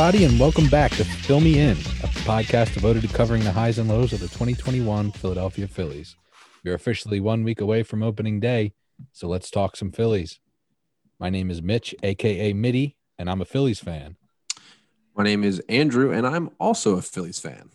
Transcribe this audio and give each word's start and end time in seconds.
everybody, 0.00 0.24
and 0.24 0.40
welcome 0.40 0.66
back 0.70 0.90
to 0.92 1.04
Phil 1.04 1.40
Me 1.40 1.58
In, 1.58 1.72
a 1.72 2.08
podcast 2.24 2.72
devoted 2.72 3.02
to 3.02 3.08
covering 3.08 3.44
the 3.44 3.52
highs 3.52 3.76
and 3.76 3.86
lows 3.86 4.14
of 4.14 4.20
the 4.20 4.28
2021 4.28 5.12
Philadelphia 5.12 5.68
Phillies. 5.68 6.16
We're 6.64 6.72
officially 6.72 7.20
one 7.20 7.44
week 7.44 7.60
away 7.60 7.82
from 7.82 8.02
opening 8.02 8.40
day, 8.40 8.72
so 9.12 9.28
let's 9.28 9.50
talk 9.50 9.76
some 9.76 9.92
Phillies. 9.92 10.40
My 11.18 11.28
name 11.28 11.50
is 11.50 11.60
Mitch, 11.60 11.94
aka 12.02 12.54
Mitty, 12.54 12.96
and 13.18 13.28
I'm 13.28 13.42
a 13.42 13.44
Phillies 13.44 13.78
fan. 13.78 14.16
My 15.14 15.22
name 15.22 15.44
is 15.44 15.60
Andrew, 15.68 16.10
and 16.10 16.26
I'm 16.26 16.48
also 16.58 16.96
a 16.96 17.02
Phillies 17.02 17.38
fan. 17.38 17.68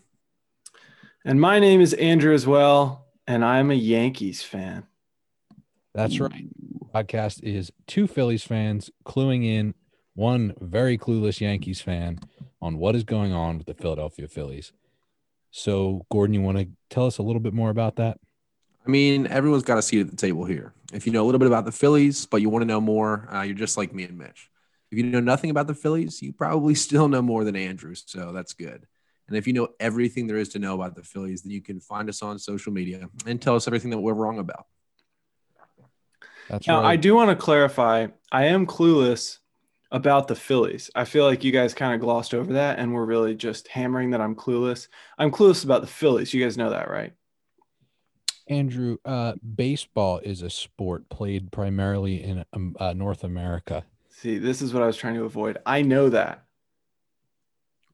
And 1.24 1.40
my 1.40 1.60
name 1.60 1.80
is 1.80 1.94
Andrew 1.94 2.34
as 2.34 2.48
well, 2.48 3.06
and 3.28 3.46
I'm 3.46 3.70
a 3.70 3.76
Yankees 3.76 4.42
fan. 4.42 4.88
That's 5.94 6.20
right. 6.20 6.48
Podcast 6.92 7.44
is 7.44 7.72
two 7.86 8.08
Phillies 8.08 8.44
fans 8.44 8.90
cluing 9.06 9.46
in 9.46 9.76
one 10.16 10.54
very 10.60 10.98
clueless 10.98 11.40
Yankees 11.40 11.82
fan 11.82 12.20
on 12.62 12.78
what 12.78 12.96
is 12.96 13.04
going 13.04 13.34
on 13.34 13.58
with 13.58 13.68
the 13.68 13.74
Philadelphia 13.74 14.28
Phillies. 14.28 14.72
So, 15.52 16.06
Gordon, 16.12 16.34
you 16.34 16.42
want 16.42 16.58
to 16.58 16.68
tell 16.90 17.06
us 17.06 17.18
a 17.18 17.24
little 17.24 17.40
bit 17.40 17.54
more 17.54 17.70
about 17.70 17.98
that? 17.98 18.18
I 18.86 18.90
mean, 18.90 19.28
everyone's 19.28 19.64
got 19.64 19.78
a 19.78 19.82
seat 19.82 20.02
at 20.02 20.10
the 20.10 20.16
table 20.16 20.46
here. 20.46 20.74
If 20.94 21.06
you 21.06 21.14
know 21.14 21.24
a 21.24 21.26
little 21.26 21.40
bit 21.40 21.48
about 21.48 21.66
the 21.66 21.72
Phillies, 21.72 22.26
but 22.26 22.42
you 22.42 22.50
want 22.50 22.62
to 22.64 22.68
know 22.68 22.82
more, 22.82 23.28
uh, 23.34 23.42
you're 23.42 23.56
just 23.56 23.78
like 23.78 23.94
me 23.94 24.04
and 24.04 24.18
Mitch. 24.18 24.50
If 24.92 24.98
you 24.98 25.04
know 25.06 25.20
nothing 25.20 25.50
about 25.50 25.68
the 25.68 25.74
Phillies, 25.74 26.22
you 26.22 26.34
probably 26.34 26.76
still 26.76 27.08
know 27.08 27.22
more 27.22 27.44
than 27.44 27.56
Andrew. 27.56 27.96
So 27.96 28.32
that's 28.32 28.54
good. 28.54 28.86
And 29.28 29.36
if 29.36 29.48
you 29.48 29.54
know 29.54 29.70
everything 29.80 30.28
there 30.28 30.38
is 30.38 30.50
to 30.50 30.60
know 30.60 30.76
about 30.76 30.96
the 30.96 31.04
Phillies, 31.04 31.42
then 31.42 31.52
you 31.52 31.62
can 31.62 31.80
find 31.80 32.10
us 32.10 32.22
on 32.22 32.38
social 32.38 32.72
media 32.72 33.10
and 33.26 33.42
tell 33.42 33.56
us 33.56 33.68
everything 33.68 33.90
that 33.90 33.98
we're 33.98 34.14
wrong 34.14 34.40
about. 34.40 34.66
That's 36.48 36.68
now, 36.68 36.82
right. 36.82 36.92
I 36.92 36.96
do 36.96 37.16
want 37.16 37.32
to 37.32 37.36
clarify 37.36 38.08
I 38.32 38.46
am 38.46 38.68
clueless 38.68 39.40
about 39.96 40.28
the 40.28 40.36
Phillies. 40.36 40.92
I 40.94 41.06
feel 41.06 41.24
like 41.24 41.46
you 41.46 41.54
guys 41.54 41.74
kind 41.74 41.96
of 41.96 42.02
glossed 42.02 42.34
over 42.34 42.52
that 42.54 42.80
and 42.80 42.94
we're 42.94 43.06
really 43.06 43.34
just 43.34 43.70
hammering 43.70 44.10
that 44.10 44.20
I'm 44.20 44.36
clueless. 44.36 44.90
I'm 45.18 45.32
clueless 45.32 45.64
about 45.64 45.80
the 45.80 45.88
Phillies. 45.88 46.34
You 46.34 46.44
guys 46.44 46.58
know 46.58 46.72
that, 46.72 46.90
right? 46.90 47.14
Andrew, 48.50 48.98
uh, 49.06 49.36
baseball 49.56 50.20
is 50.20 50.42
a 50.42 50.50
sport 50.50 51.08
played 51.08 51.50
primarily 51.50 52.22
in 52.22 52.44
um, 52.52 52.76
uh, 52.78 52.92
North 52.92 53.24
America. 53.24 53.86
See, 54.10 54.38
this 54.38 54.62
is 54.62 54.74
what 54.74 54.84
I 54.84 54.88
was 54.88 54.98
trying 54.98 55.14
to 55.14 55.24
avoid. 55.24 55.60
I 55.66 55.82
know 55.82 56.10
that. 56.10 56.44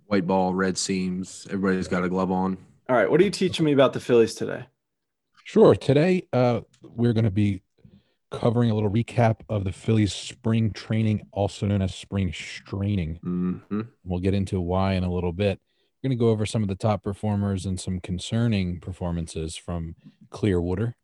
White 0.07 0.25
ball, 0.25 0.55
red 0.55 0.79
seams. 0.79 1.45
Everybody's 1.51 1.87
got 1.87 2.03
a 2.03 2.09
glove 2.09 2.31
on. 2.31 2.57
All 2.89 2.95
right. 2.95 3.09
What 3.09 3.21
are 3.21 3.23
you 3.23 3.29
teaching 3.29 3.63
me 3.63 3.73
about 3.73 3.93
the 3.93 3.99
Phillies 3.99 4.33
today? 4.33 4.65
Sure. 5.43 5.75
Today, 5.75 6.27
uh, 6.33 6.61
we're 6.81 7.13
going 7.13 7.25
to 7.25 7.31
be 7.31 7.61
covering 8.31 8.71
a 8.71 8.73
little 8.73 8.89
recap 8.89 9.41
of 9.49 9.65
the 9.65 9.71
Phillies 9.71 10.13
spring 10.13 10.71
training, 10.71 11.27
also 11.31 11.67
known 11.67 11.81
as 11.81 11.93
spring 11.93 12.33
straining. 12.33 13.19
Mm-hmm. 13.23 13.81
We'll 14.05 14.19
get 14.19 14.33
into 14.33 14.59
why 14.59 14.93
in 14.93 15.03
a 15.03 15.11
little 15.11 15.33
bit. 15.33 15.59
We're 16.01 16.09
going 16.09 16.17
to 16.17 16.23
go 16.23 16.29
over 16.29 16.45
some 16.45 16.63
of 16.63 16.69
the 16.69 16.75
top 16.75 17.03
performers 17.03 17.65
and 17.65 17.79
some 17.79 17.99
concerning 17.99 18.79
performances 18.79 19.55
from 19.55 19.95
Clearwater. 20.31 20.95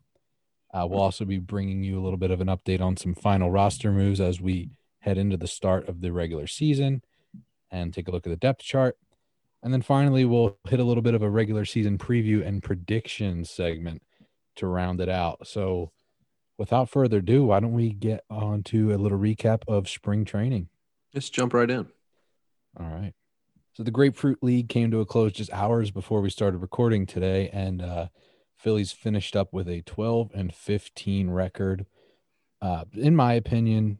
Uh, 0.74 0.88
we'll 0.90 1.02
also 1.02 1.26
be 1.26 1.38
bringing 1.38 1.84
you 1.84 2.00
a 2.00 2.04
little 2.04 2.18
bit 2.18 2.32
of 2.32 2.42
an 2.42 2.48
update 2.48 2.82
on 2.82 2.98
some 2.98 3.14
final 3.14 3.52
roster 3.52 3.92
moves 3.92 4.20
as 4.20 4.42
we 4.42 4.70
head 5.00 5.18
into 5.18 5.38
the 5.38 5.48
start 5.48 5.88
of 5.88 6.02
the 6.02 6.12
regular 6.12 6.48
season 6.48 7.02
and 7.72 7.94
take 7.94 8.08
a 8.08 8.12
look 8.12 8.26
at 8.26 8.30
the 8.30 8.38
depth 8.38 8.62
chart. 8.62 8.98
And 9.64 9.74
then 9.74 9.82
finally, 9.82 10.24
we'll 10.26 10.58
hit 10.68 10.80
a 10.80 10.84
little 10.84 11.04
bit 11.04 11.14
of 11.14 11.22
a 11.22 11.30
regular 11.30 11.66
season 11.66 11.98
preview 11.98 12.46
and 12.46 12.64
prediction 12.64 13.44
segment 13.44 14.02
to 14.56 14.68
round 14.68 15.02
it 15.02 15.10
out. 15.10 15.48
So, 15.48 15.92
without 16.58 16.90
further 16.90 17.18
ado, 17.18 17.46
why 17.46 17.60
don't 17.60 17.74
we 17.74 17.92
get 17.92 18.24
on 18.30 18.64
to 18.64 18.94
a 18.94 18.98
little 18.98 19.20
recap 19.20 19.62
of 19.68 19.88
spring 19.90 20.26
training? 20.26 20.70
Let's 21.14 21.30
jump 21.30 21.54
right 21.54 21.70
in. 21.70 21.88
All 22.80 22.88
right. 22.88 23.14
So 23.74 23.84
the 23.84 23.92
Grapefruit 23.92 24.42
League 24.42 24.70
came 24.70 24.90
to 24.92 25.02
a 25.02 25.06
close 25.06 25.34
just 25.34 25.54
hours 25.54 25.92
before 25.92 26.22
we 26.22 26.30
started 26.30 26.58
recording 26.58 27.06
today, 27.06 27.50
and 27.54 27.82
uh, 27.82 28.08
Phillies 28.58 28.92
finished 28.92 29.36
up 29.36 29.54
with 29.54 29.68
a 29.68 29.82
12 29.82 30.32
and 30.34 30.54
15 30.54 31.30
record. 31.30 31.86
Uh, 32.60 32.86
in 32.94 33.16
my 33.16 33.34
opinion, 33.34 34.00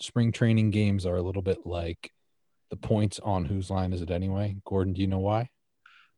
spring 0.00 0.32
training 0.32 0.70
games 0.70 1.04
are 1.04 1.16
a 1.16 1.22
little 1.22 1.42
bit 1.42 1.66
like 1.66 2.10
the 2.70 2.76
points 2.76 3.20
on 3.20 3.44
whose 3.44 3.70
line 3.70 3.92
is 3.92 4.00
it 4.00 4.10
anyway. 4.10 4.56
Gordon, 4.64 4.94
do 4.94 5.02
you 5.02 5.06
know 5.06 5.18
why? 5.18 5.50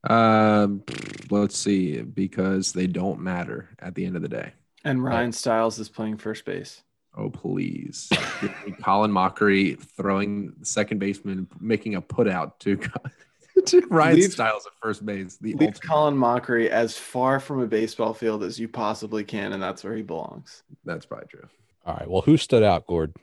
Um, 0.08 0.84
let's 1.30 1.56
see, 1.56 2.00
because 2.02 2.72
they 2.72 2.86
don't 2.86 3.20
matter 3.20 3.70
at 3.80 3.96
the 3.96 4.04
end 4.04 4.14
of 4.14 4.22
the 4.22 4.28
day. 4.28 4.52
And 4.84 5.02
Ryan 5.02 5.32
Stiles 5.32 5.78
is 5.78 5.88
playing 5.88 6.18
first 6.18 6.44
base. 6.44 6.82
Oh, 7.16 7.30
please. 7.30 8.10
Colin 8.82 9.10
Mochrie 9.10 9.80
throwing 9.80 10.52
second 10.62 10.98
baseman, 10.98 11.46
making 11.60 11.94
a 11.94 12.00
put 12.00 12.28
out 12.28 12.60
to, 12.60 12.78
to 13.66 13.80
Ryan 13.88 14.16
leave, 14.16 14.32
Stiles 14.32 14.66
at 14.66 14.72
first 14.82 15.06
base. 15.06 15.36
The 15.36 15.54
leave 15.54 15.80
Colin 15.80 16.16
Mochrie 16.16 16.68
as 16.68 16.98
far 16.98 17.40
from 17.40 17.60
a 17.60 17.66
baseball 17.66 18.12
field 18.14 18.42
as 18.42 18.58
you 18.58 18.68
possibly 18.68 19.24
can, 19.24 19.52
and 19.52 19.62
that's 19.62 19.84
where 19.84 19.94
he 19.94 20.02
belongs. 20.02 20.64
That's 20.84 21.06
probably 21.06 21.28
true. 21.28 21.48
All 21.86 21.94
right. 21.94 22.10
Well, 22.10 22.22
who 22.22 22.36
stood 22.36 22.62
out, 22.62 22.86
Gord? 22.86 23.14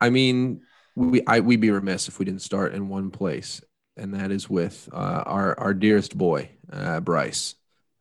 I 0.00 0.10
mean, 0.10 0.62
we 0.94 1.22
I, 1.26 1.40
we'd 1.40 1.60
be 1.60 1.70
remiss 1.70 2.08
if 2.08 2.18
we 2.18 2.24
didn't 2.24 2.42
start 2.42 2.74
in 2.74 2.88
one 2.88 3.10
place, 3.10 3.62
and 3.96 4.14
that 4.14 4.30
is 4.30 4.50
with 4.50 4.88
uh, 4.92 5.22
our 5.26 5.58
our 5.58 5.74
dearest 5.74 6.16
boy, 6.16 6.50
uh, 6.72 7.00
Bryce. 7.00 7.54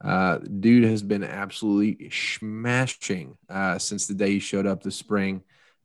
Uh, 0.03 0.37
dude 0.37 0.85
has 0.85 1.03
been 1.03 1.23
absolutely 1.23 2.09
smashing 2.09 3.37
uh, 3.49 3.77
since 3.77 4.07
the 4.07 4.13
day 4.13 4.31
he 4.31 4.39
showed 4.39 4.65
up 4.65 4.81
this 4.81 4.95
spring. 4.95 5.41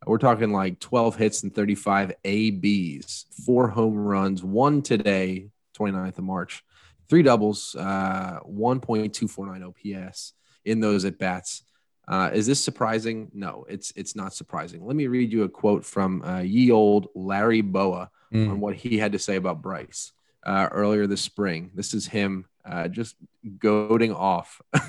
We're 0.07 0.19
talking 0.19 0.53
like 0.53 0.81
12 0.81 1.17
hits 1.17 1.43
and 1.43 1.55
35 1.55 2.13
ABs, 2.25 3.27
four 3.45 3.69
home 3.69 3.97
runs, 3.97 4.45
one 4.45 4.83
today, 4.83 5.49
29th 5.79 6.19
of 6.19 6.25
March, 6.25 6.63
three 7.09 7.23
doubles, 7.23 7.75
uh, 7.75 8.41
1.249 8.49 10.03
OPS 10.05 10.35
in 10.65 10.81
those 10.81 11.05
at 11.05 11.19
bats. 11.19 11.63
Uh, 12.07 12.31
is 12.33 12.47
this 12.47 12.63
surprising? 12.63 13.31
No, 13.33 13.65
it's 13.67 13.93
it's 13.97 14.15
not 14.15 14.35
surprising. 14.35 14.85
Let 14.85 14.95
me 14.95 15.07
read 15.07 15.33
you 15.33 15.45
a 15.45 15.49
quote 15.49 15.87
from 15.87 16.23
uh, 16.23 16.41
ye 16.41 16.71
old 16.71 17.09
Larry 17.15 17.63
Bowa 17.63 18.11
mm. 18.33 18.51
on 18.51 18.61
what 18.61 18.77
he 18.77 18.99
had 18.99 19.13
to 19.13 19.19
say 19.19 19.37
about 19.37 19.63
Bryce 19.63 20.13
uh, 20.45 20.69
earlier 20.71 21.07
this 21.07 21.23
spring. 21.23 21.71
This 21.75 21.95
is 21.95 22.07
him 22.07 22.45
uh, 22.65 22.89
just 22.89 23.17
goading 23.59 24.13
off 24.13 24.61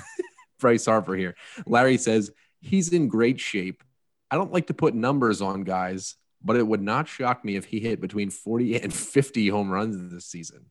Bryce 0.60 0.86
Harper 0.86 1.14
here. 1.14 1.36
Larry 1.66 1.98
says 1.98 2.30
he's 2.60 2.92
in 2.92 3.08
great 3.08 3.40
shape. 3.40 3.82
I 4.30 4.36
don't 4.36 4.52
like 4.52 4.68
to 4.68 4.74
put 4.74 4.94
numbers 4.94 5.40
on 5.40 5.62
guys, 5.64 6.16
but 6.42 6.56
it 6.56 6.66
would 6.66 6.82
not 6.82 7.08
shock 7.08 7.44
me 7.44 7.56
if 7.56 7.66
he 7.66 7.80
hit 7.80 8.00
between 8.00 8.30
40 8.30 8.80
and 8.82 8.92
50 8.92 9.48
home 9.48 9.70
runs 9.70 10.12
this 10.12 10.26
season. 10.26 10.66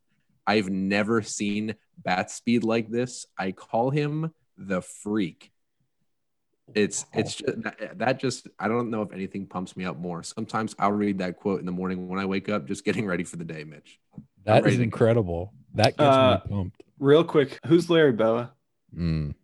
I've 0.47 0.69
never 0.69 1.21
seen 1.21 1.75
bat 1.97 2.29
speed 2.29 2.63
like 2.63 2.89
this. 2.89 3.25
I 3.37 3.51
call 3.51 3.89
him 3.89 4.31
the 4.57 4.81
freak. 4.81 5.51
It's 6.73 7.05
it's 7.13 7.35
just 7.35 7.57
that 7.95 8.19
just 8.19 8.47
I 8.57 8.67
don't 8.67 8.89
know 8.89 9.03
if 9.03 9.13
anything 9.13 9.45
pumps 9.45 9.77
me 9.77 9.85
up 9.85 9.97
more. 9.97 10.23
Sometimes 10.23 10.75
I'll 10.79 10.91
read 10.91 11.19
that 11.19 11.37
quote 11.37 11.59
in 11.59 11.65
the 11.65 11.71
morning 11.71 12.07
when 12.07 12.19
I 12.19 12.25
wake 12.25 12.49
up, 12.49 12.67
just 12.67 12.83
getting 12.83 13.05
ready 13.05 13.23
for 13.23 13.37
the 13.37 13.45
day, 13.45 13.63
Mitch. 13.63 13.99
That 14.45 14.65
is 14.65 14.79
incredible. 14.79 15.53
That 15.75 15.97
gets 15.97 16.01
uh, 16.01 16.41
me 16.43 16.55
pumped. 16.55 16.83
Real 16.99 17.23
quick, 17.23 17.59
who's 17.65 17.89
Larry 17.89 18.13
Bowa? 18.13 18.51
Mm. 18.97 19.35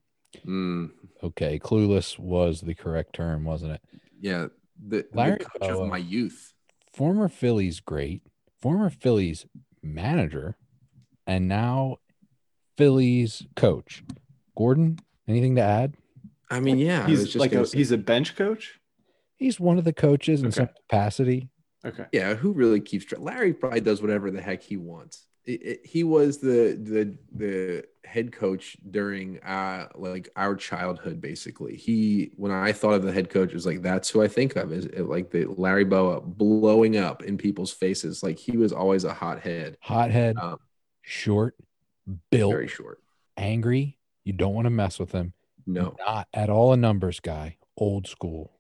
Mm. 0.45 0.91
Okay, 1.23 1.59
clueless 1.59 2.17
was 2.17 2.61
the 2.61 2.73
correct 2.73 3.13
term, 3.13 3.43
wasn't 3.43 3.73
it? 3.73 3.81
Yeah, 4.19 4.47
the, 4.81 5.05
Larry 5.13 5.39
the 5.39 5.45
coach 5.45 5.69
Bowa, 5.69 5.83
of 5.83 5.89
my 5.89 5.97
youth, 5.97 6.53
former 6.93 7.27
Phillies 7.27 7.79
great, 7.79 8.23
former 8.61 8.89
Phillies 8.89 9.45
manager, 9.83 10.57
and 11.27 11.47
now 11.47 11.97
Phillies 12.77 13.45
coach. 13.55 14.03
Gordon, 14.57 14.99
anything 15.27 15.55
to 15.55 15.61
add? 15.61 15.95
I 16.49 16.59
mean, 16.59 16.77
yeah, 16.77 17.05
he's 17.07 17.35
like 17.35 17.53
a, 17.53 17.65
he's 17.65 17.91
a 17.91 17.97
bench 17.97 18.35
coach. 18.35 18.79
He's 19.37 19.59
one 19.59 19.77
of 19.77 19.85
the 19.85 19.93
coaches 19.93 20.41
in 20.41 20.47
okay. 20.47 20.55
some 20.55 20.69
capacity. 20.87 21.49
Okay. 21.85 22.05
Yeah, 22.11 22.35
who 22.35 22.51
really 22.53 22.79
keeps 22.79 23.05
track? 23.05 23.21
Larry 23.21 23.53
probably 23.53 23.81
does 23.81 24.01
whatever 24.01 24.29
the 24.29 24.41
heck 24.41 24.61
he 24.61 24.77
wants. 24.77 25.25
It, 25.45 25.63
it, 25.63 25.85
he 25.85 26.03
was 26.03 26.37
the 26.37 26.77
the 26.81 27.15
the 27.33 27.83
head 28.03 28.31
coach 28.31 28.77
during 28.89 29.39
uh 29.43 29.87
like 29.95 30.29
our 30.35 30.55
childhood 30.55 31.21
basically. 31.21 31.75
He 31.75 32.31
when 32.35 32.51
i 32.51 32.71
thought 32.71 32.93
of 32.93 33.03
the 33.03 33.11
head 33.11 33.29
coach 33.29 33.49
it 33.49 33.55
was 33.55 33.65
like 33.65 33.81
that's 33.81 34.09
who 34.09 34.21
i 34.21 34.27
think 34.27 34.55
of 34.55 34.71
is 34.71 34.87
like 34.99 35.31
the 35.31 35.45
larry 35.45 35.85
bowa 35.85 36.21
blowing 36.21 36.97
up 36.97 37.23
in 37.23 37.37
people's 37.37 37.71
faces. 37.71 38.21
Like 38.21 38.37
he 38.37 38.57
was 38.57 38.71
always 38.71 39.03
a 39.03 39.13
hothead. 39.13 39.77
Hothead 39.81 40.37
um, 40.37 40.57
short 41.01 41.55
built 42.29 42.53
very 42.53 42.67
short. 42.67 42.99
angry. 43.37 43.97
You 44.23 44.33
don't 44.33 44.53
want 44.53 44.65
to 44.65 44.71
mess 44.71 44.99
with 44.99 45.11
him. 45.11 45.33
No. 45.65 45.95
Not 46.05 46.27
at 46.33 46.49
all 46.49 46.73
a 46.73 46.77
numbers 46.77 47.19
guy. 47.19 47.57
Old 47.77 48.07
school. 48.07 48.51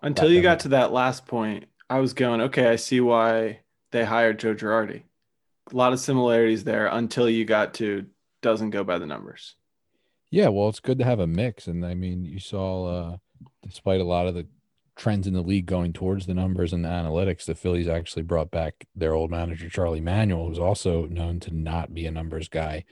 Until 0.00 0.30
you 0.30 0.42
got 0.42 0.60
to 0.60 0.68
that 0.68 0.92
last 0.92 1.26
point 1.26 1.66
I 1.92 2.00
was 2.00 2.14
going, 2.14 2.40
okay, 2.40 2.68
I 2.68 2.76
see 2.76 3.02
why 3.02 3.60
they 3.90 4.04
hired 4.04 4.38
Joe 4.38 4.54
Girardi. 4.54 5.02
A 5.72 5.76
lot 5.76 5.92
of 5.92 6.00
similarities 6.00 6.64
there 6.64 6.86
until 6.86 7.28
you 7.28 7.44
got 7.44 7.74
to 7.74 8.06
doesn't 8.42 8.70
go 8.70 8.84
by 8.84 8.98
the 8.98 9.06
numbers. 9.06 9.56
Yeah, 10.30 10.48
well, 10.48 10.68
it's 10.68 10.80
good 10.80 10.98
to 10.98 11.04
have 11.04 11.20
a 11.20 11.26
mix, 11.26 11.66
and 11.66 11.84
I 11.84 11.94
mean, 11.94 12.24
you 12.24 12.38
saw, 12.38 12.86
uh, 12.86 13.16
despite 13.62 14.00
a 14.00 14.04
lot 14.04 14.26
of 14.26 14.34
the 14.34 14.46
trends 14.96 15.26
in 15.26 15.34
the 15.34 15.42
league 15.42 15.66
going 15.66 15.92
towards 15.92 16.26
the 16.26 16.34
numbers 16.34 16.72
and 16.72 16.84
the 16.84 16.88
analytics, 16.88 17.44
the 17.44 17.54
Phillies 17.54 17.88
actually 17.88 18.22
brought 18.22 18.50
back 18.50 18.86
their 18.94 19.14
old 19.14 19.30
manager 19.30 19.68
Charlie 19.68 20.00
Manuel, 20.00 20.48
who's 20.48 20.58
also 20.58 21.06
known 21.06 21.40
to 21.40 21.54
not 21.54 21.94
be 21.94 22.06
a 22.06 22.10
numbers 22.10 22.48
guy. 22.48 22.84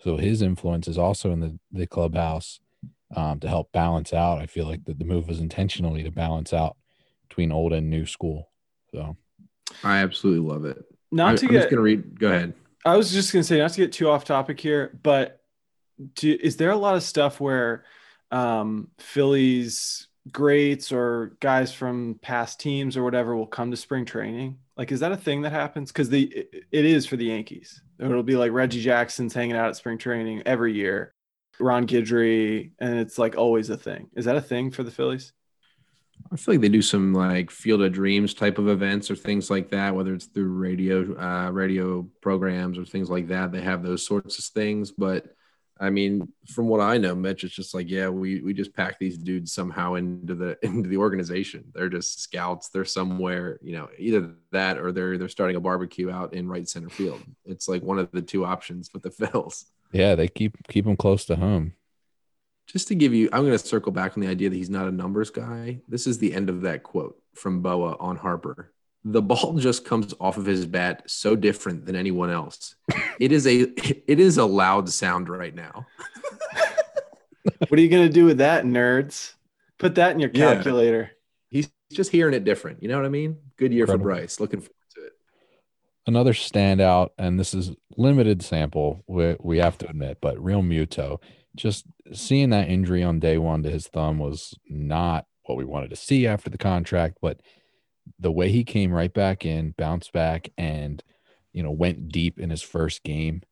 So 0.00 0.16
his 0.16 0.42
influence 0.42 0.86
is 0.88 0.98
also 0.98 1.32
in 1.32 1.40
the 1.40 1.58
the 1.72 1.86
clubhouse 1.86 2.60
um, 3.16 3.40
to 3.40 3.48
help 3.48 3.72
balance 3.72 4.12
out. 4.12 4.38
I 4.38 4.46
feel 4.46 4.66
like 4.66 4.84
that 4.84 4.98
the 4.98 5.04
move 5.04 5.28
was 5.28 5.40
intentionally 5.40 6.02
to 6.02 6.10
balance 6.10 6.52
out 6.52 6.76
between 7.28 7.52
old 7.52 7.72
and 7.72 7.88
new 7.88 8.06
school. 8.06 8.50
So 8.92 9.16
I 9.82 9.98
absolutely 9.98 10.46
love 10.46 10.64
it. 10.64 10.84
Not 11.14 11.38
to 11.38 11.46
I'm 11.46 11.52
get. 11.52 11.58
just 11.58 11.70
gonna 11.70 11.82
read. 11.82 12.18
Go 12.18 12.28
ahead. 12.28 12.54
I 12.84 12.96
was 12.96 13.12
just 13.12 13.32
gonna 13.32 13.44
say 13.44 13.58
not 13.58 13.70
to 13.72 13.80
get 13.80 13.92
too 13.92 14.08
off 14.08 14.24
topic 14.24 14.58
here, 14.58 14.98
but 15.02 15.40
do, 16.16 16.36
is 16.40 16.56
there 16.56 16.70
a 16.70 16.76
lot 16.76 16.96
of 16.96 17.02
stuff 17.04 17.40
where 17.40 17.84
um, 18.32 18.88
Phillies 18.98 20.08
greats 20.32 20.90
or 20.90 21.36
guys 21.40 21.72
from 21.72 22.18
past 22.20 22.58
teams 22.58 22.96
or 22.96 23.04
whatever 23.04 23.36
will 23.36 23.46
come 23.46 23.70
to 23.70 23.76
spring 23.76 24.04
training? 24.04 24.58
Like, 24.76 24.90
is 24.90 25.00
that 25.00 25.12
a 25.12 25.16
thing 25.16 25.42
that 25.42 25.52
happens? 25.52 25.92
Because 25.92 26.10
the 26.10 26.24
it, 26.24 26.64
it 26.72 26.84
is 26.84 27.06
for 27.06 27.16
the 27.16 27.26
Yankees. 27.26 27.80
It'll 28.00 28.24
be 28.24 28.36
like 28.36 28.50
Reggie 28.50 28.82
Jackson's 28.82 29.34
hanging 29.34 29.56
out 29.56 29.68
at 29.68 29.76
spring 29.76 29.98
training 29.98 30.42
every 30.46 30.72
year, 30.72 31.14
Ron 31.60 31.86
Guidry, 31.86 32.72
and 32.80 32.98
it's 32.98 33.18
like 33.18 33.36
always 33.36 33.70
a 33.70 33.76
thing. 33.76 34.08
Is 34.16 34.24
that 34.24 34.34
a 34.34 34.42
thing 34.42 34.72
for 34.72 34.82
the 34.82 34.90
Phillies? 34.90 35.32
I 36.32 36.36
feel 36.36 36.54
like 36.54 36.62
they 36.62 36.68
do 36.68 36.82
some 36.82 37.12
like 37.12 37.50
Field 37.50 37.82
of 37.82 37.92
Dreams 37.92 38.34
type 38.34 38.58
of 38.58 38.68
events 38.68 39.10
or 39.10 39.16
things 39.16 39.50
like 39.50 39.70
that, 39.70 39.94
whether 39.94 40.14
it's 40.14 40.26
through 40.26 40.48
radio, 40.48 41.16
uh, 41.18 41.50
radio 41.50 42.02
programs 42.20 42.78
or 42.78 42.84
things 42.84 43.10
like 43.10 43.28
that. 43.28 43.52
They 43.52 43.60
have 43.60 43.82
those 43.82 44.04
sorts 44.04 44.38
of 44.38 44.44
things, 44.46 44.90
but 44.90 45.26
I 45.78 45.90
mean, 45.90 46.32
from 46.46 46.68
what 46.68 46.80
I 46.80 46.98
know, 46.98 47.14
Mitch, 47.14 47.42
it's 47.42 47.54
just 47.54 47.74
like, 47.74 47.90
yeah, 47.90 48.08
we 48.08 48.40
we 48.40 48.54
just 48.54 48.74
pack 48.74 48.98
these 48.98 49.18
dudes 49.18 49.52
somehow 49.52 49.94
into 49.94 50.34
the 50.34 50.56
into 50.62 50.88
the 50.88 50.98
organization. 50.98 51.64
They're 51.74 51.88
just 51.88 52.20
scouts. 52.20 52.68
They're 52.68 52.84
somewhere, 52.84 53.58
you 53.60 53.72
know, 53.72 53.88
either 53.98 54.34
that 54.52 54.78
or 54.78 54.92
they're 54.92 55.18
they're 55.18 55.28
starting 55.28 55.56
a 55.56 55.60
barbecue 55.60 56.10
out 56.10 56.32
in 56.32 56.48
right 56.48 56.68
center 56.68 56.90
field. 56.90 57.22
It's 57.44 57.68
like 57.68 57.82
one 57.82 57.98
of 57.98 58.10
the 58.12 58.22
two 58.22 58.44
options 58.44 58.90
with 58.92 59.02
the 59.02 59.10
Phils. 59.26 59.64
Yeah, 59.92 60.14
they 60.14 60.28
keep 60.28 60.56
keep 60.68 60.84
them 60.84 60.96
close 60.96 61.24
to 61.26 61.36
home. 61.36 61.74
Just 62.74 62.88
to 62.88 62.94
give 62.94 63.14
you, 63.14 63.30
I'm 63.32 63.46
going 63.46 63.56
to 63.56 63.66
circle 63.66 63.92
back 63.92 64.18
on 64.18 64.20
the 64.20 64.28
idea 64.28 64.50
that 64.50 64.56
he's 64.56 64.68
not 64.68 64.86
a 64.86 64.90
numbers 64.90 65.30
guy. 65.30 65.80
This 65.88 66.06
is 66.06 66.18
the 66.18 66.34
end 66.34 66.50
of 66.50 66.60
that 66.62 66.82
quote 66.82 67.16
from 67.32 67.62
Bowa 67.62 67.96
on 67.98 68.16
Harper 68.16 68.74
the 69.04 69.22
ball 69.22 69.54
just 69.58 69.84
comes 69.84 70.14
off 70.20 70.36
of 70.36 70.46
his 70.46 70.66
bat 70.66 71.02
so 71.06 71.36
different 71.36 71.86
than 71.86 71.96
anyone 71.96 72.30
else. 72.30 72.74
It 73.20 73.32
is 73.32 73.46
a 73.46 73.60
it 74.10 74.20
is 74.20 74.38
a 74.38 74.44
loud 74.44 74.88
sound 74.88 75.28
right 75.28 75.54
now. 75.54 75.86
what 77.68 77.72
are 77.72 77.80
you 77.80 77.88
gonna 77.88 78.08
do 78.08 78.24
with 78.24 78.38
that, 78.38 78.64
nerds? 78.64 79.34
Put 79.78 79.96
that 79.96 80.12
in 80.12 80.20
your 80.20 80.30
calculator. 80.30 81.10
Yeah. 81.50 81.58
He's 81.58 81.70
just 81.92 82.10
hearing 82.10 82.34
it 82.34 82.44
different. 82.44 82.82
You 82.82 82.88
know 82.88 82.96
what 82.96 83.06
I 83.06 83.10
mean? 83.10 83.38
Good 83.56 83.72
year 83.72 83.84
Incredible. 83.84 84.04
for 84.04 84.16
Bryce. 84.16 84.40
Looking 84.40 84.60
forward 84.60 84.74
to 84.94 85.06
it. 85.06 85.12
Another 86.06 86.32
standout, 86.32 87.10
and 87.18 87.38
this 87.38 87.54
is 87.54 87.72
limited 87.96 88.42
sample. 88.42 89.04
We 89.06 89.36
we 89.40 89.58
have 89.58 89.78
to 89.78 89.88
admit, 89.88 90.18
but 90.20 90.36
Realmuto. 90.36 91.20
Just 91.56 91.86
seeing 92.12 92.50
that 92.50 92.68
injury 92.68 93.02
on 93.02 93.20
day 93.20 93.38
one 93.38 93.62
to 93.62 93.70
his 93.70 93.86
thumb 93.86 94.18
was 94.18 94.54
not 94.68 95.26
what 95.44 95.58
we 95.58 95.64
wanted 95.64 95.90
to 95.90 95.96
see 95.96 96.26
after 96.26 96.50
the 96.50 96.58
contract, 96.58 97.18
but 97.20 97.40
the 98.18 98.32
way 98.32 98.50
he 98.50 98.64
came 98.64 98.92
right 98.92 99.12
back 99.12 99.44
in, 99.46 99.74
bounced 99.76 100.12
back, 100.12 100.50
and 100.58 101.02
you 101.52 101.62
know 101.62 101.70
went 101.70 102.08
deep 102.08 102.38
in 102.38 102.50
his 102.50 102.62
first 102.62 103.02
game 103.02 103.42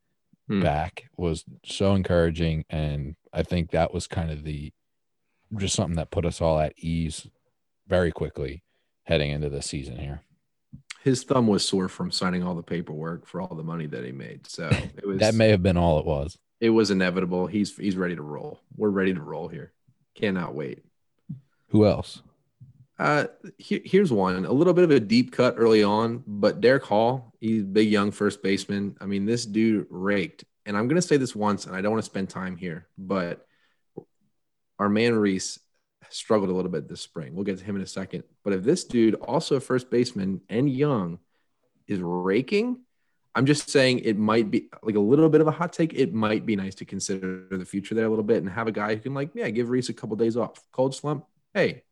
hmm. 0.48 0.62
back 0.62 1.04
was 1.16 1.44
so 1.64 1.94
encouraging, 1.94 2.64
and 2.68 3.16
I 3.32 3.42
think 3.42 3.70
that 3.70 3.94
was 3.94 4.06
kind 4.06 4.30
of 4.30 4.44
the 4.44 4.72
just 5.56 5.74
something 5.74 5.96
that 5.96 6.10
put 6.10 6.24
us 6.24 6.40
all 6.40 6.58
at 6.58 6.72
ease 6.78 7.26
very 7.86 8.10
quickly 8.10 8.62
heading 9.04 9.30
into 9.30 9.50
the 9.50 9.62
season 9.62 9.98
here. 9.98 10.22
His 11.04 11.24
thumb 11.24 11.46
was 11.46 11.66
sore 11.66 11.88
from 11.88 12.10
signing 12.10 12.42
all 12.44 12.54
the 12.54 12.62
paperwork 12.62 13.26
for 13.26 13.40
all 13.40 13.54
the 13.54 13.64
money 13.64 13.86
that 13.86 14.04
he 14.04 14.12
made, 14.12 14.46
so 14.46 14.68
it 14.68 15.04
was 15.06 15.18
that 15.18 15.34
may 15.34 15.48
have 15.48 15.62
been 15.62 15.76
all 15.76 15.98
it 15.98 16.06
was. 16.06 16.38
It 16.62 16.70
was 16.70 16.92
inevitable. 16.92 17.48
He's 17.48 17.76
he's 17.76 17.96
ready 17.96 18.14
to 18.14 18.22
roll. 18.22 18.60
We're 18.76 18.88
ready 18.88 19.12
to 19.12 19.20
roll 19.20 19.48
here. 19.48 19.72
Cannot 20.14 20.54
wait. 20.54 20.84
Who 21.70 21.86
else? 21.86 22.22
Uh, 23.00 23.24
here's 23.58 24.12
one. 24.12 24.44
A 24.44 24.52
little 24.52 24.72
bit 24.72 24.84
of 24.84 24.92
a 24.92 25.00
deep 25.00 25.32
cut 25.32 25.56
early 25.58 25.82
on, 25.82 26.22
but 26.24 26.60
Darick 26.60 26.82
Hall, 26.82 27.32
he's 27.40 27.64
big 27.64 27.88
young 27.90 28.12
first 28.12 28.44
baseman. 28.44 28.96
I 29.00 29.06
mean, 29.06 29.26
this 29.26 29.44
dude 29.44 29.88
raked. 29.90 30.44
And 30.64 30.76
I'm 30.76 30.86
gonna 30.86 31.02
say 31.02 31.16
this 31.16 31.34
once, 31.34 31.66
and 31.66 31.74
I 31.74 31.80
don't 31.80 31.90
want 31.90 32.04
to 32.04 32.10
spend 32.10 32.30
time 32.30 32.56
here, 32.56 32.86
but 32.96 33.44
our 34.78 34.88
man 34.88 35.16
Rhys 35.16 35.58
struggled 36.10 36.50
a 36.50 36.52
little 36.52 36.70
bit 36.70 36.86
this 36.86 37.00
spring. 37.00 37.34
We'll 37.34 37.44
get 37.44 37.58
to 37.58 37.64
him 37.64 37.74
in 37.74 37.82
a 37.82 37.86
second. 37.88 38.22
But 38.44 38.52
if 38.52 38.62
this 38.62 38.84
dude, 38.84 39.16
also 39.16 39.56
a 39.56 39.60
first 39.60 39.90
baseman 39.90 40.42
and 40.48 40.70
young, 40.70 41.18
is 41.88 41.98
raking, 42.00 42.82
I'm 43.34 43.46
just 43.46 43.70
saying 43.70 44.00
it 44.00 44.18
might 44.18 44.50
be 44.50 44.68
like 44.82 44.94
a 44.94 45.00
little 45.00 45.28
bit 45.30 45.40
of 45.40 45.46
a 45.46 45.52
hot 45.52 45.72
take. 45.72 45.94
It 45.94 46.12
might 46.12 46.44
be 46.44 46.54
nice 46.54 46.74
to 46.76 46.84
consider 46.84 47.46
the 47.50 47.64
future 47.64 47.94
there 47.94 48.04
a 48.04 48.10
little 48.10 48.24
bit 48.24 48.38
and 48.38 48.50
have 48.50 48.66
a 48.66 48.72
guy 48.72 48.94
who 48.94 49.00
can 49.00 49.14
like, 49.14 49.30
yeah, 49.34 49.48
give 49.48 49.70
Rhys 49.70 49.88
a 49.88 49.94
couple 49.94 50.16
days 50.16 50.36
off. 50.36 50.62
Cold 50.70 50.94
slump. 50.94 51.24
Hey, 51.54 51.82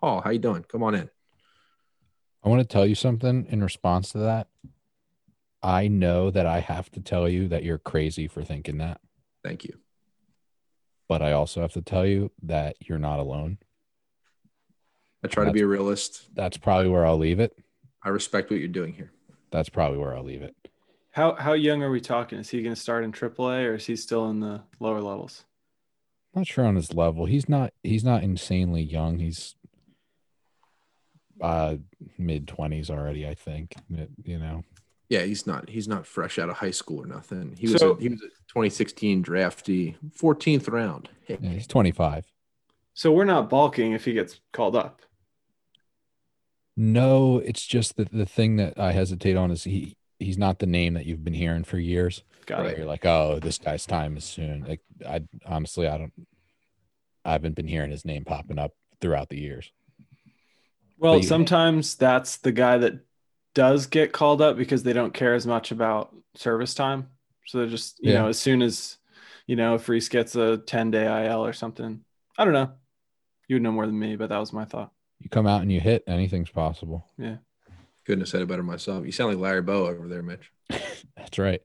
Paul, 0.00 0.20
how 0.20 0.30
you 0.30 0.40
doing? 0.40 0.64
Come 0.64 0.82
on 0.82 0.94
in. 0.94 1.08
I 2.42 2.48
want 2.48 2.60
to 2.60 2.66
tell 2.66 2.86
you 2.86 2.94
something 2.94 3.46
in 3.48 3.62
response 3.62 4.10
to 4.12 4.18
that. 4.18 4.48
I 5.62 5.88
know 5.88 6.30
that 6.30 6.46
I 6.46 6.60
have 6.60 6.90
to 6.92 7.00
tell 7.00 7.28
you 7.28 7.48
that 7.48 7.64
you're 7.64 7.78
crazy 7.78 8.28
for 8.28 8.42
thinking 8.42 8.78
that. 8.78 9.00
Thank 9.44 9.64
you. 9.64 9.78
But 11.08 11.22
I 11.22 11.32
also 11.32 11.60
have 11.60 11.72
to 11.72 11.82
tell 11.82 12.06
you 12.06 12.30
that 12.42 12.76
you're 12.80 12.98
not 12.98 13.18
alone. 13.18 13.58
I 15.24 15.28
try 15.28 15.44
to 15.44 15.52
be 15.52 15.62
a 15.62 15.66
realist. 15.66 16.28
That's 16.34 16.56
probably 16.56 16.88
where 16.88 17.04
I'll 17.04 17.18
leave 17.18 17.40
it. 17.40 17.56
I 18.02 18.10
respect 18.10 18.50
what 18.50 18.60
you're 18.60 18.68
doing 18.68 18.92
here. 18.92 19.10
That's 19.50 19.68
probably 19.68 19.98
where 19.98 20.16
I'll 20.16 20.22
leave 20.22 20.42
it. 20.42 20.54
How 21.18 21.34
how 21.34 21.54
young 21.54 21.82
are 21.82 21.90
we 21.90 22.00
talking? 22.00 22.38
Is 22.38 22.48
he 22.48 22.62
going 22.62 22.76
to 22.76 22.80
start 22.80 23.02
in 23.02 23.10
AAA 23.10 23.64
or 23.64 23.74
is 23.74 23.84
he 23.84 23.96
still 23.96 24.30
in 24.30 24.38
the 24.38 24.62
lower 24.78 25.00
levels? 25.00 25.44
I'm 26.32 26.42
not 26.42 26.46
sure 26.46 26.64
on 26.64 26.76
his 26.76 26.94
level. 26.94 27.26
He's 27.26 27.48
not 27.48 27.72
he's 27.82 28.04
not 28.04 28.22
insanely 28.22 28.82
young. 28.82 29.18
He's 29.18 29.56
uh 31.40 31.74
mid 32.18 32.48
20s 32.48 32.90
already 32.90 33.24
i 33.24 33.32
think 33.32 33.76
you 34.24 34.38
know 34.38 34.64
yeah 35.08 35.20
he's 35.20 35.46
not 35.46 35.68
he's 35.68 35.86
not 35.86 36.04
fresh 36.04 36.36
out 36.36 36.48
of 36.48 36.56
high 36.56 36.72
school 36.72 37.00
or 37.00 37.06
nothing 37.06 37.54
he 37.56 37.68
was 37.68 37.80
so, 37.80 37.92
a, 37.92 38.00
he 38.00 38.08
was 38.08 38.20
a 38.20 38.28
2016 38.48 39.22
draftee 39.22 39.94
14th 40.20 40.68
round 40.68 41.08
yeah, 41.28 41.36
he's 41.40 41.68
25 41.68 42.26
so 42.94 43.12
we're 43.12 43.24
not 43.24 43.48
balking 43.48 43.92
if 43.92 44.04
he 44.04 44.14
gets 44.14 44.40
called 44.52 44.74
up 44.74 45.02
no 46.76 47.38
it's 47.38 47.64
just 47.64 47.96
that 47.96 48.10
the 48.10 48.26
thing 48.26 48.56
that 48.56 48.76
i 48.76 48.90
hesitate 48.90 49.36
on 49.36 49.52
is 49.52 49.62
he 49.62 49.96
he's 50.18 50.38
not 50.38 50.58
the 50.58 50.66
name 50.66 50.94
that 50.94 51.06
you've 51.06 51.24
been 51.24 51.34
hearing 51.34 51.64
for 51.64 51.78
years 51.78 52.22
got 52.46 52.60
right? 52.60 52.72
it 52.72 52.78
you're 52.78 52.86
like 52.86 53.04
oh 53.04 53.38
this 53.40 53.58
guy's 53.58 53.86
time 53.86 54.16
is 54.16 54.24
soon 54.24 54.64
like 54.66 54.80
i 55.08 55.22
honestly 55.46 55.86
i 55.86 55.98
don't 55.98 56.12
i 57.24 57.32
haven't 57.32 57.54
been 57.54 57.68
hearing 57.68 57.90
his 57.90 58.04
name 58.04 58.24
popping 58.24 58.58
up 58.58 58.72
throughout 59.00 59.28
the 59.28 59.38
years 59.38 59.70
well, 60.98 61.22
sometimes 61.22 61.94
that's 61.94 62.38
the 62.38 62.52
guy 62.52 62.78
that 62.78 63.00
does 63.54 63.86
get 63.86 64.12
called 64.12 64.42
up 64.42 64.56
because 64.56 64.82
they 64.82 64.92
don't 64.92 65.14
care 65.14 65.34
as 65.34 65.46
much 65.46 65.70
about 65.70 66.14
service 66.34 66.74
time. 66.74 67.08
So 67.46 67.58
they're 67.58 67.68
just, 67.68 67.98
you 68.00 68.12
yeah. 68.12 68.22
know, 68.22 68.28
as 68.28 68.38
soon 68.38 68.62
as, 68.62 68.98
you 69.46 69.56
know, 69.56 69.74
if 69.74 69.88
Rhys 69.88 70.08
gets 70.08 70.34
a 70.34 70.58
10 70.58 70.90
day 70.90 71.26
IL 71.26 71.44
or 71.44 71.52
something, 71.52 72.00
I 72.36 72.44
don't 72.44 72.52
know. 72.52 72.72
You 73.46 73.56
would 73.56 73.62
know 73.62 73.72
more 73.72 73.86
than 73.86 73.98
me, 73.98 74.16
but 74.16 74.28
that 74.28 74.38
was 74.38 74.52
my 74.52 74.64
thought. 74.64 74.92
You 75.20 75.30
come 75.30 75.46
out 75.46 75.62
and 75.62 75.72
you 75.72 75.80
hit, 75.80 76.04
anything's 76.06 76.50
possible. 76.50 77.06
Yeah. 77.16 77.36
Couldn't 78.08 78.22
have 78.22 78.30
said 78.30 78.40
it 78.40 78.48
better 78.48 78.62
myself. 78.62 79.04
You 79.04 79.12
sound 79.12 79.34
like 79.34 79.38
Larry 79.38 79.60
Bowa 79.60 79.90
over 79.90 80.08
there, 80.08 80.22
Mitch. 80.22 80.50
That's 81.14 81.38
right. 81.38 81.60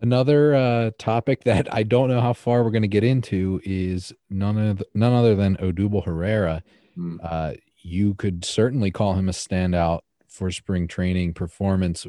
Another 0.00 0.54
uh, 0.54 0.90
topic 0.98 1.44
that 1.44 1.68
I 1.70 1.82
don't 1.82 2.08
know 2.08 2.22
how 2.22 2.32
far 2.32 2.64
we're 2.64 2.70
going 2.70 2.80
to 2.80 2.88
get 2.88 3.04
into 3.04 3.60
is 3.64 4.14
none 4.30 4.56
of 4.56 4.82
none 4.94 5.12
other 5.12 5.34
than 5.34 5.58
Odubel 5.58 6.06
Herrera. 6.06 6.62
Mm. 6.96 7.18
Uh, 7.22 7.52
you 7.82 8.14
could 8.14 8.46
certainly 8.46 8.90
call 8.90 9.12
him 9.12 9.28
a 9.28 9.32
standout 9.32 10.00
for 10.26 10.50
spring 10.50 10.88
training 10.88 11.34
performance. 11.34 12.06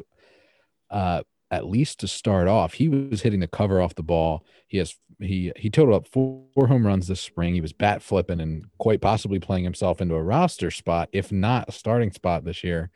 Uh, 0.90 1.20
at 1.50 1.66
least 1.66 2.00
to 2.00 2.08
start 2.08 2.48
off, 2.48 2.74
he 2.74 2.88
was 2.88 3.22
hitting 3.22 3.40
the 3.40 3.46
cover 3.46 3.80
off 3.80 3.94
the 3.94 4.02
ball. 4.02 4.44
He 4.66 4.78
has 4.78 4.96
he 5.20 5.52
he 5.56 5.70
totaled 5.70 5.96
up 5.96 6.08
four, 6.08 6.44
four 6.54 6.66
home 6.66 6.86
runs 6.86 7.06
this 7.06 7.20
spring. 7.20 7.54
He 7.54 7.60
was 7.60 7.72
bat 7.72 8.02
flipping 8.02 8.40
and 8.40 8.66
quite 8.78 9.00
possibly 9.00 9.38
playing 9.38 9.64
himself 9.64 10.00
into 10.00 10.14
a 10.14 10.22
roster 10.22 10.70
spot, 10.70 11.08
if 11.12 11.30
not 11.30 11.68
a 11.68 11.72
starting 11.72 12.12
spot 12.12 12.44
this 12.44 12.64
year. 12.64 12.90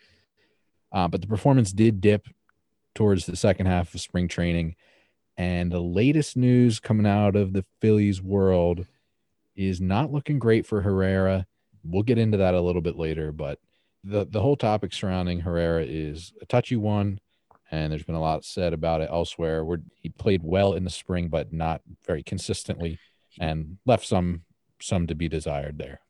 Uh, 0.92 1.06
but 1.06 1.20
the 1.20 1.28
performance 1.28 1.72
did 1.72 2.00
dip 2.00 2.26
towards 2.94 3.26
the 3.26 3.36
second 3.36 3.66
half 3.66 3.94
of 3.94 4.00
spring 4.00 4.26
training. 4.26 4.74
And 5.36 5.70
the 5.70 5.80
latest 5.80 6.36
news 6.36 6.80
coming 6.80 7.06
out 7.06 7.36
of 7.36 7.52
the 7.52 7.64
Phillies 7.80 8.20
world 8.20 8.86
is 9.54 9.80
not 9.80 10.12
looking 10.12 10.38
great 10.38 10.66
for 10.66 10.82
Herrera 10.82 11.46
we'll 11.84 12.02
get 12.02 12.18
into 12.18 12.38
that 12.38 12.54
a 12.54 12.60
little 12.60 12.82
bit 12.82 12.96
later, 12.96 13.32
but 13.32 13.58
the 14.04 14.26
the 14.26 14.40
whole 14.40 14.56
topic 14.56 14.92
surrounding 14.92 15.40
Herrera 15.40 15.84
is 15.86 16.32
a 16.40 16.46
touchy 16.46 16.76
one, 16.76 17.20
and 17.70 17.92
there's 17.92 18.02
been 18.02 18.14
a 18.14 18.20
lot 18.20 18.44
said 18.44 18.72
about 18.72 19.00
it 19.00 19.08
elsewhere. 19.10 19.64
Where 19.64 19.80
he 19.94 20.08
played 20.08 20.42
well 20.42 20.72
in 20.74 20.84
the 20.84 20.90
spring, 20.90 21.28
but 21.28 21.52
not 21.52 21.82
very 22.06 22.22
consistently, 22.22 22.98
and 23.38 23.78
left 23.86 24.06
some 24.06 24.42
some 24.80 25.06
to 25.06 25.14
be 25.14 25.28
desired 25.28 25.78
there. 25.78 26.00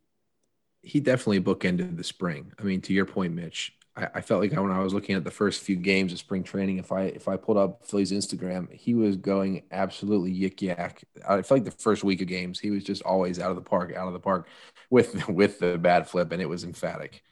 he 0.83 1.01
definitely 1.01 1.41
bookended 1.41 1.97
the 1.97 2.05
spring. 2.05 2.53
I 2.59 2.63
mean, 2.63 2.81
to 2.83 2.93
your 2.93 3.05
point, 3.05 3.35
Mitch, 3.35 3.73
I, 3.97 4.09
I, 4.17 4.21
felt 4.21 4.41
like 4.41 4.53
when 4.53 4.71
I 4.71 4.81
was 4.83 4.95
looking 4.95 5.17
at 5.17 5.25
the 5.25 5.31
first 5.31 5.63
few 5.63 5.77
games 5.77 6.13
of 6.13 6.19
spring 6.19 6.43
training, 6.43 6.79
if 6.79 6.93
I 6.93 7.03
if 7.05 7.29
I 7.29 7.37
pulled 7.37 7.59
up 7.59 7.87
Philly's 7.87 8.13
Instagram, 8.13 8.73
he 8.73 8.95
was 8.95 9.17
going 9.17 9.65
absolutely 9.73 10.33
yik 10.33 10.63
yak. 10.63 11.03
I 11.29 11.43
felt 11.43 11.51
like 11.51 11.65
the 11.65 11.71
first 11.73 12.05
week 12.05 12.23
of 12.23 12.29
games, 12.29 12.61
he 12.61 12.71
was 12.71 12.85
just 12.85 13.03
always 13.03 13.39
out 13.39 13.51
of 13.51 13.57
the 13.57 13.63
park, 13.63 13.95
out 13.95 14.07
of 14.07 14.13
the 14.13 14.21
park 14.21 14.49
with 14.91 15.29
with 15.29 15.59
the 15.59 15.79
bad 15.79 16.09
flip, 16.09 16.33
and 16.33 16.41
it 16.43 16.49
was 16.49 16.65
emphatic. 16.65 17.23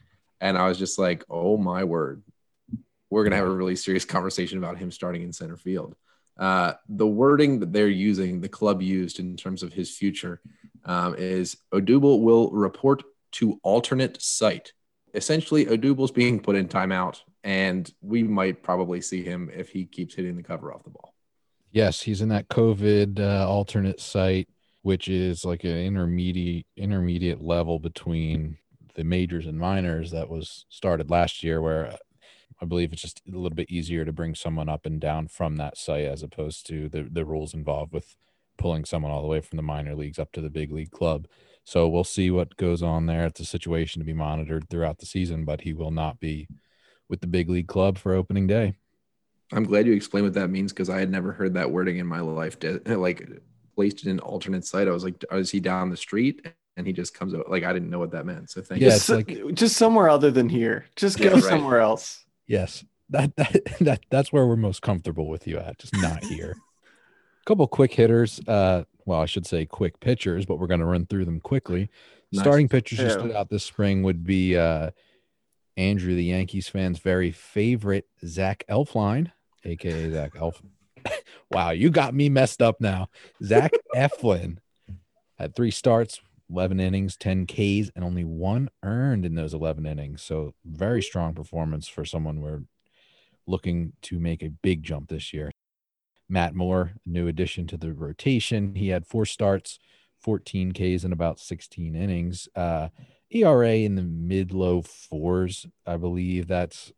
And 0.41 0.57
I 0.57 0.67
was 0.67 0.77
just 0.77 0.99
like, 0.99 1.23
oh 1.29 1.57
my 1.57 1.83
word, 1.83 2.23
we're 3.09 3.23
gonna 3.23 3.35
have 3.35 3.47
a 3.47 3.51
really 3.51 3.75
serious 3.75 4.05
conversation 4.05 4.57
about 4.57 4.77
him 4.77 4.91
starting 4.91 5.23
in 5.23 5.33
center 5.33 5.57
field. 5.57 5.95
Uh, 6.37 6.73
the 6.87 7.07
wording 7.07 7.59
that 7.59 7.73
they're 7.73 7.87
using, 7.87 8.39
the 8.39 8.47
club 8.47 8.81
used 8.81 9.19
in 9.19 9.35
terms 9.35 9.61
of 9.61 9.73
his 9.73 9.95
future, 9.95 10.41
um, 10.85 11.13
is 11.17 11.57
Odubel 11.73 12.21
will 12.21 12.49
report 12.51 13.03
to 13.33 13.59
alternate 13.61 14.21
site. 14.21 14.73
Essentially, 15.13 15.65
Odubel's 15.65 16.11
being 16.11 16.39
put 16.39 16.55
in 16.55 16.67
timeout, 16.67 17.21
and 17.43 17.91
we 18.01 18.23
might 18.23 18.63
probably 18.63 19.01
see 19.01 19.23
him 19.23 19.49
if 19.53 19.69
he 19.69 19.85
keeps 19.85 20.15
hitting 20.15 20.37
the 20.37 20.43
cover 20.43 20.73
off 20.73 20.83
the 20.83 20.89
ball. 20.91 21.13
Yes, 21.71 22.01
he's 22.01 22.21
in 22.21 22.29
that 22.29 22.47
COVID 22.47 23.19
uh, 23.19 23.47
alternate 23.47 23.99
site, 23.99 24.47
which 24.81 25.07
is 25.07 25.43
like 25.45 25.63
an 25.65 25.77
intermediate 25.77 26.65
intermediate 26.77 27.41
level 27.41 27.79
between 27.79 28.57
the 28.95 29.03
majors 29.03 29.45
and 29.45 29.59
minors 29.59 30.11
that 30.11 30.29
was 30.29 30.65
started 30.69 31.11
last 31.11 31.43
year, 31.43 31.61
where 31.61 31.97
I 32.61 32.65
believe 32.65 32.91
it's 32.91 33.01
just 33.01 33.21
a 33.27 33.37
little 33.37 33.55
bit 33.55 33.71
easier 33.71 34.03
to 34.05 34.11
bring 34.11 34.35
someone 34.35 34.69
up 34.69 34.85
and 34.85 34.99
down 34.99 35.27
from 35.27 35.55
that 35.57 35.77
site 35.77 36.05
as 36.05 36.23
opposed 36.23 36.67
to 36.67 36.89
the 36.89 37.03
the 37.03 37.25
rules 37.25 37.53
involved 37.53 37.93
with 37.93 38.15
pulling 38.57 38.85
someone 38.85 39.11
all 39.11 39.21
the 39.21 39.27
way 39.27 39.41
from 39.41 39.55
the 39.55 39.63
minor 39.63 39.95
leagues 39.95 40.19
up 40.19 40.31
to 40.33 40.41
the 40.41 40.49
big 40.49 40.71
league 40.71 40.91
club. 40.91 41.27
So 41.63 41.87
we'll 41.87 42.03
see 42.03 42.29
what 42.29 42.57
goes 42.57 42.83
on 42.83 43.05
there. 43.05 43.25
It's 43.25 43.39
a 43.39 43.45
situation 43.45 43.99
to 43.99 44.05
be 44.05 44.13
monitored 44.13 44.69
throughout 44.69 44.99
the 44.99 45.05
season, 45.05 45.45
but 45.45 45.61
he 45.61 45.73
will 45.73 45.91
not 45.91 46.19
be 46.19 46.47
with 47.07 47.21
the 47.21 47.27
big 47.27 47.49
league 47.49 47.67
club 47.67 47.97
for 47.97 48.13
opening 48.13 48.47
day. 48.47 48.75
I'm 49.51 49.63
glad 49.63 49.87
you 49.87 49.93
explained 49.93 50.25
what 50.25 50.33
that 50.35 50.49
means 50.49 50.71
because 50.71 50.89
I 50.89 50.99
had 50.99 51.09
never 51.09 51.31
heard 51.31 51.55
that 51.55 51.71
wording 51.71 51.97
in 51.97 52.05
my 52.05 52.19
life. 52.19 52.57
Like 52.85 53.27
placed 53.75 54.03
in 54.05 54.11
an 54.11 54.19
alternate 54.19 54.65
site, 54.65 54.87
I 54.87 54.91
was 54.91 55.03
like, 55.03 55.23
oh, 55.31 55.39
is 55.39 55.49
he 55.49 55.59
down 55.59 55.89
the 55.89 55.97
street? 55.97 56.45
And 56.75 56.85
he 56.85 56.93
just 56.93 57.13
comes 57.13 57.33
out 57.33 57.49
like 57.49 57.63
I 57.63 57.73
didn't 57.73 57.89
know 57.89 57.99
what 57.99 58.11
that 58.11 58.25
meant. 58.25 58.49
So 58.49 58.61
thank 58.61 58.81
yeah, 58.81 58.89
you. 58.89 58.95
It's 58.95 59.09
like 59.09 59.53
just 59.53 59.77
somewhere 59.77 60.09
other 60.09 60.31
than 60.31 60.49
here. 60.49 60.85
Just 60.95 61.17
go 61.17 61.25
yeah, 61.25 61.33
right. 61.35 61.43
somewhere 61.43 61.79
else. 61.79 62.25
Yes, 62.49 62.83
that 63.11 63.35
that 63.37 63.55
that 63.79 64.01
that's 64.09 64.33
where 64.33 64.45
we're 64.45 64.57
most 64.57 64.81
comfortable 64.81 65.29
with 65.29 65.47
you 65.47 65.59
at. 65.59 65.77
Just 65.77 65.95
not 65.95 66.23
here. 66.25 66.55
A 66.57 67.45
couple 67.45 67.65
quick 67.67 67.93
hitters. 67.93 68.41
Uh, 68.45 68.83
well, 69.05 69.21
I 69.21 69.25
should 69.25 69.45
say 69.45 69.65
quick 69.65 69.99
pitchers, 69.99 70.45
but 70.45 70.59
we're 70.59 70.67
going 70.67 70.81
to 70.81 70.85
run 70.85 71.05
through 71.05 71.25
them 71.25 71.39
quickly. 71.39 71.89
Nice. 72.31 72.41
Starting 72.41 72.67
pitchers 72.67 72.99
who 72.99 73.09
stood 73.09 73.31
out 73.31 73.49
this 73.49 73.63
spring 73.63 74.03
would 74.03 74.23
be 74.23 74.57
uh, 74.57 74.91
Andrew, 75.77 76.15
the 76.15 76.25
Yankees 76.25 76.67
fans' 76.67 76.99
very 76.99 77.31
favorite 77.31 78.07
Zach 78.25 78.65
Elfline, 78.67 79.31
aka 79.63 80.11
Zach 80.11 80.33
Elf. 80.35 80.61
wow, 81.51 81.69
you 81.69 81.91
got 81.91 82.13
me 82.13 82.29
messed 82.29 82.61
up 82.61 82.81
now. 82.81 83.09
Zach 83.43 83.71
Eflin 83.95 84.57
had 85.37 85.55
three 85.55 85.71
starts, 85.71 86.19
11 86.49 86.79
innings, 86.79 87.15
10 87.15 87.45
Ks, 87.45 87.91
and 87.95 88.03
only 88.03 88.23
one 88.23 88.69
earned 88.83 89.25
in 89.25 89.35
those 89.35 89.53
11 89.53 89.85
innings. 89.85 90.21
So, 90.21 90.53
very 90.65 91.01
strong 91.01 91.33
performance 91.33 91.87
for 91.87 92.05
someone 92.05 92.41
we're 92.41 92.63
looking 93.45 93.93
to 94.03 94.19
make 94.19 94.43
a 94.43 94.49
big 94.49 94.83
jump 94.83 95.09
this 95.09 95.33
year. 95.33 95.51
Matt 96.27 96.55
Moore, 96.55 96.93
new 97.05 97.27
addition 97.27 97.67
to 97.67 97.77
the 97.77 97.93
rotation. 97.93 98.75
He 98.75 98.89
had 98.89 99.07
four 99.07 99.25
starts, 99.25 99.79
14 100.21 100.71
Ks 100.71 101.03
in 101.03 101.11
about 101.11 101.39
16 101.39 101.95
innings. 101.95 102.47
Uh, 102.55 102.89
ERA 103.31 103.73
in 103.73 103.95
the 103.95 104.03
mid 104.03 104.51
low 104.53 104.81
fours, 104.81 105.65
I 105.85 105.97
believe. 105.97 106.47
That's, 106.47 106.91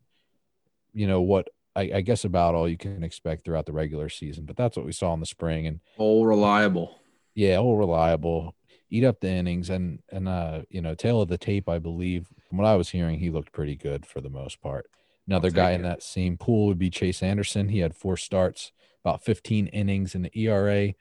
you 0.92 1.06
know, 1.06 1.20
what 1.20 1.48
I, 1.74 1.90
I, 1.94 2.00
guess 2.02 2.24
about 2.24 2.54
all 2.54 2.68
you 2.68 2.76
can 2.76 3.02
expect 3.02 3.44
throughout 3.44 3.66
the 3.66 3.72
regular 3.72 4.08
season. 4.08 4.44
But 4.44 4.56
that's 4.56 4.76
what 4.76 4.86
we 4.86 4.92
saw 4.92 5.12
in 5.14 5.20
the 5.20 5.26
spring. 5.26 5.66
And 5.66 5.80
all 5.98 6.26
reliable. 6.26 6.98
Yeah, 7.34 7.56
all 7.58 7.76
reliable. 7.76 8.54
Eat 8.92 9.04
up 9.04 9.20
the 9.20 9.28
innings 9.28 9.70
and 9.70 10.00
and 10.10 10.28
uh, 10.28 10.62
you 10.68 10.82
know, 10.82 10.94
tail 10.94 11.22
of 11.22 11.28
the 11.28 11.38
tape, 11.38 11.68
I 11.68 11.78
believe. 11.78 12.28
From 12.48 12.58
what 12.58 12.66
I 12.66 12.76
was 12.76 12.90
hearing, 12.90 13.18
he 13.18 13.30
looked 13.30 13.52
pretty 13.52 13.74
good 13.74 14.04
for 14.04 14.20
the 14.20 14.28
most 14.28 14.60
part. 14.60 14.90
Another 15.26 15.50
guy 15.50 15.70
it. 15.70 15.76
in 15.76 15.82
that 15.82 16.02
same 16.02 16.36
pool 16.36 16.66
would 16.66 16.78
be 16.78 16.90
Chase 16.90 17.22
Anderson. 17.22 17.70
He 17.70 17.78
had 17.78 17.96
four 17.96 18.16
starts, 18.16 18.72
about 19.04 19.24
15 19.24 19.68
innings 19.68 20.14
in 20.14 20.22
the 20.22 20.38
ERA 20.38 20.92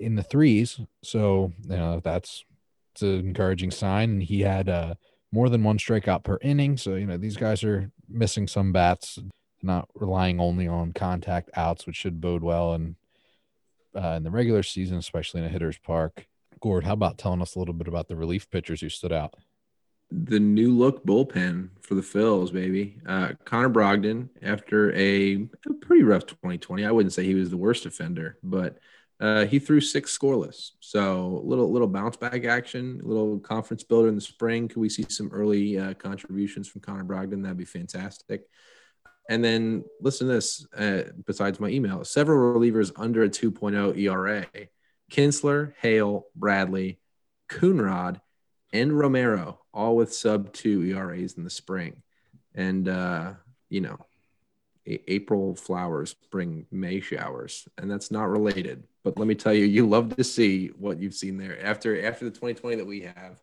in 0.00 0.14
the 0.14 0.22
threes. 0.22 0.80
So, 1.02 1.52
you 1.62 1.76
know, 1.76 2.00
that's 2.02 2.44
it's 2.92 3.02
an 3.02 3.20
encouraging 3.20 3.72
sign. 3.72 4.10
And 4.10 4.22
he 4.22 4.40
had 4.40 4.68
uh, 4.68 4.94
more 5.32 5.48
than 5.48 5.64
one 5.64 5.78
strikeout 5.78 6.24
per 6.24 6.38
inning. 6.42 6.76
So, 6.76 6.94
you 6.94 7.06
know, 7.06 7.16
these 7.16 7.36
guys 7.36 7.64
are 7.64 7.90
missing 8.08 8.46
some 8.46 8.72
bats, 8.72 9.18
not 9.62 9.88
relying 9.94 10.40
only 10.40 10.68
on 10.68 10.92
contact 10.92 11.50
outs, 11.56 11.86
which 11.86 11.96
should 11.96 12.20
bode 12.20 12.42
well 12.42 12.72
and 12.74 12.96
uh, 13.96 14.14
in 14.16 14.22
the 14.22 14.30
regular 14.30 14.62
season, 14.62 14.98
especially 14.98 15.40
in 15.40 15.46
a 15.46 15.50
hitter's 15.50 15.78
park. 15.78 16.26
Gord, 16.64 16.84
how 16.84 16.94
about 16.94 17.18
telling 17.18 17.42
us 17.42 17.56
a 17.56 17.58
little 17.58 17.74
bit 17.74 17.88
about 17.88 18.08
the 18.08 18.16
relief 18.16 18.50
pitchers 18.50 18.80
who 18.80 18.88
stood 18.88 19.12
out? 19.12 19.34
the 20.10 20.40
new 20.40 20.70
look 20.70 21.04
bullpen 21.04 21.68
for 21.82 21.94
the 21.94 22.00
Phils, 22.00 22.52
baby. 22.52 22.98
Uh, 23.06 23.32
Connor 23.44 23.68
Brogdon, 23.68 24.28
after 24.42 24.92
a, 24.94 25.34
a, 25.34 25.74
pretty 25.80 26.02
rough 26.04 26.26
2020, 26.26 26.84
I 26.84 26.90
wouldn't 26.90 27.12
say 27.12 27.24
he 27.24 27.34
was 27.34 27.50
the 27.50 27.56
worst 27.56 27.84
offender, 27.84 28.38
but 28.42 28.78
uh, 29.20 29.44
he 29.44 29.58
threw 29.58 29.80
six 29.80 30.16
scoreless. 30.16 30.70
So 30.80 31.42
little 31.44 31.70
little 31.70 31.88
bounce 31.88 32.16
back 32.16 32.44
action, 32.44 33.00
little 33.02 33.38
conference 33.40 33.82
builder 33.82 34.08
in 34.08 34.14
the 34.14 34.20
spring. 34.20 34.68
Could 34.68 34.80
we 34.80 34.88
see 34.88 35.04
some 35.08 35.30
early 35.32 35.78
uh, 35.78 35.94
contributions 35.94 36.66
from 36.68 36.80
Connor 36.80 37.04
Brogdon? 37.04 37.42
That'd 37.42 37.58
be 37.58 37.64
fantastic. 37.64 38.42
And 39.28 39.44
then 39.44 39.84
listen 40.00 40.28
to 40.28 40.34
this. 40.34 40.66
Uh, 40.76 41.04
besides 41.26 41.60
my 41.60 41.68
email, 41.68 42.04
several 42.04 42.58
relievers 42.58 42.92
under 42.96 43.22
a 43.22 43.28
2.0 43.28 43.98
ERA: 43.98 44.46
Kintzler, 45.10 45.74
Hale, 45.80 46.26
Bradley, 46.34 46.98
Coonrod, 47.48 48.20
and 48.72 48.98
Romero, 48.98 49.60
all 49.72 49.96
with 49.96 50.12
sub 50.12 50.52
two 50.52 50.82
ERAs 50.82 51.34
in 51.34 51.44
the 51.44 51.50
spring. 51.50 52.02
And, 52.54 52.88
uh, 52.88 53.34
you 53.68 53.80
know, 53.80 53.98
April 54.86 55.54
flowers 55.54 56.14
bring 56.30 56.66
May 56.70 57.00
showers, 57.00 57.66
and 57.78 57.90
that's 57.90 58.10
not 58.10 58.28
related. 58.28 58.84
But 59.02 59.18
let 59.18 59.26
me 59.26 59.34
tell 59.34 59.54
you, 59.54 59.64
you 59.64 59.88
love 59.88 60.14
to 60.16 60.24
see 60.24 60.68
what 60.78 61.00
you've 61.00 61.14
seen 61.14 61.38
there 61.38 61.64
after 61.64 62.04
after 62.04 62.24
the 62.24 62.30
2020 62.30 62.76
that 62.76 62.86
we 62.86 63.00
have 63.00 63.40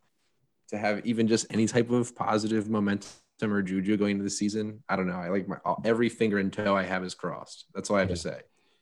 to 0.70 0.78
have 0.78 1.06
even 1.06 1.28
just 1.28 1.48
any 1.50 1.68
type 1.68 1.90
of 1.90 2.16
positive 2.16 2.70
momentum 2.70 3.10
or 3.42 3.62
juju 3.62 3.98
going 3.98 4.12
into 4.12 4.24
the 4.24 4.30
season. 4.30 4.84
I 4.88 4.96
don't 4.96 5.08
know. 5.08 5.16
I 5.16 5.30
like 5.30 5.48
my 5.48 5.58
every 5.84 6.10
finger 6.10 6.38
and 6.38 6.54
toe 6.54 6.76
I 6.76 6.84
have 6.84 7.04
is 7.04 7.16
crossed. 7.16 7.66
That's 7.74 7.90
all 7.90 7.98
I 7.98 8.02
have 8.02 8.10
to 8.10 8.16
say. 8.16 8.42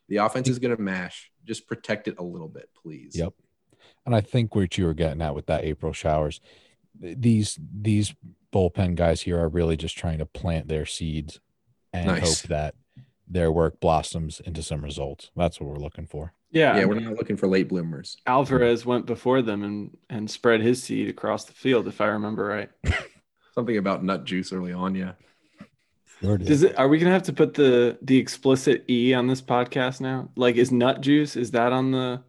The 0.09 0.17
offense 0.17 0.49
is 0.49 0.59
going 0.59 0.75
to 0.75 0.81
mash. 0.81 1.31
Just 1.49 1.67
protect 1.67 2.07
it 2.07 2.19
a 2.19 2.23
little 2.23 2.47
bit, 2.47 2.69
please. 2.79 3.15
Yep. 3.15 3.33
And 4.05 4.15
I 4.15 4.21
think 4.21 4.53
what 4.53 4.77
you 4.77 4.85
were 4.85 4.93
getting 4.93 5.21
at 5.21 5.33
with 5.33 5.47
that 5.47 5.63
April 5.65 5.93
showers, 5.93 6.41
these 6.99 7.59
these 7.81 8.13
bullpen 8.53 8.93
guys 8.93 9.21
here 9.21 9.39
are 9.39 9.49
really 9.49 9.75
just 9.75 9.97
trying 9.97 10.19
to 10.19 10.27
plant 10.27 10.67
their 10.67 10.85
seeds 10.85 11.39
and 11.91 12.05
nice. 12.05 12.41
hope 12.41 12.49
that 12.49 12.75
their 13.27 13.51
work 13.51 13.79
blossoms 13.79 14.39
into 14.39 14.61
some 14.61 14.83
results. 14.83 15.31
That's 15.35 15.59
what 15.59 15.71
we're 15.71 15.79
looking 15.79 16.05
for. 16.05 16.33
Yeah, 16.51 16.77
yeah, 16.77 16.85
we're 16.85 16.99
not 16.99 17.13
looking 17.13 17.35
for 17.35 17.47
late 17.47 17.67
bloomers. 17.67 18.17
Alvarez 18.27 18.85
went 18.85 19.07
before 19.07 19.41
them 19.41 19.63
and 19.63 19.97
and 20.09 20.29
spread 20.29 20.61
his 20.61 20.81
seed 20.83 21.09
across 21.09 21.45
the 21.45 21.53
field, 21.53 21.87
if 21.87 21.99
I 21.99 22.07
remember 22.07 22.45
right. 22.45 22.69
Something 23.55 23.77
about 23.77 24.03
nut 24.03 24.23
juice 24.23 24.53
early 24.53 24.71
on, 24.71 24.93
yeah. 24.93 25.13
Does 26.21 26.63
it? 26.63 26.77
Are 26.77 26.87
we 26.87 26.97
gonna 26.99 27.11
have 27.11 27.23
to 27.23 27.33
put 27.33 27.53
the 27.53 27.97
the 28.01 28.17
explicit 28.17 28.83
e 28.89 29.13
on 29.13 29.27
this 29.27 29.41
podcast 29.41 30.01
now? 30.01 30.29
Like, 30.35 30.55
is 30.55 30.71
nut 30.71 31.01
juice 31.01 31.35
is 31.35 31.51
that 31.51 31.71
on 31.71 31.91
the 31.91 32.21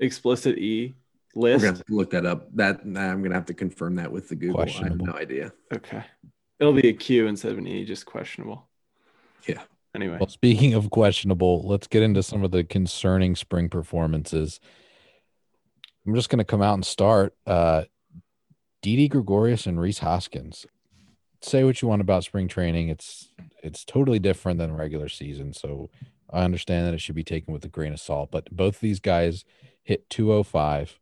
explicit 0.00 0.58
e? 0.58 0.94
list? 1.36 1.62
We're 1.62 1.68
gonna 1.68 1.78
have 1.78 1.86
to 1.86 1.94
look 1.94 2.10
that 2.10 2.26
up. 2.26 2.54
That 2.54 2.80
I'm 2.84 3.22
gonna 3.22 3.34
have 3.34 3.46
to 3.46 3.54
confirm 3.54 3.96
that 3.96 4.10
with 4.10 4.28
the 4.28 4.36
Google. 4.36 4.62
I 4.62 4.68
have 4.68 5.00
no 5.00 5.12
idea. 5.12 5.52
Okay, 5.72 6.04
it'll 6.58 6.72
be 6.72 6.88
a 6.88 6.92
Q 6.92 7.26
instead 7.26 7.52
of 7.52 7.58
an 7.58 7.66
E, 7.66 7.84
just 7.84 8.06
questionable. 8.06 8.68
Yeah. 9.46 9.62
Anyway. 9.94 10.16
Well, 10.18 10.28
speaking 10.28 10.74
of 10.74 10.90
questionable, 10.90 11.62
let's 11.66 11.86
get 11.86 12.02
into 12.02 12.22
some 12.22 12.42
of 12.42 12.50
the 12.50 12.64
concerning 12.64 13.36
spring 13.36 13.68
performances. 13.68 14.58
I'm 16.06 16.14
just 16.14 16.28
gonna 16.28 16.44
come 16.44 16.62
out 16.62 16.74
and 16.74 16.84
start. 16.84 17.34
Uh, 17.46 17.84
Didi 18.82 19.08
Gregorius 19.08 19.66
and 19.66 19.80
Rhys 19.80 20.00
Hoskins. 20.00 20.66
Say 21.44 21.64
what 21.64 21.82
you 21.82 21.88
want 21.88 22.00
about 22.00 22.24
spring 22.24 22.48
training. 22.48 22.88
It's 22.88 23.28
it's 23.62 23.84
totally 23.84 24.18
different 24.18 24.58
than 24.58 24.74
regular 24.76 25.08
season. 25.08 25.52
So 25.52 25.90
I 26.30 26.42
understand 26.42 26.86
that 26.86 26.94
it 26.94 27.00
should 27.00 27.14
be 27.14 27.24
taken 27.24 27.52
with 27.52 27.64
a 27.64 27.68
grain 27.68 27.92
of 27.92 28.00
salt. 28.00 28.30
But 28.30 28.50
both 28.50 28.80
these 28.80 29.00
guys 29.00 29.44
hit 29.82 30.08
205 30.10 30.98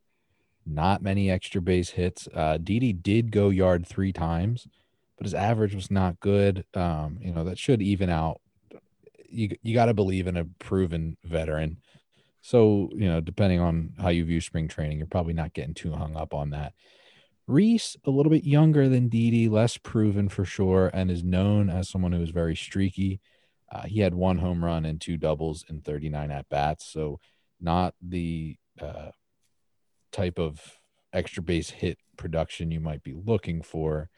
not 0.67 1.03
many 1.03 1.31
extra 1.31 1.61
base 1.61 1.91
hits. 1.91 2.29
Uh, 2.35 2.59
Didi 2.59 2.93
did 2.93 3.33
go 3.33 3.49
yard 3.51 3.87
three 3.87 4.13
times, 4.13 4.69
but 5.17 5.27
his 5.27 5.35
average 5.35 5.75
was 5.75 5.91
not 5.91 6.21
good. 6.21 6.65
Um, 6.75 7.19
you 7.21 7.33
know, 7.33 7.45
that 7.45 7.59
should 7.59 7.83
even 7.83 8.11
out. 8.11 8.41
You, 9.29 9.57
you 9.63 9.75
got 9.75 9.87
to 9.87 9.95
believe 9.95 10.27
in 10.27 10.37
a 10.37 10.45
proven 10.45 11.17
veteran. 11.25 11.79
So, 12.41 12.91
you 12.95 13.09
know, 13.09 13.21
depending 13.21 13.61
on 13.61 13.95
how 13.99 14.09
you 14.09 14.25
view 14.25 14.41
spring 14.41 14.69
training, 14.69 14.99
you're 14.99 15.07
probably 15.07 15.33
not 15.33 15.55
getting 15.55 15.75
too 15.75 15.93
hung 15.93 16.17
up 16.17 16.35
on 16.35 16.51
that. 16.51 16.75
Rhys, 17.47 17.97
a 18.05 18.11
little 18.11 18.31
bit 18.31 18.45
younger 18.45 18.89
than 18.89 19.09
Didi, 19.09 19.49
less 19.49 19.77
proven 19.77 20.29
for 20.29 20.45
sure, 20.45 20.91
and 20.93 21.11
is 21.11 21.25
known 21.25 21.69
as 21.69 21.89
someone 21.89 22.13
who 22.13 22.23
is 22.23 22.31
very 22.31 22.55
streaky. 22.55 23.21
Uh, 23.71 23.83
he 23.83 24.01
had 24.01 24.15
one 24.15 24.39
home 24.39 24.65
run 24.65 24.85
and 24.85 25.01
two 25.01 25.17
doubles 25.17 25.65
in 25.69 25.81
39 25.81 26.31
at 26.31 26.49
bats, 26.49 26.87
so 26.87 27.19
not 27.61 27.95
the 28.01 28.57
uh, 28.81 29.11
type 30.13 30.39
of 30.39 30.61
extra 31.13 31.43
base 31.43 31.71
hit 31.71 31.99
production 32.17 32.71
you 32.71 32.81
might 32.81 33.03
be 33.03 33.15
looking 33.15 33.63
for. 33.63 34.09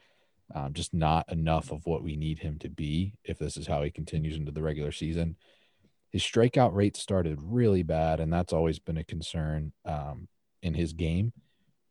Um, 0.54 0.74
just 0.74 0.92
not 0.92 1.30
enough 1.32 1.72
of 1.72 1.86
what 1.86 2.02
we 2.02 2.16
need 2.16 2.40
him 2.40 2.58
to 2.58 2.68
be 2.68 3.14
if 3.24 3.38
this 3.38 3.56
is 3.56 3.66
how 3.66 3.82
he 3.82 3.90
continues 3.90 4.36
into 4.36 4.52
the 4.52 4.62
regular 4.62 4.92
season. 4.92 5.36
His 6.10 6.22
strikeout 6.22 6.74
rate 6.74 6.96
started 6.96 7.40
really 7.42 7.82
bad, 7.82 8.20
and 8.20 8.32
that's 8.32 8.52
always 8.52 8.78
been 8.78 8.98
a 8.98 9.04
concern 9.04 9.72
um, 9.86 10.28
in 10.62 10.74
his 10.74 10.92
game. 10.92 11.32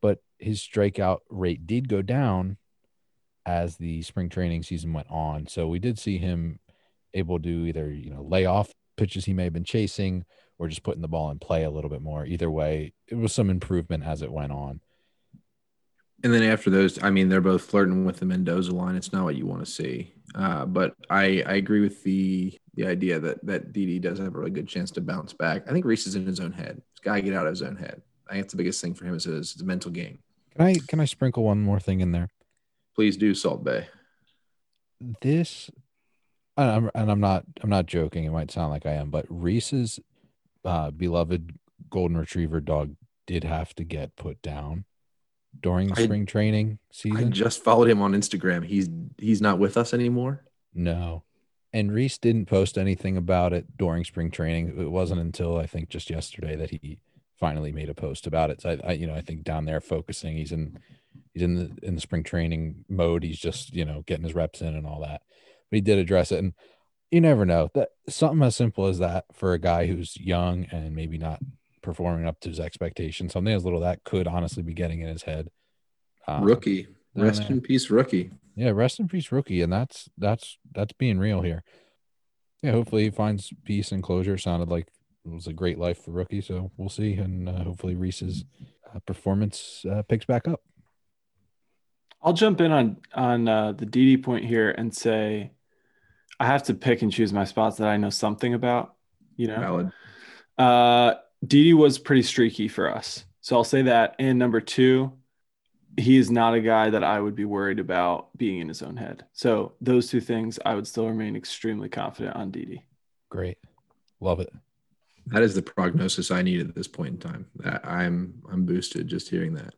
But 0.04 0.18
his 0.36 0.60
strikeout 0.60 1.20
rate 1.30 1.66
did 1.66 1.88
go 1.88 2.02
down 2.02 2.58
as 3.46 3.78
the 3.78 4.02
spring 4.02 4.28
training 4.28 4.62
season 4.62 4.92
went 4.92 5.10
on. 5.10 5.46
So 5.46 5.66
we 5.66 5.78
did 5.78 5.98
see 5.98 6.18
him 6.18 6.58
able 7.14 7.40
to 7.40 7.48
either 7.48 7.90
you 7.90 8.10
know 8.10 8.22
lay 8.22 8.44
off 8.44 8.70
pitches 8.98 9.24
he 9.24 9.32
may 9.32 9.44
have 9.44 9.54
been 9.54 9.64
chasing 9.64 10.26
or 10.58 10.68
just 10.68 10.82
putting 10.82 11.00
the 11.00 11.08
ball 11.08 11.30
in 11.30 11.38
play 11.38 11.64
a 11.64 11.70
little 11.70 11.88
bit 11.88 12.02
more. 12.02 12.26
Either 12.26 12.50
way, 12.50 12.92
it 13.08 13.14
was 13.14 13.32
some 13.32 13.48
improvement 13.48 14.04
as 14.04 14.20
it 14.20 14.30
went 14.30 14.52
on. 14.52 14.82
And 16.22 16.34
then 16.34 16.42
after 16.42 16.68
those, 16.68 17.02
I 17.02 17.08
mean, 17.08 17.30
they're 17.30 17.40
both 17.40 17.62
flirting 17.64 18.04
with 18.04 18.18
the 18.18 18.26
Mendoza 18.26 18.72
line. 18.72 18.96
It's 18.96 19.10
not 19.10 19.24
what 19.24 19.36
you 19.36 19.46
want 19.46 19.64
to 19.64 19.72
see. 19.72 20.12
Uh, 20.34 20.66
but 20.66 20.92
I, 21.08 21.42
I 21.46 21.54
agree 21.54 21.80
with 21.80 22.02
the 22.02 22.54
the 22.74 22.86
idea 22.86 23.20
that 23.20 23.42
that 23.46 23.72
Didi 23.72 24.00
does 24.00 24.18
have 24.18 24.34
a 24.34 24.38
really 24.38 24.50
good 24.50 24.68
chance 24.68 24.90
to 24.90 25.00
bounce 25.00 25.32
back. 25.32 25.62
I 25.66 25.72
think 25.72 25.86
Rhys 25.86 26.06
is 26.06 26.14
in 26.14 26.26
his 26.26 26.40
own 26.40 26.52
head. 26.52 26.82
Got 27.02 27.14
to 27.14 27.22
get 27.22 27.32
out 27.32 27.46
of 27.46 27.52
his 27.52 27.62
own 27.62 27.76
head. 27.76 28.02
I 28.28 28.34
think 28.34 28.44
it's 28.44 28.52
the 28.52 28.56
biggest 28.56 28.80
thing 28.80 28.94
for 28.94 29.04
him 29.04 29.14
is 29.14 29.24
his, 29.24 29.52
his 29.52 29.62
mental 29.62 29.90
game. 29.90 30.18
Can 30.56 30.66
I 30.66 30.74
can 30.88 31.00
I 31.00 31.04
sprinkle 31.04 31.44
one 31.44 31.62
more 31.62 31.80
thing 31.80 32.00
in 32.00 32.12
there? 32.12 32.28
Please 32.94 33.16
do, 33.16 33.34
Salt 33.34 33.64
Bae. 33.64 33.88
This, 35.20 35.70
and 36.56 36.70
I'm, 36.70 36.90
and 36.94 37.10
I'm 37.10 37.20
not 37.20 37.44
I'm 37.62 37.70
not 37.70 37.86
joking. 37.86 38.24
It 38.24 38.30
might 38.30 38.50
sound 38.50 38.70
like 38.70 38.86
I 38.86 38.92
am, 38.92 39.10
but 39.10 39.26
Rhys's 39.28 40.00
uh, 40.64 40.90
beloved 40.90 41.58
golden 41.90 42.16
retriever 42.16 42.60
dog 42.60 42.94
did 43.26 43.44
have 43.44 43.74
to 43.74 43.84
get 43.84 44.16
put 44.16 44.40
down 44.42 44.84
during 45.60 45.92
I, 45.92 46.04
spring 46.04 46.26
training 46.26 46.78
season. 46.92 47.28
I 47.28 47.30
just 47.30 47.62
followed 47.62 47.88
him 47.88 48.00
on 48.00 48.12
Instagram. 48.12 48.64
He's 48.64 48.88
he's 49.18 49.40
not 49.40 49.58
with 49.58 49.76
us 49.76 49.92
anymore. 49.92 50.44
No. 50.72 51.24
And 51.72 51.92
Rhys 51.92 52.18
didn't 52.18 52.46
post 52.46 52.78
anything 52.78 53.16
about 53.16 53.52
it 53.52 53.76
during 53.76 54.04
spring 54.04 54.30
training. 54.30 54.80
It 54.80 54.90
wasn't 54.92 55.20
until 55.20 55.58
I 55.58 55.66
think 55.66 55.88
just 55.88 56.08
yesterday 56.08 56.54
that 56.54 56.70
he 56.70 56.98
finally 57.38 57.72
made 57.72 57.88
a 57.88 57.94
post 57.94 58.26
about 58.26 58.50
it. 58.50 58.60
So 58.62 58.70
I, 58.70 58.90
I 58.90 58.92
you 58.92 59.06
know, 59.06 59.14
I 59.14 59.20
think 59.20 59.42
down 59.42 59.64
there 59.64 59.80
focusing, 59.80 60.36
he's 60.36 60.52
in 60.52 60.78
he's 61.32 61.42
in 61.42 61.56
the 61.56 61.70
in 61.82 61.94
the 61.94 62.00
spring 62.00 62.22
training 62.22 62.84
mode. 62.88 63.22
He's 63.22 63.38
just, 63.38 63.74
you 63.74 63.84
know, 63.84 64.02
getting 64.06 64.24
his 64.24 64.34
reps 64.34 64.60
in 64.60 64.74
and 64.74 64.86
all 64.86 65.00
that. 65.00 65.22
But 65.70 65.76
he 65.76 65.80
did 65.80 65.98
address 65.98 66.32
it. 66.32 66.38
And 66.38 66.54
you 67.10 67.20
never 67.20 67.44
know 67.44 67.70
that 67.74 67.90
something 68.08 68.42
as 68.42 68.56
simple 68.56 68.86
as 68.86 68.98
that 68.98 69.24
for 69.32 69.52
a 69.52 69.58
guy 69.58 69.86
who's 69.86 70.16
young 70.16 70.66
and 70.70 70.94
maybe 70.96 71.18
not 71.18 71.40
performing 71.82 72.26
up 72.26 72.40
to 72.40 72.48
his 72.48 72.60
expectations. 72.60 73.32
Something 73.32 73.54
as 73.54 73.64
little 73.64 73.80
that 73.80 74.04
could 74.04 74.26
honestly 74.26 74.62
be 74.62 74.74
getting 74.74 75.00
in 75.00 75.08
his 75.08 75.22
head. 75.22 75.50
Um, 76.26 76.42
rookie, 76.42 76.88
rest 77.14 77.50
in 77.50 77.60
peace, 77.60 77.90
rookie. 77.90 78.30
Yeah, 78.56 78.70
rest 78.70 78.98
in 78.98 79.08
peace, 79.08 79.30
rookie, 79.30 79.62
and 79.62 79.72
that's 79.72 80.08
that's 80.16 80.58
that's 80.74 80.92
being 80.92 81.18
real 81.18 81.42
here. 81.42 81.62
Yeah, 82.62 82.72
hopefully 82.72 83.04
he 83.04 83.10
finds 83.10 83.52
peace 83.64 83.92
and 83.92 84.02
closure. 84.02 84.38
Sounded 84.38 84.70
like 84.70 84.88
it 85.24 85.30
was 85.30 85.46
a 85.46 85.52
great 85.52 85.78
life 85.78 86.04
for 86.04 86.10
rookie, 86.10 86.40
so 86.40 86.70
we'll 86.76 86.88
see, 86.88 87.14
and 87.14 87.48
uh, 87.48 87.64
hopefully 87.64 87.94
Rhys's 87.94 88.44
uh, 88.94 88.98
performance 89.00 89.84
uh, 89.90 90.02
picks 90.02 90.26
back 90.26 90.46
up. 90.46 90.62
I'll 92.22 92.32
jump 92.32 92.60
in 92.60 92.72
on 92.72 92.96
on 93.14 93.48
uh, 93.48 93.72
the 93.72 93.86
Didi 93.86 94.16
point 94.16 94.44
here 94.44 94.70
and 94.70 94.94
say 94.94 95.52
I 96.40 96.46
have 96.46 96.62
to 96.64 96.74
pick 96.74 97.02
and 97.02 97.12
choose 97.12 97.32
my 97.32 97.44
spots 97.44 97.76
that 97.78 97.88
I 97.88 97.96
know 97.96 98.10
something 98.10 98.54
about. 98.54 98.94
You 99.36 99.48
know, 99.48 99.60
valid. 99.60 99.92
Uh, 100.56 101.14
Didi 101.46 101.74
was 101.74 101.98
pretty 101.98 102.22
streaky 102.22 102.68
for 102.68 102.94
us. 102.94 103.24
So 103.40 103.56
I'll 103.56 103.64
say 103.64 103.82
that. 103.82 104.16
And 104.18 104.38
number 104.38 104.60
two, 104.60 105.12
he 105.98 106.16
is 106.16 106.30
not 106.30 106.54
a 106.54 106.60
guy 106.60 106.90
that 106.90 107.04
I 107.04 107.20
would 107.20 107.34
be 107.34 107.44
worried 107.44 107.78
about 107.78 108.36
being 108.38 108.60
in 108.60 108.68
his 108.68 108.82
own 108.82 108.96
head. 108.96 109.24
So 109.32 109.74
those 109.80 110.08
two 110.08 110.20
things, 110.20 110.58
I 110.64 110.74
would 110.74 110.86
still 110.86 111.08
remain 111.08 111.36
extremely 111.36 111.88
confident 111.88 112.36
on 112.36 112.50
Didi. 112.50 112.84
Great, 113.28 113.58
love 114.20 114.40
it. 114.40 114.52
That 115.26 115.42
is 115.42 115.54
the 115.54 115.62
prognosis 115.62 116.30
I 116.30 116.42
need 116.42 116.60
at 116.60 116.74
this 116.74 116.88
point 116.88 117.14
in 117.14 117.18
time. 117.18 117.46
I'm 117.84 118.42
I'm 118.50 118.66
boosted 118.66 119.08
just 119.08 119.28
hearing 119.28 119.54
that. 119.54 119.74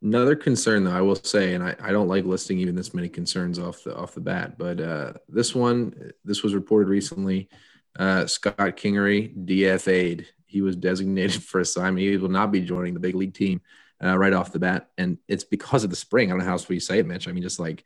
Another 0.00 0.36
concern, 0.36 0.84
though, 0.84 0.92
I 0.92 1.00
will 1.00 1.16
say, 1.16 1.54
and 1.54 1.64
I, 1.64 1.74
I 1.80 1.90
don't 1.90 2.06
like 2.06 2.24
listing 2.24 2.58
even 2.60 2.76
this 2.76 2.94
many 2.94 3.08
concerns 3.08 3.58
off 3.58 3.82
the 3.82 3.96
off 3.96 4.14
the 4.14 4.20
bat, 4.20 4.56
but 4.56 4.80
uh, 4.80 5.14
this 5.28 5.54
one, 5.54 6.12
this 6.24 6.42
was 6.42 6.54
reported 6.54 6.88
recently. 6.88 7.48
Uh, 7.98 8.26
Scott 8.26 8.76
Kingery 8.76 9.34
DFA'd 9.44 10.26
he 10.48 10.62
was 10.62 10.74
designated 10.74 11.42
for 11.44 11.60
assignment. 11.60 12.06
He 12.06 12.16
will 12.16 12.28
not 12.28 12.50
be 12.50 12.60
joining 12.60 12.94
the 12.94 13.00
big 13.00 13.14
league 13.14 13.34
team 13.34 13.60
uh, 14.02 14.18
right 14.18 14.32
off 14.32 14.52
the 14.52 14.58
bat, 14.58 14.88
and 14.98 15.18
it's 15.28 15.44
because 15.44 15.84
of 15.84 15.90
the 15.90 15.96
spring. 15.96 16.28
I 16.28 16.30
don't 16.30 16.40
know 16.40 16.46
how 16.46 16.52
else 16.52 16.68
you 16.68 16.80
say 16.80 16.98
it, 16.98 17.06
Mitch. 17.06 17.28
I 17.28 17.32
mean, 17.32 17.42
just 17.42 17.60
like 17.60 17.84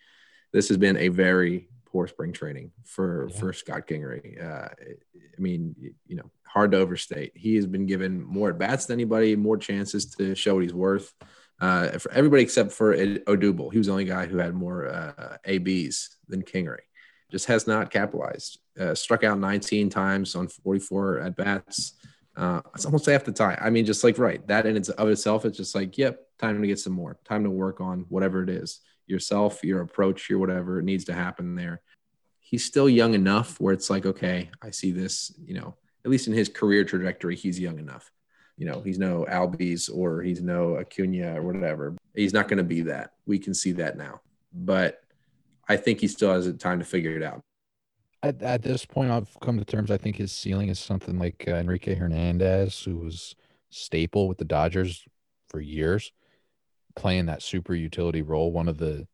this 0.53 0.69
has 0.69 0.79
been 0.79 0.97
a 0.97 1.09
very 1.09 1.69
poor 1.93 2.09
spring 2.09 2.33
training 2.33 2.73
for 2.85 3.29
yeah. 3.29 3.39
for 3.39 3.53
Scott 3.53 3.87
Kingery. 3.87 4.43
Uh, 4.43 4.69
I 4.69 5.41
mean, 5.41 5.77
you 6.07 6.17
know, 6.17 6.31
hard 6.47 6.73
to 6.73 6.79
overstate. 6.79 7.33
He 7.35 7.55
has 7.57 7.67
been 7.67 7.87
given 7.87 8.25
more 8.25 8.51
at 8.51 8.59
bats 8.59 8.87
than 8.87 8.95
anybody, 8.95 9.37
more 9.37 9.59
chances 9.59 10.07
to 10.17 10.35
show 10.35 10.55
what 10.55 10.63
he's 10.63 10.75
worth. 10.75 11.13
Uh, 11.61 11.97
for 11.99 12.11
everybody 12.13 12.43
except 12.43 12.73
for 12.73 12.97
Odubel, 12.97 13.71
he 13.71 13.79
was 13.79 13.87
the 13.87 13.93
only 13.93 14.05
guy 14.05 14.27
who 14.27 14.39
had 14.39 14.55
more 14.55 14.89
uh, 14.89 15.37
ABs 15.45 16.17
than 16.29 16.43
Kingery. 16.43 16.81
Just 17.31 17.47
has 17.47 17.67
not 17.67 17.91
capitalized. 17.91 18.59
Uh, 18.79 18.95
struck 18.95 19.23
out 19.23 19.39
19 19.39 19.89
times 19.91 20.35
on 20.35 20.49
44 20.49 21.21
at 21.21 21.37
bats. 21.37 21.95
Uh, 22.37 22.63
it's 22.75 22.87
almost 22.87 23.07
half 23.07 23.25
the 23.25 23.33
time. 23.33 23.59
I 23.61 23.71
mean, 23.71 23.85
just 23.85 24.03
like 24.03 24.19
right, 24.19 24.45
that 24.49 24.67
in 24.67 24.77
its 24.77 24.89
of 24.89 25.09
itself, 25.09 25.45
it's 25.45 25.57
just 25.57 25.75
like, 25.75 25.99
yep, 25.99 26.21
time 26.39 26.61
to 26.61 26.67
get 26.67 26.79
some 26.79 26.95
more, 26.95 27.19
time 27.25 27.45
to 27.45 27.51
work 27.51 27.81
on 27.81 28.07
whatever 28.09 28.43
it 28.43 28.51
is, 28.51 28.81
yourself, 29.07 29.63
your 29.65 29.81
approach, 29.81 30.29
your 30.29 30.39
whatever 30.39 30.79
it 30.79 30.85
needs 30.85 31.05
to 31.07 31.15
happen 31.15 31.55
there. 31.55 31.81
He's 32.41 32.65
still 32.65 32.89
young 32.89 33.15
enough 33.15 33.61
where 33.61 33.73
it's 33.73 33.91
like, 33.91 34.07
okay, 34.07 34.51
I 34.63 34.71
see 34.71 34.93
this, 34.93 35.33
you 35.45 35.55
know, 35.55 35.77
at 36.05 36.11
least 36.11 36.27
in 36.27 36.33
his 36.35 36.49
career 36.49 36.85
trajectory, 36.85 37.37
he's 37.37 37.59
young 37.59 37.79
enough. 37.79 38.11
You 38.57 38.67
know, 38.67 38.81
he's 38.83 38.99
no 38.99 39.27
Albies 39.29 39.91
or 39.93 40.23
he's 40.23 40.43
no 40.43 40.77
Acuna 40.77 41.39
or 41.39 41.43
whatever. 41.43 41.97
He's 42.15 42.35
not 42.35 42.49
going 42.49 42.59
to 42.59 42.65
be 42.65 42.83
that. 42.83 43.13
We 43.27 43.39
can 43.39 43.55
see 43.55 43.73
that 43.73 43.97
now. 43.97 44.21
But 44.53 45.01
I 45.69 45.77
think 45.77 46.01
he 46.01 46.09
still 46.09 46.33
has 46.33 46.53
time 46.59 46.79
to 46.81 46.85
figure 46.85 47.17
it 47.17 47.23
out 47.23 47.43
at, 48.23 48.43
at 48.43 48.63
this 48.63 48.85
point, 48.85 49.11
I've 49.11 49.37
come 49.41 49.59
to 49.59 49.65
terms. 49.65 49.91
I 49.91 49.97
think 49.97 50.17
his 50.17 50.33
ceiling 50.33 50.69
is 50.69 50.79
something 50.79 51.19
like 51.19 51.45
uh, 51.47 51.53
Enrique 51.53 51.95
Hernandez, 51.95 52.83
who 52.83 52.99
was 52.99 53.35
staple 53.71 54.29
with 54.29 54.39
the 54.39 54.45
Dodgers 54.45 55.05
for 55.49 55.61
years, 55.61 56.13
playing 56.95 57.27
that 57.27 57.43
super 57.43 57.75
utility 57.75 58.23
role. 58.23 58.53
One 58.53 58.69
of 58.69 58.79
the, 58.79 59.07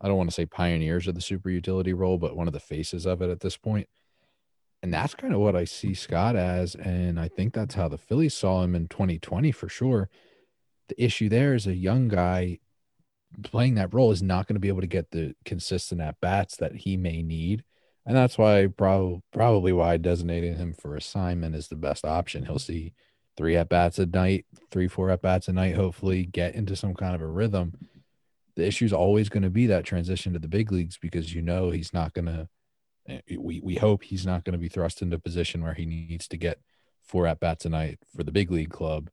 I 0.00 0.08
don't 0.08 0.16
want 0.16 0.30
to 0.30 0.34
say 0.34 0.46
pioneers 0.46 1.06
of 1.06 1.14
the 1.14 1.20
super 1.20 1.50
utility 1.50 1.92
role, 1.92 2.18
but 2.18 2.36
one 2.36 2.46
of 2.46 2.52
the 2.52 2.60
faces 2.60 3.06
of 3.06 3.22
it 3.22 3.30
at 3.30 3.40
this 3.40 3.56
point. 3.56 3.88
And 4.82 4.94
that's 4.94 5.14
kind 5.14 5.34
of 5.34 5.40
what 5.40 5.56
I 5.56 5.64
see 5.64 5.94
Scott 5.94 6.36
as. 6.36 6.74
And 6.74 7.18
I 7.18 7.28
think 7.28 7.52
that's 7.52 7.74
how 7.74 7.88
the 7.88 7.98
Phillies 7.98 8.34
saw 8.34 8.62
him 8.62 8.74
in 8.74 8.86
2020 8.88 9.50
for 9.50 9.68
sure. 9.68 10.08
The 10.88 11.02
issue 11.02 11.28
there 11.28 11.54
is 11.54 11.66
a 11.66 11.74
young 11.74 12.08
guy 12.08 12.60
playing 13.42 13.74
that 13.74 13.92
role 13.92 14.12
is 14.12 14.22
not 14.22 14.46
going 14.46 14.54
to 14.54 14.60
be 14.60 14.68
able 14.68 14.80
to 14.80 14.86
get 14.86 15.10
the 15.10 15.34
consistent 15.44 16.00
at 16.00 16.20
bats 16.20 16.56
that 16.56 16.76
he 16.76 16.96
may 16.96 17.22
need 17.22 17.64
and 18.08 18.16
that's 18.16 18.38
why 18.38 18.68
probably 18.74 19.20
probably 19.34 19.70
why 19.70 19.98
designating 19.98 20.56
him 20.56 20.72
for 20.72 20.96
assignment 20.96 21.54
is 21.54 21.68
the 21.68 21.76
best 21.76 22.06
option. 22.06 22.46
He'll 22.46 22.58
see 22.58 22.94
three 23.38 23.56
at 23.56 23.68
bats 23.68 24.00
a 24.00 24.06
night, 24.06 24.44
three 24.72 24.88
four 24.88 25.10
at 25.10 25.22
bats 25.22 25.46
a 25.46 25.52
night. 25.52 25.76
Hopefully, 25.76 26.26
get 26.26 26.56
into 26.56 26.74
some 26.74 26.92
kind 26.92 27.14
of 27.14 27.22
a 27.22 27.26
rhythm. 27.26 27.72
The 28.56 28.66
issue 28.66 28.84
is 28.84 28.92
always 28.92 29.28
going 29.28 29.44
to 29.44 29.50
be 29.50 29.68
that 29.68 29.84
transition 29.84 30.32
to 30.32 30.40
the 30.40 30.48
big 30.48 30.72
leagues 30.72 30.98
because 30.98 31.32
you 31.32 31.40
know 31.40 31.70
he's 31.70 31.94
not 31.94 32.12
going 32.12 32.26
to. 32.26 32.48
Eh, 33.08 33.36
we 33.38 33.60
we 33.60 33.76
hope 33.76 34.02
he's 34.02 34.26
not 34.26 34.44
going 34.44 34.52
to 34.54 34.58
be 34.58 34.68
thrust 34.68 35.00
into 35.00 35.16
a 35.16 35.20
position 35.20 35.62
where 35.62 35.74
he 35.74 35.86
needs 35.86 36.26
to 36.28 36.36
get 36.36 36.58
four 37.04 37.28
at 37.28 37.38
bats 37.38 37.64
a 37.64 37.68
night 37.68 38.00
for 38.14 38.24
the 38.24 38.32
big 38.32 38.50
league 38.50 38.70
club 38.70 39.08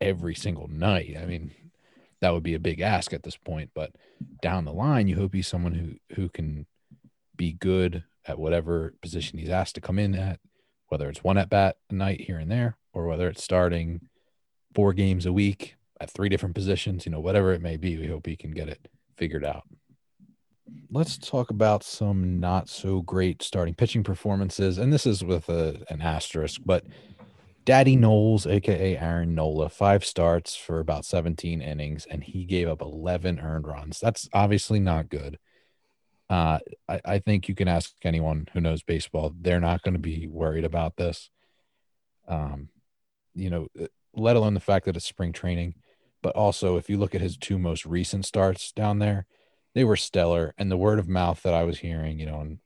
every 0.00 0.34
single 0.34 0.66
night. 0.66 1.14
I 1.20 1.26
mean, 1.26 1.52
that 2.22 2.32
would 2.32 2.42
be 2.42 2.54
a 2.54 2.58
big 2.58 2.80
ask 2.80 3.12
at 3.12 3.22
this 3.22 3.36
point. 3.36 3.70
But 3.74 3.92
down 4.40 4.64
the 4.64 4.72
line, 4.72 5.06
you 5.06 5.16
hope 5.16 5.34
he's 5.34 5.46
someone 5.46 5.74
who 5.74 6.16
who 6.16 6.30
can 6.30 6.66
be 7.36 7.52
good 7.52 8.04
at 8.26 8.38
whatever 8.38 8.94
position 9.02 9.38
he's 9.38 9.50
asked 9.50 9.74
to 9.74 9.82
come 9.82 9.98
in 9.98 10.14
at, 10.14 10.40
whether 10.88 11.10
it's 11.10 11.22
one 11.22 11.36
at 11.36 11.50
bat 11.50 11.76
a 11.90 11.94
night 11.94 12.22
here 12.22 12.38
and 12.38 12.50
there, 12.50 12.78
or 12.92 13.06
whether 13.06 13.28
it's 13.28 13.42
starting 13.42 14.00
four 14.74 14.92
games 14.92 15.26
a 15.26 15.32
week 15.32 15.76
at 16.00 16.10
three 16.10 16.28
different 16.28 16.54
positions, 16.54 17.04
you 17.04 17.12
know, 17.12 17.20
whatever 17.20 17.52
it 17.52 17.62
may 17.62 17.76
be, 17.76 17.98
we 17.98 18.06
hope 18.06 18.26
he 18.26 18.36
can 18.36 18.52
get 18.52 18.68
it 18.68 18.88
figured 19.16 19.44
out. 19.44 19.64
Let's 20.90 21.18
talk 21.18 21.50
about 21.50 21.82
some 21.82 22.40
not 22.40 22.68
so 22.68 23.02
great 23.02 23.42
starting 23.42 23.74
pitching 23.74 24.04
performances. 24.04 24.78
And 24.78 24.92
this 24.92 25.04
is 25.04 25.24
with 25.24 25.48
a, 25.48 25.84
an 25.90 26.00
asterisk, 26.00 26.60
but 26.64 26.84
Daddy 27.64 27.96
Knowles, 27.96 28.46
aka 28.46 28.96
Aaron 28.96 29.34
Nola, 29.34 29.68
five 29.68 30.04
starts 30.04 30.56
for 30.56 30.80
about 30.80 31.04
17 31.04 31.60
innings, 31.60 32.06
and 32.10 32.24
he 32.24 32.44
gave 32.44 32.68
up 32.68 32.80
11 32.80 33.38
earned 33.38 33.66
runs. 33.66 34.00
That's 34.00 34.28
obviously 34.32 34.80
not 34.80 35.08
good. 35.08 35.38
Uh, 36.30 36.58
I, 36.88 37.00
I 37.04 37.18
think 37.18 37.48
you 37.48 37.54
can 37.54 37.68
ask 37.68 37.92
anyone 38.02 38.48
who 38.52 38.60
knows 38.60 38.82
baseball; 38.82 39.34
they're 39.38 39.60
not 39.60 39.82
going 39.82 39.94
to 39.94 40.00
be 40.00 40.26
worried 40.26 40.64
about 40.64 40.96
this. 40.96 41.28
Um, 42.26 42.68
you 43.40 43.50
know, 43.50 43.68
uh, 43.80 43.86
let 44.14 44.36
alone 44.36 44.54
the 44.54 44.60
fact 44.60 44.84
that 44.84 44.96
it's 44.96 45.06
spring 45.06 45.32
training, 45.32 45.74
but 46.22 46.36
also 46.36 46.76
if 46.76 46.90
you 46.90 46.98
look 46.98 47.14
at 47.14 47.20
his 47.20 47.36
two 47.36 47.58
most 47.58 47.86
recent 47.86 48.26
starts 48.26 48.72
down 48.72 48.98
there, 48.98 49.26
they 49.74 49.84
were 49.84 49.96
stellar. 49.96 50.54
And 50.58 50.70
the 50.70 50.76
word 50.76 50.98
of 50.98 51.08
mouth 51.08 51.42
that 51.42 51.54
I 51.54 51.64
was 51.64 51.78
hearing, 51.78 52.18
you 52.18 52.26
know, 52.26 52.40
and 52.40 52.58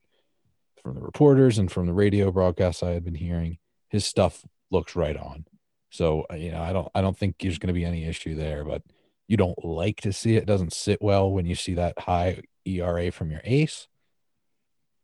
from 0.82 0.94
the 0.96 1.00
reporters 1.00 1.58
and 1.58 1.70
from 1.70 1.86
the 1.86 1.92
radio 1.92 2.30
broadcasts 2.30 2.82
I 2.82 2.90
had 2.90 3.04
been 3.04 3.14
hearing, 3.14 3.58
his 3.88 4.04
stuff 4.04 4.44
looks 4.70 4.96
right 4.96 5.16
on. 5.16 5.46
So 5.90 6.26
uh, 6.30 6.34
you 6.34 6.50
know, 6.50 6.60
I 6.60 6.72
don't 6.72 6.88
I 6.94 7.00
don't 7.00 7.16
think 7.16 7.36
there's 7.38 7.58
going 7.58 7.68
to 7.68 7.72
be 7.74 7.84
any 7.84 8.04
issue 8.04 8.34
there, 8.34 8.64
but 8.64 8.82
you 9.28 9.36
don't 9.36 9.64
like 9.64 10.00
to 10.02 10.12
see 10.12 10.34
it. 10.34 10.42
it. 10.42 10.46
Doesn't 10.46 10.72
sit 10.72 11.00
well 11.00 11.30
when 11.30 11.46
you 11.46 11.54
see 11.54 11.74
that 11.74 11.98
high 11.98 12.42
ERA 12.66 13.12
from 13.12 13.30
your 13.30 13.40
ace. 13.44 13.86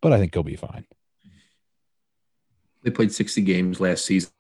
But 0.02 0.12
I 0.12 0.18
think 0.18 0.35
he'll 0.35 0.42
be 0.42 0.56
fine. 0.56 0.87
They 2.83 2.90
played 2.90 3.12
60 3.12 3.42
games 3.42 3.80
last 3.80 4.04
season. 4.04 4.30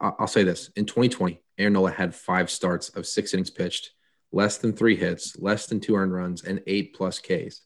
I'll 0.00 0.26
say 0.26 0.44
this: 0.44 0.70
in 0.76 0.86
2020, 0.86 1.40
Aaron 1.58 1.72
Nola 1.72 1.90
had 1.90 2.14
five 2.14 2.50
starts 2.50 2.88
of 2.90 3.06
six 3.06 3.34
innings 3.34 3.50
pitched, 3.50 3.92
less 4.32 4.58
than 4.58 4.72
three 4.72 4.96
hits, 4.96 5.38
less 5.38 5.66
than 5.66 5.80
two 5.80 5.96
earned 5.96 6.12
runs, 6.12 6.44
and 6.44 6.62
eight 6.66 6.94
plus 6.94 7.18
Ks. 7.18 7.62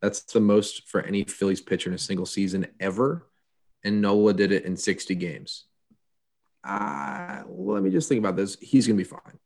That's 0.00 0.22
the 0.22 0.40
most 0.40 0.88
for 0.88 1.02
any 1.02 1.24
Phillies 1.24 1.60
pitcher 1.60 1.90
in 1.90 1.94
a 1.94 1.98
single 1.98 2.26
season 2.26 2.66
ever. 2.80 3.28
And 3.84 4.00
Nola 4.00 4.32
did 4.32 4.52
it 4.52 4.64
in 4.64 4.76
60 4.76 5.14
games 5.16 5.64
uh, 6.64 7.42
let 7.48 7.82
me 7.82 7.90
just 7.90 8.08
think 8.08 8.20
about 8.20 8.36
this. 8.36 8.56
He's 8.60 8.86
going 8.86 8.96
to 8.96 9.04
be 9.04 9.08
fine. 9.08 9.38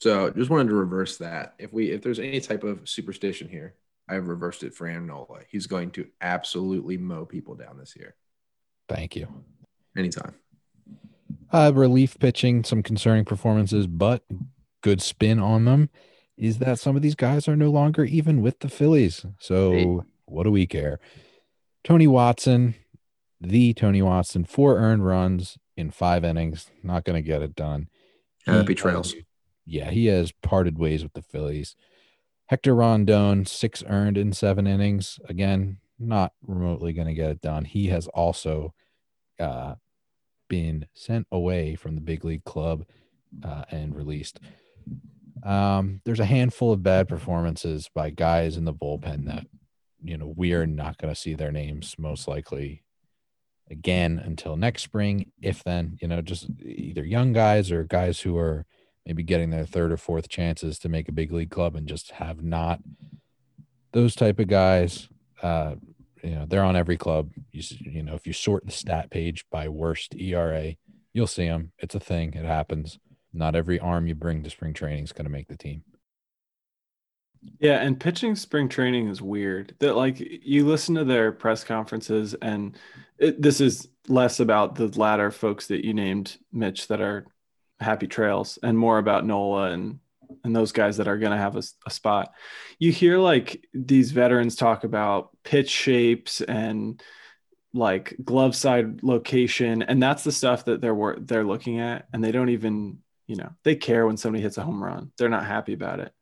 So 0.00 0.30
just 0.30 0.50
wanted 0.50 0.68
to 0.68 0.74
reverse 0.74 1.18
that. 1.18 1.54
If 1.58 1.72
we 1.72 1.90
if 1.90 2.02
there's 2.02 2.18
any 2.18 2.40
type 2.40 2.64
of 2.64 2.88
superstition 2.88 3.48
here, 3.48 3.74
I've 4.08 4.28
reversed 4.28 4.62
it 4.64 4.74
for 4.74 4.86
Aaron 4.86 5.06
Nola. 5.06 5.40
He's 5.48 5.66
going 5.66 5.92
to 5.92 6.06
absolutely 6.20 6.98
mow 6.98 7.24
people 7.24 7.54
down 7.54 7.78
this 7.78 7.94
year. 7.96 8.14
Thank 8.88 9.16
you. 9.16 9.28
Anytime. 9.96 10.34
Uh, 11.54 11.70
relief 11.72 12.18
pitching, 12.18 12.64
some 12.64 12.82
concerning 12.82 13.24
performances, 13.24 13.86
but 13.86 14.24
good 14.82 15.00
spin 15.00 15.38
on 15.38 15.64
them 15.64 15.88
is 16.36 16.58
that 16.58 16.78
some 16.78 16.96
of 16.96 17.02
these 17.02 17.14
guys 17.14 17.46
are 17.46 17.56
no 17.56 17.70
longer 17.70 18.04
even 18.04 18.42
with 18.42 18.58
the 18.58 18.68
Phillies. 18.68 19.24
So 19.38 19.72
hey. 19.72 19.98
what 20.26 20.42
do 20.44 20.50
we 20.50 20.66
care? 20.66 20.98
Tony 21.84 22.06
Watson, 22.06 22.74
the 23.40 23.72
Tony 23.72 24.02
Watson, 24.02 24.44
four 24.44 24.78
earned 24.78 25.06
runs, 25.06 25.56
in 25.76 25.90
five 25.90 26.24
innings. 26.24 26.70
Not 26.82 27.04
going 27.04 27.22
to 27.22 27.26
get 27.26 27.42
it 27.42 27.54
done. 27.54 27.88
Happy 28.46 28.74
trails. 28.74 29.14
yeah, 29.64 29.90
he 29.90 30.06
has 30.06 30.32
parted 30.32 30.78
ways 30.78 31.02
with 31.02 31.14
the 31.14 31.22
Phillies. 31.22 31.76
Hector 32.46 32.74
Rondon, 32.74 33.46
six 33.46 33.82
earned 33.88 34.18
in 34.18 34.32
seven 34.32 34.66
innings. 34.66 35.18
Again, 35.28 35.78
not 35.98 36.32
remotely 36.46 36.92
going 36.92 37.08
to 37.08 37.14
get 37.14 37.30
it 37.30 37.40
done. 37.40 37.64
He 37.64 37.88
has 37.88 38.06
also 38.08 38.74
uh, 39.40 39.76
been 40.54 40.86
sent 40.94 41.26
away 41.32 41.74
from 41.74 41.96
the 41.96 42.00
big 42.00 42.24
league 42.24 42.44
club 42.44 42.84
uh, 43.42 43.64
and 43.72 43.96
released. 43.96 44.38
Um, 45.42 46.00
there's 46.04 46.20
a 46.20 46.24
handful 46.24 46.70
of 46.70 46.80
bad 46.80 47.08
performances 47.08 47.90
by 47.92 48.10
guys 48.10 48.56
in 48.56 48.64
the 48.64 48.72
bullpen 48.72 49.26
that, 49.26 49.48
you 50.00 50.16
know, 50.16 50.32
we 50.36 50.52
are 50.52 50.64
not 50.64 50.96
going 50.98 51.12
to 51.12 51.20
see 51.20 51.34
their 51.34 51.50
names 51.50 51.96
most 51.98 52.28
likely 52.28 52.84
again 53.68 54.22
until 54.24 54.56
next 54.56 54.82
spring. 54.82 55.32
If 55.42 55.64
then, 55.64 55.98
you 56.00 56.06
know, 56.06 56.22
just 56.22 56.46
either 56.64 57.04
young 57.04 57.32
guys 57.32 57.72
or 57.72 57.82
guys 57.82 58.20
who 58.20 58.38
are 58.38 58.64
maybe 59.04 59.24
getting 59.24 59.50
their 59.50 59.66
third 59.66 59.90
or 59.90 59.96
fourth 59.96 60.28
chances 60.28 60.78
to 60.78 60.88
make 60.88 61.08
a 61.08 61.12
big 61.20 61.32
league 61.32 61.50
club 61.50 61.74
and 61.74 61.88
just 61.88 62.12
have 62.12 62.44
not 62.44 62.78
those 63.92 64.14
type 64.14 64.38
of 64.38 64.46
guys. 64.46 65.08
Uh, 65.42 65.74
you 66.24 66.34
know, 66.34 66.46
they're 66.46 66.64
on 66.64 66.76
every 66.76 66.96
club. 66.96 67.30
You, 67.52 67.62
you 67.80 68.02
know, 68.02 68.14
if 68.14 68.26
you 68.26 68.32
sort 68.32 68.64
the 68.64 68.72
stat 68.72 69.10
page 69.10 69.44
by 69.50 69.68
worst 69.68 70.14
ERA, 70.14 70.74
you'll 71.12 71.26
see 71.26 71.46
them. 71.46 71.72
It's 71.78 71.94
a 71.94 72.00
thing. 72.00 72.32
It 72.34 72.44
happens. 72.44 72.98
Not 73.32 73.54
every 73.54 73.78
arm 73.78 74.06
you 74.06 74.14
bring 74.14 74.42
to 74.42 74.50
spring 74.50 74.72
training 74.72 75.04
is 75.04 75.12
going 75.12 75.26
to 75.26 75.30
make 75.30 75.48
the 75.48 75.56
team. 75.56 75.82
Yeah, 77.58 77.80
and 77.80 78.00
pitching 78.00 78.36
spring 78.36 78.68
training 78.68 79.08
is 79.08 79.20
weird. 79.20 79.74
That 79.80 79.96
like 79.96 80.18
you 80.18 80.66
listen 80.66 80.94
to 80.94 81.04
their 81.04 81.30
press 81.30 81.62
conferences, 81.62 82.34
and 82.40 82.76
it, 83.18 83.42
this 83.42 83.60
is 83.60 83.88
less 84.08 84.40
about 84.40 84.76
the 84.76 84.88
latter 84.98 85.30
folks 85.30 85.66
that 85.66 85.84
you 85.84 85.92
named, 85.92 86.38
Mitch, 86.52 86.88
that 86.88 87.02
are 87.02 87.26
happy 87.80 88.06
trails, 88.06 88.58
and 88.62 88.78
more 88.78 88.96
about 88.96 89.26
Nola 89.26 89.72
and 89.72 89.98
and 90.44 90.54
those 90.54 90.72
guys 90.72 90.96
that 90.96 91.08
are 91.08 91.18
going 91.18 91.32
to 91.32 91.38
have 91.38 91.56
a, 91.56 91.62
a 91.86 91.90
spot. 91.90 92.32
You 92.78 92.92
hear 92.92 93.18
like 93.18 93.64
these 93.72 94.12
veterans 94.12 94.56
talk 94.56 94.84
about 94.84 95.30
pitch 95.44 95.70
shapes 95.70 96.40
and 96.40 97.02
like 97.72 98.14
glove 98.22 98.54
side 98.54 99.02
location, 99.02 99.82
and 99.82 100.02
that's 100.02 100.24
the 100.24 100.32
stuff 100.32 100.66
that 100.66 100.80
they're 100.80 101.16
they're 101.18 101.44
looking 101.44 101.80
at, 101.80 102.06
and 102.12 102.22
they 102.22 102.32
don't 102.32 102.50
even 102.50 102.98
you 103.26 103.36
know 103.36 103.50
they 103.62 103.74
care 103.74 104.06
when 104.06 104.16
somebody 104.16 104.42
hits 104.42 104.58
a 104.58 104.62
home 104.62 104.82
run. 104.82 105.12
They're 105.18 105.28
not 105.28 105.46
happy 105.46 105.72
about 105.72 106.00
it 106.00 106.12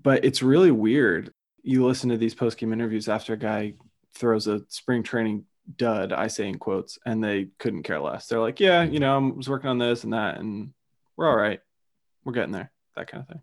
but 0.00 0.24
it's 0.24 0.42
really 0.42 0.70
weird. 0.70 1.32
You 1.62 1.86
listen 1.86 2.10
to 2.10 2.16
these 2.16 2.34
post 2.34 2.58
game 2.58 2.72
interviews 2.72 3.08
after 3.08 3.34
a 3.34 3.38
guy 3.38 3.74
throws 4.14 4.46
a 4.46 4.62
spring 4.68 5.02
training 5.02 5.44
dud, 5.76 6.12
I 6.12 6.26
say 6.26 6.48
in 6.48 6.58
quotes, 6.58 6.98
and 7.06 7.22
they 7.22 7.48
couldn't 7.58 7.84
care 7.84 8.00
less. 8.00 8.26
They're 8.26 8.40
like, 8.40 8.60
yeah, 8.60 8.82
you 8.82 8.98
know, 8.98 9.16
I 9.16 9.18
was 9.18 9.48
working 9.48 9.70
on 9.70 9.78
this 9.78 10.04
and 10.04 10.12
that, 10.12 10.38
and 10.38 10.72
we're 11.16 11.28
all 11.28 11.36
right. 11.36 11.60
We're 12.24 12.32
getting 12.32 12.52
there. 12.52 12.71
That 12.96 13.06
kind 13.06 13.22
of 13.22 13.28
thing. 13.28 13.42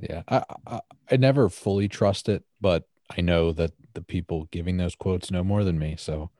Yeah, 0.00 0.22
I, 0.28 0.44
I, 0.66 0.80
I 1.10 1.16
never 1.16 1.48
fully 1.48 1.88
trust 1.88 2.28
it, 2.28 2.44
but 2.60 2.84
I 3.16 3.20
know 3.20 3.52
that 3.52 3.72
the 3.94 4.02
people 4.02 4.48
giving 4.50 4.76
those 4.76 4.94
quotes 4.94 5.30
know 5.30 5.44
more 5.44 5.64
than 5.64 5.78
me, 5.78 5.96
so 5.98 6.30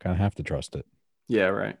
kind 0.00 0.12
of 0.12 0.18
have 0.18 0.34
to 0.36 0.42
trust 0.42 0.74
it. 0.74 0.86
Yeah, 1.28 1.46
right. 1.46 1.78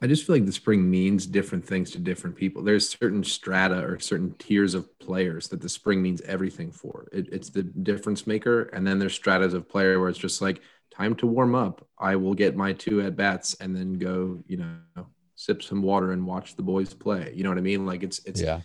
I 0.00 0.08
just 0.08 0.26
feel 0.26 0.34
like 0.34 0.46
the 0.46 0.52
spring 0.52 0.90
means 0.90 1.26
different 1.26 1.64
things 1.64 1.92
to 1.92 1.98
different 1.98 2.34
people. 2.34 2.62
There's 2.62 2.88
certain 2.88 3.22
strata 3.22 3.84
or 3.84 4.00
certain 4.00 4.34
tiers 4.36 4.74
of 4.74 4.98
players 4.98 5.46
that 5.48 5.60
the 5.60 5.68
spring 5.68 6.02
means 6.02 6.20
everything 6.22 6.72
for. 6.72 7.06
It, 7.12 7.28
it's 7.30 7.50
the 7.50 7.62
difference 7.62 8.26
maker. 8.26 8.62
And 8.72 8.84
then 8.84 8.98
there's 8.98 9.14
stratas 9.14 9.54
of 9.54 9.68
player 9.68 10.00
where 10.00 10.08
it's 10.08 10.18
just 10.18 10.42
like 10.42 10.60
time 10.92 11.14
to 11.16 11.28
warm 11.28 11.54
up. 11.54 11.86
I 11.98 12.16
will 12.16 12.34
get 12.34 12.56
my 12.56 12.72
two 12.72 13.00
at 13.02 13.14
bats 13.14 13.54
and 13.60 13.76
then 13.76 13.92
go, 13.92 14.42
you 14.48 14.56
know, 14.56 15.06
sip 15.36 15.62
some 15.62 15.82
water 15.82 16.10
and 16.10 16.26
watch 16.26 16.56
the 16.56 16.64
boys 16.64 16.92
play. 16.94 17.32
You 17.36 17.44
know 17.44 17.50
what 17.50 17.58
I 17.58 17.62
mean? 17.62 17.86
Like 17.86 18.02
it's, 18.02 18.18
it's, 18.24 18.40
yeah, 18.40 18.62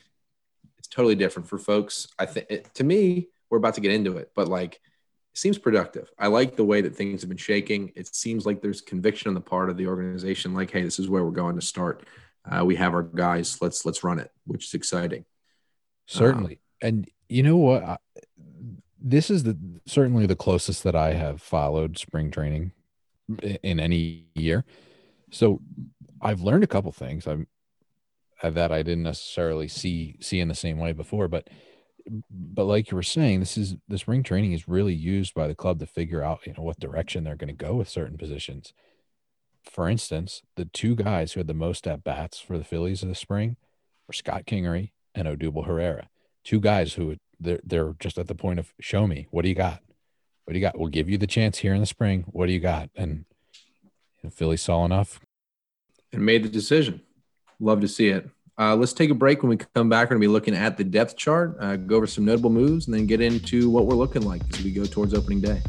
it's 0.88 0.95
totally 0.95 1.15
different 1.15 1.50
for 1.50 1.58
folks. 1.58 2.08
I 2.17 2.26
think 2.26 2.71
to 2.73 2.84
me, 2.84 3.28
we're 3.50 3.58
about 3.58 3.76
to 3.76 3.82
get 3.82 3.91
into 3.91 4.17
it, 4.17 4.32
but 4.36 4.47
like 4.47 4.76
it 4.76 5.38
seems 5.38 5.58
productive. 5.58 6.10
I 6.17 6.28
like 6.28 6.56
the 6.56 6.63
way 6.63 6.82
that 6.82 6.95
things 6.95 7.21
have 7.21 7.30
been 7.30 7.38
shaking. 7.38 7.91
It 7.95 8.13
seems 8.15 8.45
like 8.45 8.62
there's 8.62 8.82
conviction 8.82 9.28
on 9.28 9.34
the 9.34 9.41
part 9.41 9.69
of 9.69 9.78
the 9.78 9.88
organization, 9.88 10.54
like, 10.54 10.71
hey, 10.71 10.84
this 10.84 11.00
is 11.00 11.10
where 11.10 11.23
we're 11.23 11.32
going 11.32 11.56
to 11.56 11.62
start. 11.62 12.06
Uh, 12.50 12.63
we 12.63 12.76
have 12.76 12.93
our 12.93 13.04
guys. 13.04 13.62
Let's 13.62 13.86
let's 13.86 14.04
run 14.04 14.19
it, 14.19 14.32
which 14.45 14.65
is 14.65 14.73
exciting. 14.73 15.26
Certainly, 16.06 16.54
um, 16.54 16.88
and 16.88 17.10
you 17.28 17.43
know 17.43 17.58
what? 17.58 17.84
I, 17.84 17.97
this 19.00 19.30
is 19.30 19.43
the 19.43 19.58
certainly 19.86 20.26
the 20.26 20.36
closest 20.36 20.84
that 20.84 20.95
I 20.95 21.13
have 21.13 21.41
followed 21.41 21.97
spring 21.97 22.32
training 22.32 22.71
in 23.62 23.80
any 23.82 24.28
year. 24.36 24.63
So 25.32 25.60
I've 26.21 26.41
learned 26.41 26.63
a 26.63 26.67
couple 26.67 26.93
things. 26.93 27.28
I'm 27.28 27.47
Uh, 28.41 28.50
that 28.52 28.71
I 28.71 28.84
didn't 28.84 29.04
necessarily 29.04 29.67
see 29.67 30.17
see 30.21 30.39
in 30.39 30.47
the 30.47 30.56
same 30.56 30.78
way 30.78 30.91
before, 30.91 31.28
but 31.28 31.50
but 32.30 32.65
like 32.65 32.91
you 32.91 32.95
were 32.95 33.04
saying, 33.04 33.39
this 33.39 33.58
is 33.58 33.76
the 33.88 33.97
spring 33.97 34.23
training 34.23 34.54
is 34.54 34.67
really 34.67 34.93
used 34.93 35.34
by 35.34 35.47
the 35.47 35.56
club 35.56 35.80
to 35.80 35.86
figure 35.86 36.23
out 36.23 36.45
you 36.45 36.54
know 36.54 36.63
what 36.63 36.80
direction 36.80 37.23
they're 37.23 37.36
going 37.36 37.56
to 37.56 37.65
go 37.65 37.76
with 37.76 37.89
certain 37.89 38.17
positions. 38.17 38.73
For 39.63 39.89
instance, 39.89 40.43
the 40.56 40.65
two 40.65 40.95
guys 40.95 41.34
who 41.34 41.39
had 41.39 41.47
the 41.47 41.54
most 41.54 41.88
at 41.88 42.04
bats 42.04 42.39
for 42.39 42.58
the 42.58 42.63
Phillies 42.63 43.02
the 43.02 43.15
spring 43.15 43.58
were 44.08 44.13
Scott 44.13 44.45
Kingery 44.45 44.91
and 45.13 45.28
Odubel 45.28 45.65
Herrera. 45.65 46.08
Two 46.43 46.60
guys 46.60 46.93
who 46.93 47.17
they're 47.39 47.60
they're 47.63 47.93
just 48.00 48.17
at 48.17 48.28
the 48.28 48.36
point 48.36 48.60
of 48.60 48.73
show 48.80 49.08
me 49.08 49.28
what 49.32 49.41
do 49.41 49.50
you 49.50 49.56
got, 49.56 49.82
what 50.45 50.54
do 50.54 50.60
you 50.60 50.65
got? 50.65 50.78
We'll 50.78 50.89
give 50.89 51.10
you 51.10 51.17
the 51.17 51.28
chance 51.28 51.58
here 51.58 51.73
in 51.73 51.82
the 51.82 51.88
spring. 51.88 52.23
What 52.28 52.45
do 52.45 52.54
you 52.54 52.60
got? 52.60 52.89
And 52.95 53.26
know, 54.23 54.30
Philly 54.30 54.58
saw 54.58 54.86
enough 54.86 55.19
and 56.12 56.26
made 56.26 56.43
the 56.43 56.50
decision. 56.50 57.02
Love 57.60 57.82
to 57.82 57.88
see 57.88 58.10
it. 58.10 58.30
Uh, 58.60 58.76
let's 58.76 58.93
take 58.93 59.10
a 59.10 59.15
break. 59.15 59.41
When 59.41 59.50
we 59.50 59.58
come 59.58 59.89
back, 59.89 60.06
we're 60.06 60.15
going 60.15 60.22
to 60.22 60.28
be 60.28 60.32
looking 60.32 60.56
at 60.56 60.78
the 60.78 60.84
depth 60.84 61.15
chart, 61.15 61.58
uh, 61.60 61.76
go 61.76 61.96
over 61.96 62.08
some 62.08 62.26
notable 62.26 62.50
moves, 62.50 62.86
and 62.86 62.96
then 62.96 63.06
get 63.06 63.22
into 63.22 63.70
what 63.70 63.86
we're 63.86 63.96
looking 63.96 64.24
like 64.24 64.41
as 64.54 64.63
we 64.63 64.72
go 64.72 64.86
towards 64.86 65.13
opening 65.13 65.41
day. 65.41 65.62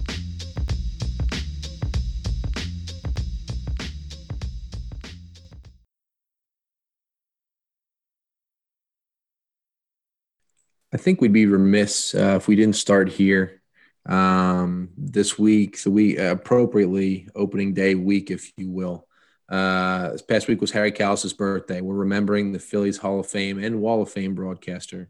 I 10.92 10.96
think 10.96 11.20
we'd 11.20 11.32
be 11.32 11.46
remiss 11.46 12.14
uh, 12.14 12.36
if 12.36 12.48
we 12.48 12.56
didn't 12.56 12.76
start 12.76 13.10
here 13.10 13.62
um, 14.06 14.88
this 14.96 15.38
week, 15.38 15.82
the 15.82 15.90
week 15.90 16.18
appropriately 16.18 17.28
opening 17.34 17.74
day 17.74 17.94
week, 17.94 18.30
if 18.30 18.52
you 18.56 18.70
will. 18.70 19.07
Uh, 19.48 20.10
this 20.10 20.22
past 20.22 20.46
week 20.46 20.60
was 20.60 20.70
Harry 20.72 20.92
Kalas's 20.92 21.32
birthday. 21.32 21.80
We're 21.80 21.94
remembering 21.94 22.52
the 22.52 22.58
Phillies 22.58 22.98
Hall 22.98 23.20
of 23.20 23.26
Fame 23.26 23.58
and 23.58 23.80
Wall 23.80 24.02
of 24.02 24.10
Fame 24.10 24.34
broadcaster, 24.34 25.08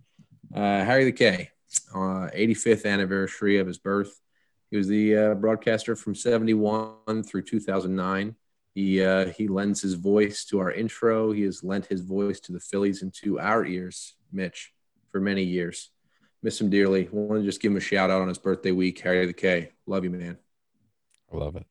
uh, 0.55 0.85
Harry 0.85 1.05
the 1.05 1.13
K, 1.13 1.51
uh, 1.93 2.31
85th 2.35 2.87
anniversary 2.87 3.59
of 3.59 3.67
his 3.67 3.79
birth. 3.79 4.21
He 4.71 4.77
was 4.77 4.87
the 4.87 5.17
uh, 5.17 5.35
broadcaster 5.35 5.97
from 5.97 6.15
71 6.15 7.25
through 7.25 7.43
2009. 7.43 8.37
He, 8.75 9.03
uh, 9.03 9.31
he 9.31 9.49
lends 9.49 9.81
his 9.83 9.95
voice 9.95 10.45
to 10.47 10.61
our 10.61 10.71
intro. 10.71 11.33
He 11.33 11.43
has 11.43 11.65
lent 11.65 11.87
his 11.87 12.03
voice 12.03 12.39
to 12.41 12.53
the 12.53 12.61
Phillies 12.61 13.03
and 13.03 13.13
to 13.15 13.41
our 13.41 13.65
ears, 13.65 14.15
Mitch, 14.31 14.73
for 15.11 15.21
many 15.21 15.43
years. 15.43 15.91
Miss 16.45 16.61
him 16.61 16.71
dearly. 16.71 17.09
Want 17.11 17.41
to 17.41 17.45
just 17.45 17.61
give 17.61 17.73
him 17.73 17.79
a 17.79 17.81
shout 17.81 18.11
out 18.11 18.23
on 18.23 18.29
his 18.29 18.39
birthday 18.39 18.71
week. 18.71 19.01
Harry 19.01 19.27
the 19.27 19.33
K. 19.33 19.73
Love 19.87 20.05
you, 20.05 20.11
man. 20.11 20.39
I 21.33 21.37
love 21.37 21.57
it. 21.57 21.67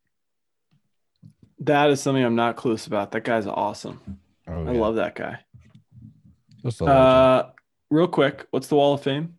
That 1.59 1.89
is 1.89 2.01
something 2.01 2.23
I'm 2.23 2.35
not 2.35 2.55
clueless 2.55 2.87
about. 2.87 3.11
That 3.11 3.23
guy's 3.23 3.47
awesome. 3.47 4.19
Oh, 4.47 4.67
I 4.67 4.71
yeah. 4.71 4.79
love 4.79 4.95
that 4.95 5.15
guy. 5.15 5.39
Uh, 6.81 7.49
real 7.89 8.07
quick, 8.07 8.45
what's 8.51 8.67
the 8.67 8.75
Wall 8.75 8.93
of 8.93 9.01
Fame? 9.01 9.35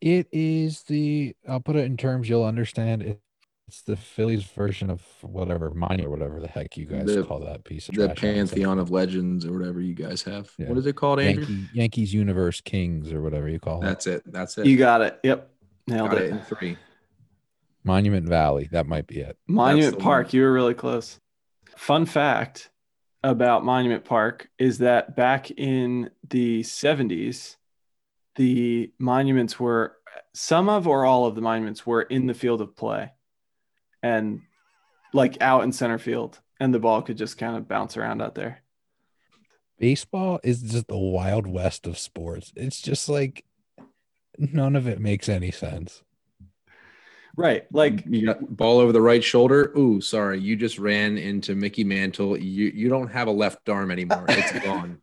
It 0.00 0.28
is 0.32 0.82
the. 0.82 1.34
I'll 1.48 1.60
put 1.60 1.76
it 1.76 1.84
in 1.84 1.96
terms 1.96 2.28
you'll 2.28 2.44
understand. 2.44 3.02
It, 3.02 3.20
it's 3.68 3.82
the 3.82 3.96
Phillies 3.96 4.44
version 4.44 4.90
of 4.90 5.02
whatever 5.22 5.70
mine 5.70 6.00
or 6.00 6.08
whatever 6.08 6.40
the 6.40 6.46
heck 6.46 6.76
you 6.76 6.86
guys 6.86 7.06
the, 7.06 7.24
call 7.24 7.40
that 7.40 7.64
piece 7.64 7.88
of 7.88 7.96
the 7.96 8.10
pantheon 8.10 8.78
of 8.78 8.92
legends 8.92 9.44
or 9.44 9.52
whatever 9.52 9.80
you 9.80 9.94
guys 9.94 10.22
have. 10.22 10.52
Yeah. 10.56 10.68
What 10.68 10.78
is 10.78 10.86
it 10.86 10.94
called, 10.94 11.18
Andrew? 11.18 11.44
Yankee, 11.44 11.68
Yankees 11.72 12.14
Universe 12.14 12.60
Kings 12.60 13.12
or 13.12 13.20
whatever 13.22 13.48
you 13.48 13.58
call 13.58 13.82
it. 13.82 13.86
That's 13.86 14.06
it. 14.06 14.22
That's 14.26 14.56
it. 14.58 14.66
You 14.66 14.76
got 14.76 15.00
it. 15.00 15.18
Yep, 15.24 15.50
nailed 15.88 16.10
got 16.10 16.18
it. 16.18 16.24
it 16.26 16.30
in 16.30 16.40
three. 16.42 16.76
Monument 17.86 18.28
Valley. 18.28 18.68
That 18.72 18.86
might 18.86 19.06
be 19.06 19.20
it. 19.20 19.38
Monument 19.46 19.98
Park. 19.98 20.32
You 20.32 20.42
were 20.42 20.52
really 20.52 20.74
close. 20.74 21.20
Fun 21.76 22.04
fact 22.04 22.70
about 23.22 23.64
Monument 23.64 24.04
Park 24.04 24.48
is 24.58 24.78
that 24.78 25.14
back 25.16 25.50
in 25.52 26.10
the 26.28 26.62
70s, 26.62 27.56
the 28.34 28.92
monuments 28.98 29.60
were 29.60 29.96
some 30.34 30.68
of 30.68 30.86
or 30.86 31.04
all 31.04 31.26
of 31.26 31.34
the 31.34 31.40
monuments 31.40 31.86
were 31.86 32.02
in 32.02 32.26
the 32.26 32.34
field 32.34 32.60
of 32.60 32.76
play 32.76 33.12
and 34.02 34.40
like 35.14 35.40
out 35.40 35.64
in 35.64 35.72
center 35.72 35.98
field, 35.98 36.40
and 36.60 36.74
the 36.74 36.78
ball 36.78 37.02
could 37.02 37.16
just 37.16 37.38
kind 37.38 37.56
of 37.56 37.68
bounce 37.68 37.96
around 37.96 38.20
out 38.20 38.34
there. 38.34 38.62
Baseball 39.78 40.40
is 40.42 40.62
just 40.62 40.88
the 40.88 40.98
wild 40.98 41.46
west 41.46 41.86
of 41.86 41.98
sports. 41.98 42.52
It's 42.56 42.82
just 42.82 43.08
like 43.08 43.44
none 44.38 44.74
of 44.74 44.86
it 44.86 45.00
makes 45.00 45.28
any 45.28 45.50
sense. 45.50 46.02
Right. 47.36 47.66
Like 47.70 48.04
you 48.06 48.26
got 48.26 48.56
ball 48.56 48.78
over 48.78 48.92
the 48.92 49.00
right 49.00 49.22
shoulder. 49.22 49.72
Ooh, 49.76 50.00
sorry. 50.00 50.40
You 50.40 50.56
just 50.56 50.78
ran 50.78 51.18
into 51.18 51.54
Mickey 51.54 51.84
Mantle. 51.84 52.36
You 52.38 52.72
you 52.74 52.88
don't 52.88 53.08
have 53.08 53.28
a 53.28 53.32
left 53.32 53.68
arm 53.68 53.90
anymore. 53.90 54.24
It's 54.28 54.64
gone. 54.64 55.00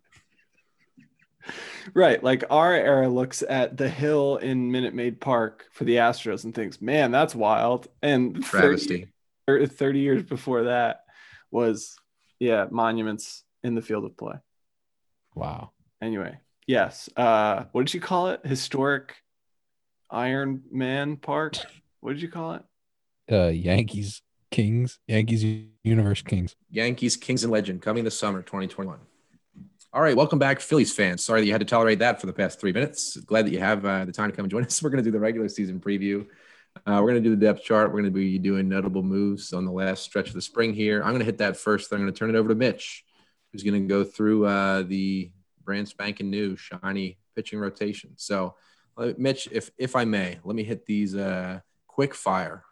Right. 1.94 2.24
Like 2.24 2.46
our 2.50 2.74
era 2.74 3.08
looks 3.10 3.44
at 3.48 3.78
the 3.78 3.90
hill 3.90 4.38
in 4.38 4.72
Minute 4.72 4.96
Maid 4.96 5.20
Park 5.20 5.66
for 5.74 5.84
the 5.84 5.98
Astros 5.98 6.46
and 6.46 6.56
thinks, 6.56 6.82
man, 6.82 7.12
that's 7.12 7.36
wild. 7.36 7.88
And 8.02 8.44
travesty. 8.44 9.10
30, 9.48 9.68
30 9.68 10.00
years 10.00 10.24
before 10.24 10.64
that 10.64 11.02
was, 11.52 11.98
yeah, 12.40 12.68
monuments 12.72 13.44
in 13.64 13.76
the 13.76 13.82
field 13.82 14.06
of 14.06 14.16
play. 14.16 14.36
Wow. 15.36 15.72
Anyway, 16.02 16.38
yes. 16.66 17.10
Uh, 17.18 17.66
what 17.74 17.86
did 17.86 17.94
you 17.94 18.00
call 18.00 18.30
it? 18.30 18.46
Historic 18.46 19.16
Iron 20.10 20.64
Man 20.72 21.18
Park? 21.18 21.58
What 22.04 22.12
did 22.12 22.22
you 22.22 22.28
call 22.28 22.56
it? 22.56 22.64
Uh, 23.32 23.48
Yankees 23.48 24.22
Kings, 24.52 25.00
Yankees 25.08 25.46
Universe 25.86 26.22
Kings. 26.22 26.54
Yankees 26.70 27.16
Kings 27.16 27.46
and 27.46 27.52
Legend 27.54 27.82
coming 27.82 28.04
this 28.04 28.20
summer 28.20 28.42
2021. 28.42 29.00
All 29.94 30.02
right, 30.02 30.14
welcome 30.14 30.38
back, 30.38 30.60
Phillies 30.60 30.94
fans. 30.94 31.24
Sorry 31.24 31.40
that 31.40 31.46
you 31.46 31.54
had 31.54 31.62
to 31.62 31.66
tolerate 31.66 32.00
that 32.00 32.20
for 32.20 32.28
the 32.28 32.34
past 32.34 32.60
three 32.60 32.74
minutes. 32.74 33.16
Glad 33.16 33.46
that 33.46 33.54
you 33.54 33.60
have 33.60 33.86
uh, 33.86 34.04
the 34.04 34.12
time 34.12 34.30
to 34.30 34.36
come 34.36 34.44
and 34.44 34.52
join 34.52 34.66
us. 34.66 34.84
We're 34.84 34.90
going 34.90 35.02
to 35.02 35.08
do 35.08 35.14
the 35.14 35.20
regular 35.20 35.48
season 35.48 35.80
preview. 35.80 36.28
Uh, 36.76 37.00
we're 37.00 37.12
going 37.12 37.24
to 37.24 37.30
do 37.30 37.36
the 37.36 37.46
depth 37.46 37.64
chart. 37.64 37.90
We're 37.90 38.02
going 38.02 38.12
to 38.12 38.12
be 38.12 38.38
doing 38.40 38.68
notable 38.68 39.04
moves 39.04 39.54
on 39.54 39.64
the 39.64 39.72
last 39.72 40.04
stretch 40.04 40.28
of 40.28 40.34
the 40.34 40.42
spring 40.42 40.74
here. 40.74 41.04
I'm 41.04 41.12
going 41.12 41.20
to 41.20 41.26
hit 41.26 41.38
that 41.38 41.56
first. 41.56 41.90
Then 41.90 42.00
I'm 42.00 42.06
going 42.06 42.14
to 42.14 42.20
turn 42.20 42.32
it 42.32 42.36
over 42.36 42.50
to 42.50 42.56
Mitch, 42.56 43.06
who's 43.52 43.64
going 43.64 43.80
to 43.82 43.88
go 43.88 44.04
through 44.04 44.48
uh, 44.48 44.82
the 44.82 45.32
brand 45.64 45.88
spanking 45.88 46.32
new 46.32 46.58
shiny 46.58 47.20
pitching 47.36 47.60
rotation. 47.60 48.14
So, 48.18 48.56
uh, 48.98 49.14
Mitch, 49.18 49.48
if 49.52 49.70
if 49.78 49.96
I 49.96 50.04
may, 50.04 50.40
let 50.44 50.56
me 50.56 50.64
hit 50.64 50.88
these 50.88 51.16
uh, 51.16 51.60
quick 51.94 52.16
fire 52.16 52.64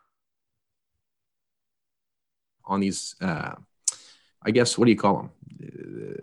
on 2.66 2.80
these. 2.80 3.16
Uh, 3.22 3.54
I 4.44 4.52
guess 4.52 4.78
what 4.78 4.86
do 4.86 4.92
you 4.92 4.98
call 4.98 5.18
them? 5.18 5.30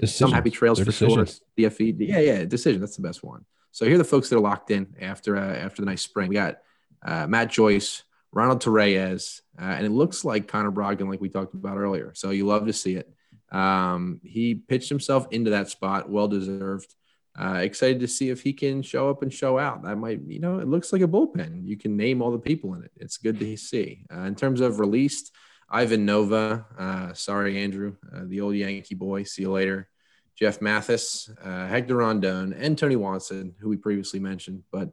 Decisions. 0.00 0.14
Some 0.16 0.32
happy 0.32 0.50
trails 0.50 0.78
They're 0.78 0.84
for 0.87 0.90
decisions. 0.90 1.40
sure. 1.56 1.70
DFE, 1.70 1.96
yeah, 2.00 2.18
yeah, 2.18 2.44
decision. 2.44 2.80
That's 2.80 2.96
the 2.96 3.02
best 3.02 3.22
one. 3.22 3.44
So 3.70 3.84
here 3.84 3.94
are 3.94 3.98
the 3.98 4.04
folks 4.04 4.28
that 4.28 4.37
are 4.37 4.40
locked 4.40 4.70
in 4.72 4.94
after 5.00 5.37
uh, 5.37 5.54
after 5.56 5.82
the 5.82 5.87
nice 5.87 6.02
spring. 6.02 6.28
We 6.28 6.34
got 6.34 6.58
uh, 7.04 7.26
Matt 7.28 7.50
Joyce, 7.50 8.02
Ronald 8.32 8.61
Torreyes, 8.62 9.42
uh, 9.61 9.64
and 9.64 9.87
it 9.87 9.90
looks 9.92 10.24
like 10.24 10.48
Connor 10.48 10.72
Brogdon, 10.72 11.08
like 11.08 11.20
we 11.20 11.28
talked 11.28 11.54
about 11.54 11.76
earlier. 11.76 12.12
So 12.14 12.30
you 12.30 12.46
love 12.46 12.66
to 12.66 12.72
see 12.72 12.96
it. 12.96 13.08
Um, 13.52 14.20
he 14.24 14.56
pitched 14.56 14.88
himself 14.88 15.28
into 15.30 15.50
that 15.50 15.70
spot, 15.70 16.11
well 16.11 16.26
deserved. 16.26 16.92
Uh, 17.40 17.61
excited 17.62 18.01
to 18.01 18.09
see 18.09 18.31
if 18.31 18.42
he 18.42 18.53
can 18.53 18.83
show 18.83 19.09
up 19.09 19.22
and 19.22 19.33
show 19.33 19.61
out. 19.61 19.85
That 19.85 19.94
might, 19.94 20.20
you 20.27 20.40
know, 20.40 20.59
it 20.59 20.66
looks 20.66 20.92
like 20.92 21.03
a 21.03 21.07
bullpen. 21.07 21.64
You 21.64 21.77
can 21.77 21.96
name 21.96 22.20
all 22.20 22.33
the 22.33 22.38
people 22.38 22.74
in 22.74 22.83
it. 22.83 22.90
It's 22.96 23.16
good 23.16 23.38
to 23.38 23.57
see. 23.57 24.05
Uh, 24.12 24.22
in 24.22 24.35
terms 24.35 24.61
of 24.61 24.81
released, 24.81 25.31
Ivan 25.70 26.05
Nova, 26.05 26.66
uh, 26.77 27.12
sorry, 27.12 27.62
Andrew, 27.62 27.94
uh, 28.12 28.22
the 28.24 28.40
old 28.40 28.57
Yankee 28.57 28.96
boy. 28.96 29.22
See 29.22 29.42
you 29.42 29.53
later. 29.53 29.88
Jeff 30.35 30.61
Mathis, 30.61 31.31
uh, 31.44 31.68
Hector 31.68 31.96
Rondon, 31.96 32.55
and 32.55 32.77
Tony 32.77 32.96
Watson, 32.96 33.55
who 33.61 33.68
we 33.68 33.77
previously 33.77 34.18
mentioned, 34.18 34.64
but 34.72 34.90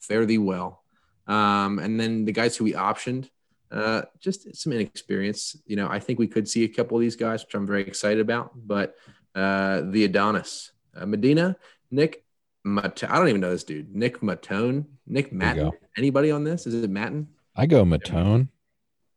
fare 0.00 0.26
thee 0.26 0.38
well. 0.38 0.82
Um, 1.26 1.78
and 1.78 1.98
then 1.98 2.26
the 2.26 2.32
guys 2.32 2.56
who 2.56 2.64
we 2.64 2.74
optioned, 2.74 3.30
uh, 3.70 4.02
just 4.20 4.54
some 4.54 4.72
inexperience. 4.72 5.56
You 5.66 5.76
know, 5.76 5.88
I 5.88 6.00
think 6.00 6.18
we 6.18 6.28
could 6.28 6.46
see 6.46 6.64
a 6.64 6.68
couple 6.68 6.98
of 6.98 7.00
these 7.00 7.16
guys, 7.16 7.42
which 7.42 7.54
I'm 7.54 7.66
very 7.66 7.82
excited 7.82 8.20
about. 8.20 8.52
But 8.54 8.96
the 9.34 10.04
Adonis, 10.04 10.72
Medina, 11.06 11.56
Nick 11.90 12.24
Mat- 12.64 13.04
I 13.08 13.16
don't 13.18 13.28
even 13.28 13.40
know 13.40 13.50
this 13.50 13.64
dude. 13.64 13.94
Nick 13.94 14.20
Matone. 14.20 14.86
Nick 15.06 15.32
Maton. 15.32 15.72
Anybody 15.96 16.30
on 16.30 16.44
this? 16.44 16.66
Is 16.66 16.74
it 16.74 16.90
Maton? 16.90 17.26
I 17.54 17.66
go 17.66 17.84
Matone. 17.84 18.48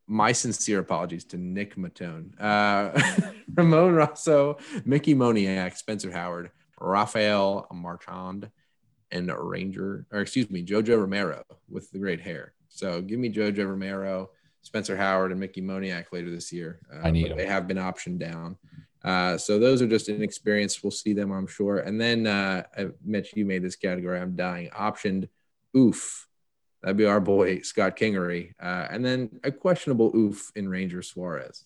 My 0.08 0.32
sincere 0.32 0.80
apologies 0.80 1.24
to 1.26 1.38
Nick 1.38 1.76
Matone. 1.76 2.32
Uh, 2.40 3.00
Ramon 3.56 3.94
Rosso, 3.94 4.58
Mickey 4.86 5.14
Moniak, 5.14 5.78
Spencer 5.78 6.12
Howard, 6.12 6.52
Rafael 6.80 7.68
Marchand, 7.72 8.50
and 9.12 9.32
Ranger, 9.32 10.06
or 10.12 10.22
excuse 10.22 10.50
me, 10.50 10.64
Jojo 10.64 11.00
Romero 11.00 11.44
with 11.70 11.92
the 11.92 12.00
great 12.00 12.22
hair. 12.22 12.54
So 12.70 13.02
give 13.02 13.20
me 13.20 13.32
Jojo 13.32 13.68
Romero, 13.68 14.30
Spencer 14.62 14.96
Howard, 14.96 15.32
and 15.32 15.40
Mickey 15.40 15.62
Moniak 15.62 16.06
later 16.12 16.30
this 16.30 16.52
year. 16.52 16.80
Uh, 16.94 17.08
I 17.08 17.12
need 17.12 17.30
them. 17.30 17.38
They 17.38 17.46
have 17.46 17.68
been 17.68 17.78
optioned 17.78 18.20
down. 18.20 18.58
Uh, 19.04 19.38
so 19.38 19.58
those 19.58 19.82
are 19.82 19.88
just 19.88 20.10
inexperienced. 20.10 20.84
We'll 20.84 20.92
see 20.92 21.14
them, 21.14 21.32
I'm 21.32 21.48
sure. 21.48 21.80
And 21.80 22.00
then, 22.00 22.28
uh, 22.28 22.64
Mitch, 23.04 23.34
you 23.36 23.46
made 23.46 23.64
this 23.64 23.78
category. 23.78 24.20
I'm 24.20 24.36
dying. 24.36 24.70
Optioned, 24.70 25.30
oof. 25.76 26.28
That'd 26.82 26.98
be 26.98 27.06
our 27.06 27.20
boy 27.20 27.62
Scott 27.62 27.98
Kingery. 27.98 28.54
Uh, 28.62 28.88
and 28.90 29.04
then 29.04 29.40
a 29.44 29.52
questionable 29.52 30.12
oof 30.16 30.52
in 30.56 30.68
Ranger 30.68 31.02
Suarez. 31.02 31.66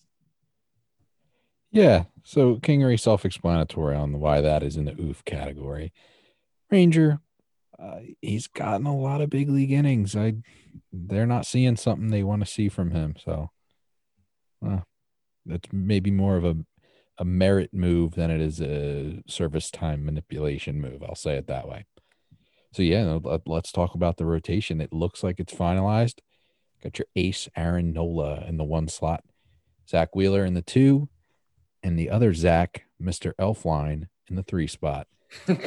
Yeah. 1.70 2.04
So 2.22 2.56
Kingery 2.56 2.98
self-explanatory 2.98 3.96
on 3.96 4.20
why 4.20 4.40
that 4.40 4.62
is 4.62 4.76
in 4.76 4.84
the 4.84 5.00
oof 5.00 5.24
category. 5.24 5.92
Ranger, 6.70 7.20
uh, 7.78 7.98
he's 8.20 8.46
gotten 8.46 8.86
a 8.86 8.96
lot 8.96 9.20
of 9.20 9.30
big 9.30 9.48
league 9.48 9.72
innings. 9.72 10.14
I, 10.14 10.34
they're 10.92 11.26
not 11.26 11.46
seeing 11.46 11.76
something 11.76 12.10
they 12.10 12.22
want 12.22 12.44
to 12.44 12.50
see 12.50 12.68
from 12.68 12.92
him. 12.92 13.14
So, 13.24 13.50
uh, 14.64 14.80
that's 15.46 15.68
maybe 15.72 16.10
more 16.10 16.36
of 16.36 16.44
a 16.44 16.56
a 17.18 17.24
merit 17.24 17.72
move 17.72 18.14
than 18.14 18.30
it 18.30 18.40
is 18.40 18.60
a 18.60 19.22
service 19.26 19.70
time 19.70 20.04
manipulation 20.04 20.80
move. 20.80 21.02
I'll 21.02 21.14
say 21.14 21.36
it 21.36 21.46
that 21.46 21.68
way. 21.68 21.86
So 22.72 22.82
yeah, 22.82 23.18
let's 23.46 23.70
talk 23.70 23.94
about 23.94 24.16
the 24.16 24.26
rotation. 24.26 24.80
It 24.80 24.92
looks 24.92 25.22
like 25.22 25.38
it's 25.38 25.54
finalized. 25.54 26.18
Got 26.82 26.98
your 26.98 27.06
ace 27.14 27.48
Aaron 27.56 27.92
Nola 27.92 28.44
in 28.46 28.56
the 28.56 28.64
one 28.64 28.88
slot, 28.88 29.24
Zack 29.88 30.16
Wheeler 30.16 30.44
in 30.44 30.54
the 30.54 30.62
two, 30.62 31.08
and 31.84 31.98
the 31.98 32.10
other 32.10 32.34
Zach, 32.34 32.84
Mister 32.98 33.32
Elfline, 33.40 34.08
in 34.28 34.34
the 34.36 34.42
three 34.42 34.66
spot. 34.66 35.06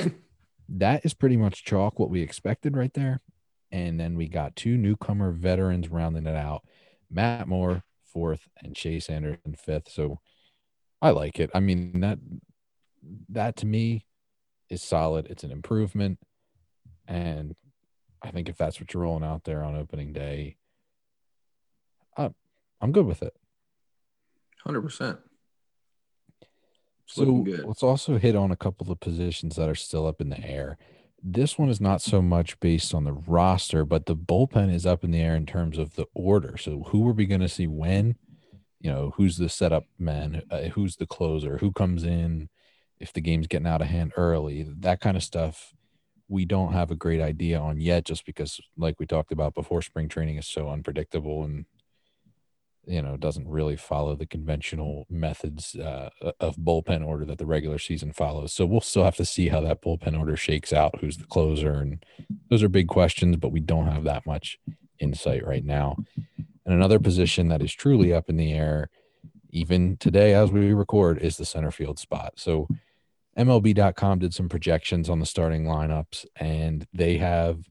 that 0.70 1.06
is 1.06 1.14
pretty 1.14 1.38
much 1.38 1.64
chalk 1.64 1.98
what 1.98 2.10
we 2.10 2.22
expected 2.22 2.76
right 2.76 2.94
there. 2.94 3.22
And 3.72 4.00
then 4.00 4.16
we 4.16 4.28
got 4.28 4.56
two 4.56 4.78
newcomer 4.78 5.32
veterans 5.32 5.90
rounding 5.90 6.28
it 6.28 6.36
out: 6.36 6.64
Matt 7.10 7.48
Moore 7.48 7.84
fourth 8.12 8.50
and 8.62 8.76
Chase 8.76 9.10
Anderson 9.10 9.56
fifth. 9.56 9.90
So 9.90 10.20
I 11.02 11.12
like 11.12 11.40
it. 11.40 11.50
I 11.54 11.60
mean 11.60 12.02
that 12.02 12.20
that 13.30 13.56
to 13.58 13.66
me 13.66 14.06
is 14.70 14.82
solid. 14.82 15.28
It's 15.28 15.44
an 15.44 15.52
improvement, 15.52 16.20
and 17.08 17.56
I 18.22 18.32
think 18.32 18.50
if 18.50 18.58
that's 18.58 18.80
what 18.80 18.94
you're 18.94 19.04
rolling 19.04 19.24
out 19.24 19.44
there 19.44 19.64
on 19.64 19.76
opening 19.76 20.14
day, 20.14 20.58
I'm 22.18 22.34
I'm 22.82 22.92
good 22.92 23.06
with 23.06 23.22
it. 23.22 23.34
Hundred 24.64 24.82
percent. 24.82 25.20
so 27.06 27.46
let's 27.66 27.84
also 27.84 28.18
hit 28.18 28.36
on 28.36 28.52
a 28.52 28.58
couple 28.58 28.92
of 28.92 29.00
positions 29.00 29.56
that 29.56 29.70
are 29.70 29.76
still 29.76 30.06
up 30.06 30.20
in 30.20 30.30
the 30.30 30.44
air. 30.44 30.78
This 31.24 31.58
one 31.58 31.70
is 31.70 31.82
not 31.82 32.02
so 32.02 32.22
much 32.22 32.60
based 32.60 32.94
on 32.94 33.04
the 33.04 33.14
roster, 33.14 33.86
but 33.86 34.06
the 34.06 34.16
bullpen 34.16 34.74
is 34.74 34.86
up 34.86 35.04
in 35.04 35.12
the 35.12 35.22
air 35.22 35.36
in 35.36 35.46
terms 35.46 35.78
of 35.78 35.96
the 35.96 36.06
order. 36.14 36.58
So 36.58 36.84
who 36.90 37.08
are 37.08 37.14
we 37.14 37.26
going 37.26 37.42
to 37.42 37.50
see 37.50 37.68
when? 37.68 38.16
You 38.80 38.92
know, 38.92 39.13
who's 39.18 39.38
the 39.38 39.50
setup 39.50 39.86
man? 39.98 40.44
Uh, 40.52 40.70
who's 40.74 40.98
the 40.98 41.08
closer? 41.08 41.58
Who 41.58 41.72
comes 41.72 42.04
in 42.04 42.50
if 43.00 43.12
the 43.12 43.22
game's 43.22 43.48
getting 43.48 43.68
out 43.68 43.82
of 43.82 43.88
hand 43.88 44.13
early? 44.16 44.68
That 44.80 45.02
kind 45.02 45.18
of 45.18 45.24
stuff 45.24 45.74
we 46.30 46.46
don't 46.46 46.74
have 46.74 46.92
a 46.92 46.96
great 46.96 47.22
idea 47.22 47.60
on 47.60 47.80
yet, 47.80 48.06
just 48.06 48.26
because, 48.26 48.60
like 48.78 49.00
we 49.00 49.06
talked 49.06 49.32
about 49.32 49.54
before, 49.54 49.82
spring 49.82 50.10
training 50.10 50.38
is 50.38 50.48
so 50.48 50.70
unpredictable 50.70 51.44
and 51.44 51.66
you 52.86 53.02
know 53.02 53.18
doesn't 53.18 53.48
really 53.48 53.76
follow 53.76 54.16
the 54.16 54.26
conventional 54.26 55.06
methods 55.10 55.76
uh, 55.76 56.10
of 56.40 56.56
bullpen 56.56 57.06
order 57.06 57.26
that 57.26 57.38
the 57.38 57.46
regular 57.46 57.78
season 57.78 58.12
follows. 58.12 58.54
So 58.54 58.66
we'll 58.66 58.82
still 58.82 59.04
have 59.04 59.16
to 59.18 59.26
see 59.26 59.50
how 59.50 59.62
that 59.62 59.82
bullpen 59.82 60.18
order 60.18 60.38
shakes 60.38 60.74
out. 60.74 61.00
Who's 61.00 61.18
the 61.18 61.26
closer, 61.26 61.74
and 61.74 62.04
those 62.50 62.63
are 62.63 62.70
big 62.70 62.88
questions, 62.88 63.38
but 63.38 63.52
we 63.52 63.60
don't 63.60 63.88
have 63.88 64.04
that 64.04 64.26
much 64.26 64.58
insight 65.00 65.46
right 65.46 65.66
now. 65.66 65.98
And 66.68 66.76
another 66.76 67.00
position 67.00 67.48
that 67.48 67.64
is 67.64 67.74
truly 67.74 68.14
up 68.14 68.30
in 68.30 68.36
the 68.38 68.54
air, 68.54 68.90
even 69.50 69.98
today 69.98 70.34
as 70.34 70.52
we 70.52 70.74
record, 70.74 71.18
is 71.18 71.38
the 71.38 71.46
center 71.46 71.72
field 71.72 71.98
spot. 71.98 72.34
So 72.36 72.68
MLB.com 73.38 74.20
did 74.20 74.34
some 74.34 74.50
projections 74.50 75.10
on 75.10 75.20
the 75.20 75.26
starting 75.26 75.64
lineups, 75.64 76.26
and 76.36 76.86
they 76.94 77.18
have, 77.18 77.62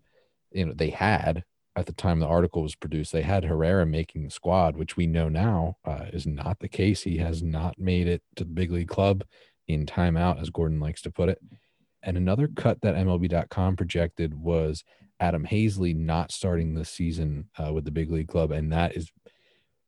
you 0.51 0.65
know, 0.65 0.73
they 0.75 0.91
had 0.91 1.45
at 1.77 1.85
the 1.85 1.93
time 1.93 2.21
the 2.21 2.27
article 2.27 2.63
was 2.63 2.75
produced, 2.75 3.13
they 3.13 3.23
had 3.23 3.45
Herrera 3.45 3.85
making 3.85 4.25
the 4.25 4.31
squad, 4.31 4.77
which 4.77 4.97
we 4.97 5.07
know 5.07 5.29
now 5.29 5.77
uh, 5.85 6.07
is 6.11 6.27
not 6.27 6.59
the 6.61 6.69
case. 6.69 7.03
He 7.03 7.19
has 7.19 7.43
not 7.43 7.79
made 7.79 8.09
it 8.09 8.23
to 8.37 8.45
the 8.45 8.51
big 8.51 8.73
league 8.73 8.89
club 8.89 9.25
in 9.69 9.85
timeout, 9.85 10.41
as 10.41 10.49
Gordon 10.49 10.81
likes 10.81 11.03
to 11.03 11.11
put 11.11 11.29
it. 11.29 11.39
And 12.03 12.17
another 12.17 12.49
cut 12.49 12.81
that 12.81 12.95
MLB.com 12.95 13.77
projected 13.77 14.33
was 14.33 14.85
Adam 15.19 15.47
Haseley 15.47 15.95
not 15.95 16.31
starting 16.31 16.75
the 16.75 16.85
season 16.85 17.49
uh, 17.59 17.73
with 17.73 17.85
the 17.85 17.91
big 17.91 18.11
league 18.11 18.29
club, 18.29 18.51
and 18.51 18.73
that 18.73 18.97
is 18.97 19.11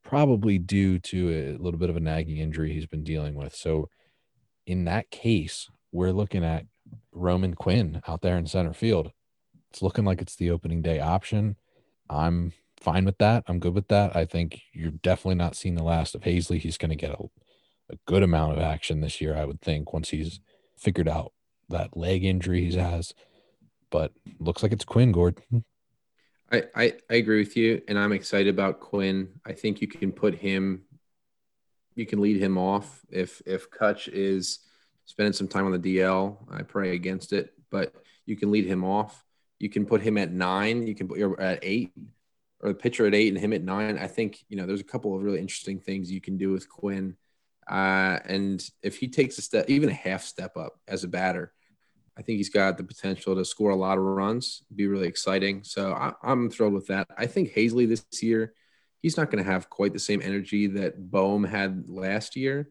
probably 0.04 0.58
due 0.58 0.98
to 0.98 1.30
a 1.30 1.62
little 1.62 1.78
bit 1.78 1.90
of 1.90 1.96
a 1.96 2.00
nagging 2.00 2.38
injury 2.38 2.72
he's 2.72 2.86
been 2.86 3.04
dealing 3.04 3.34
with. 3.34 3.54
So, 3.54 3.88
in 4.66 4.84
that 4.84 5.10
case, 5.10 5.68
we're 5.92 6.12
looking 6.12 6.44
at 6.44 6.66
Roman 7.12 7.54
Quinn 7.54 8.02
out 8.08 8.22
there 8.22 8.36
in 8.36 8.46
center 8.46 8.72
field. 8.72 9.12
It's 9.70 9.82
looking 9.82 10.04
like 10.04 10.22
it's 10.22 10.36
the 10.36 10.50
opening 10.50 10.82
day 10.82 11.00
option. 11.00 11.56
I'm 12.08 12.52
fine 12.80 13.04
with 13.04 13.18
that. 13.18 13.44
I'm 13.46 13.58
good 13.58 13.74
with 13.74 13.88
that. 13.88 14.16
I 14.16 14.24
think 14.24 14.62
you're 14.72 14.90
definitely 14.90 15.34
not 15.34 15.56
seeing 15.56 15.74
the 15.74 15.82
last 15.82 16.14
of 16.14 16.22
Haseley. 16.22 16.58
He's 16.58 16.78
going 16.78 16.90
to 16.90 16.96
get 16.96 17.10
a, 17.10 17.24
a 17.90 17.96
good 18.06 18.22
amount 18.22 18.52
of 18.52 18.58
action 18.58 19.00
this 19.00 19.20
year, 19.20 19.36
I 19.36 19.44
would 19.44 19.60
think, 19.60 19.92
once 19.92 20.10
he's 20.10 20.40
figured 20.78 21.08
out 21.08 21.32
that 21.68 21.96
leg 21.96 22.24
injury 22.24 22.64
he 22.64 22.76
has. 22.76 23.12
But 23.90 24.12
looks 24.38 24.62
like 24.62 24.72
it's 24.72 24.84
Quinn, 24.84 25.12
Gordon. 25.12 25.64
I, 26.50 26.64
I, 26.74 26.92
I 27.10 27.14
agree 27.14 27.38
with 27.38 27.56
you, 27.56 27.82
and 27.88 27.98
I'm 27.98 28.12
excited 28.12 28.48
about 28.48 28.80
Quinn. 28.80 29.28
I 29.44 29.52
think 29.52 29.80
you 29.80 29.88
can 29.88 30.12
put 30.12 30.34
him, 30.34 30.82
you 31.94 32.06
can 32.06 32.20
lead 32.20 32.40
him 32.40 32.56
off 32.56 33.04
if 33.10 33.42
if 33.44 33.70
Kutch 33.70 34.08
is 34.08 34.60
spending 35.04 35.32
some 35.32 35.48
time 35.48 35.66
on 35.66 35.72
the 35.72 35.98
DL. 35.98 36.36
I 36.50 36.62
pray 36.62 36.94
against 36.94 37.32
it, 37.32 37.52
but 37.70 37.92
you 38.24 38.36
can 38.36 38.50
lead 38.50 38.66
him 38.66 38.84
off. 38.84 39.24
You 39.58 39.68
can 39.68 39.84
put 39.84 40.00
him 40.00 40.16
at 40.16 40.32
nine. 40.32 40.86
You 40.86 40.94
can 40.94 41.08
put 41.08 41.18
your 41.18 41.38
at 41.40 41.58
eight, 41.62 41.92
or 42.60 42.70
the 42.70 42.74
pitcher 42.74 43.06
at 43.06 43.14
eight 43.14 43.28
and 43.28 43.38
him 43.38 43.52
at 43.52 43.62
nine. 43.62 43.98
I 43.98 44.06
think 44.06 44.38
you 44.48 44.56
know 44.56 44.66
there's 44.66 44.80
a 44.80 44.84
couple 44.84 45.14
of 45.14 45.22
really 45.22 45.40
interesting 45.40 45.80
things 45.80 46.10
you 46.10 46.20
can 46.20 46.38
do 46.38 46.50
with 46.50 46.68
Quinn, 46.68 47.16
uh, 47.68 48.18
and 48.24 48.66
if 48.82 48.96
he 48.98 49.08
takes 49.08 49.36
a 49.36 49.42
step, 49.42 49.68
even 49.68 49.90
a 49.90 49.94
half 49.94 50.22
step 50.22 50.56
up 50.56 50.78
as 50.86 51.04
a 51.04 51.08
batter, 51.08 51.52
I 52.18 52.22
think 52.22 52.38
he's 52.38 52.50
got 52.50 52.76
the 52.76 52.84
potential 52.84 53.36
to 53.36 53.44
score 53.44 53.70
a 53.70 53.76
lot 53.76 53.96
of 53.96 54.04
runs. 54.04 54.64
Be 54.74 54.88
really 54.88 55.06
exciting. 55.06 55.62
So 55.62 55.92
I, 55.92 56.12
I'm 56.22 56.50
thrilled 56.50 56.72
with 56.72 56.88
that. 56.88 57.06
I 57.16 57.26
think 57.26 57.54
Haseley 57.54 57.88
this 57.88 58.04
year, 58.22 58.54
he's 59.00 59.16
not 59.16 59.30
going 59.30 59.42
to 59.42 59.50
have 59.50 59.70
quite 59.70 59.92
the 59.92 60.00
same 60.00 60.20
energy 60.22 60.66
that 60.66 61.10
Bohm 61.10 61.44
had 61.44 61.84
last 61.86 62.34
year. 62.34 62.70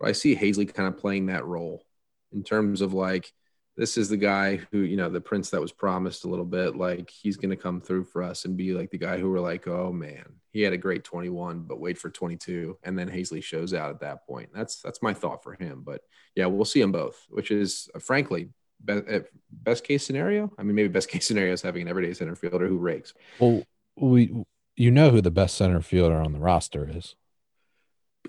But 0.00 0.08
I 0.08 0.12
see 0.12 0.34
Haseley 0.34 0.74
kind 0.74 0.88
of 0.88 0.98
playing 0.98 1.26
that 1.26 1.46
role 1.46 1.84
in 2.32 2.42
terms 2.42 2.80
of 2.80 2.92
like 2.92 3.32
this 3.76 3.96
is 3.96 4.08
the 4.08 4.16
guy 4.16 4.56
who, 4.72 4.80
you 4.80 4.96
know, 4.96 5.08
the 5.08 5.20
prince 5.20 5.50
that 5.50 5.60
was 5.60 5.72
promised 5.72 6.24
a 6.24 6.28
little 6.28 6.44
bit. 6.44 6.74
Like 6.74 7.10
he's 7.10 7.36
going 7.36 7.50
to 7.50 7.56
come 7.56 7.80
through 7.80 8.04
for 8.04 8.22
us 8.24 8.44
and 8.44 8.56
be 8.56 8.72
like 8.72 8.90
the 8.90 8.98
guy 8.98 9.18
who 9.18 9.30
we're 9.30 9.40
like, 9.40 9.68
oh 9.68 9.92
man, 9.92 10.24
he 10.50 10.62
had 10.62 10.72
a 10.72 10.78
great 10.78 11.04
21, 11.04 11.60
but 11.60 11.78
wait 11.78 11.96
for 11.96 12.10
22. 12.10 12.76
And 12.82 12.98
then 12.98 13.08
Haseley 13.08 13.42
shows 13.42 13.72
out 13.72 13.90
at 13.90 14.00
that 14.00 14.26
point. 14.26 14.50
That's 14.52 14.80
that's 14.82 15.00
my 15.00 15.14
thought 15.14 15.44
for 15.44 15.54
him. 15.54 15.82
But 15.84 16.02
yeah, 16.34 16.46
we'll 16.46 16.64
see 16.64 16.80
them 16.80 16.92
both, 16.92 17.24
which 17.28 17.52
is 17.52 17.88
uh, 17.94 18.00
frankly 18.00 18.48
best, 18.80 19.08
uh, 19.08 19.20
best 19.50 19.84
case 19.84 20.04
scenario. 20.06 20.52
I 20.58 20.62
mean, 20.62 20.74
maybe 20.74 20.88
best 20.88 21.08
case 21.10 21.26
scenario 21.26 21.52
is 21.52 21.62
having 21.62 21.82
an 21.82 21.88
everyday 21.88 22.14
center 22.14 22.34
fielder 22.34 22.68
who 22.68 22.78
rakes. 22.78 23.14
Well, 23.38 23.64
we 23.96 24.32
you 24.76 24.90
know 24.90 25.10
who 25.10 25.20
the 25.20 25.30
best 25.30 25.56
center 25.56 25.80
fielder 25.80 26.16
on 26.16 26.32
the 26.32 26.38
roster 26.38 26.88
is. 26.88 27.14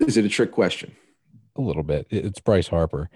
Is 0.00 0.16
it 0.16 0.24
a 0.24 0.28
trick 0.28 0.52
question? 0.52 0.94
A 1.56 1.60
little 1.60 1.82
bit. 1.82 2.06
It's 2.10 2.40
Bryce 2.40 2.68
Harper. 2.68 3.10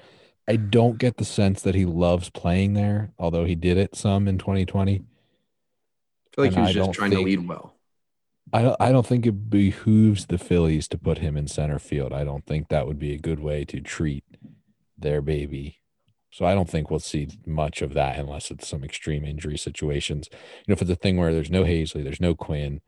I 0.49 0.57
don't 0.57 0.99
get 0.99 1.17
the 1.17 1.25
sense 1.25 1.63
that 1.63 1.75
he 1.75 1.85
loves 1.85 2.31
playing 2.31 2.75
there, 2.75 3.13
although 3.19 3.45
he 3.45 3.55
did 3.55 3.77
it 3.77 3.97
some 3.97 4.29
in 4.29 4.39
2020. 4.39 4.95
I 4.95 4.97
feel 4.97 6.45
like 6.45 6.49
and 6.49 6.55
he 6.55 6.61
was 6.61 6.71
I 6.71 6.73
just 6.73 6.93
trying 6.93 7.11
think, 7.11 7.21
to 7.21 7.27
lead 7.27 7.49
well. 7.49 7.75
I 8.53 8.63
don't, 8.63 8.77
I 8.79 8.93
don't 8.93 9.07
think 9.07 9.27
it 9.27 9.51
behooves 9.51 10.27
the 10.27 10.39
Phillies 10.39 10.87
to 10.89 10.99
put 10.99 11.19
him 11.19 11.37
in 11.37 11.49
center 11.49 11.79
field. 11.79 12.13
I 12.13 12.25
don't 12.25 12.47
think 12.47 12.69
that 12.69 12.87
would 12.87 12.99
be 12.99 13.13
a 13.13 13.19
good 13.19 13.41
way 13.41 13.65
to 13.65 13.81
treat 13.81 14.25
their 14.97 15.21
baby. 15.21 15.81
So 16.37 16.45
I 16.45 16.55
don't 16.55 16.69
think 16.69 16.91
we'll 16.91 17.01
see 17.01 17.29
much 17.47 17.81
of 17.81 17.95
that 17.95 18.19
unless 18.19 18.51
it's 18.51 18.69
some 18.69 18.85
extreme 18.85 19.25
injury 19.25 19.57
situations. 19.57 20.29
You 20.31 20.39
know, 20.69 20.75
if 20.75 20.83
it's 20.83 20.91
a 20.91 20.95
thing 20.95 21.17
where 21.17 21.33
there's 21.33 21.51
no 21.51 21.65
Haseley, 21.65 22.05
there's 22.05 22.21
no 22.21 22.35
Quinn, 22.35 22.83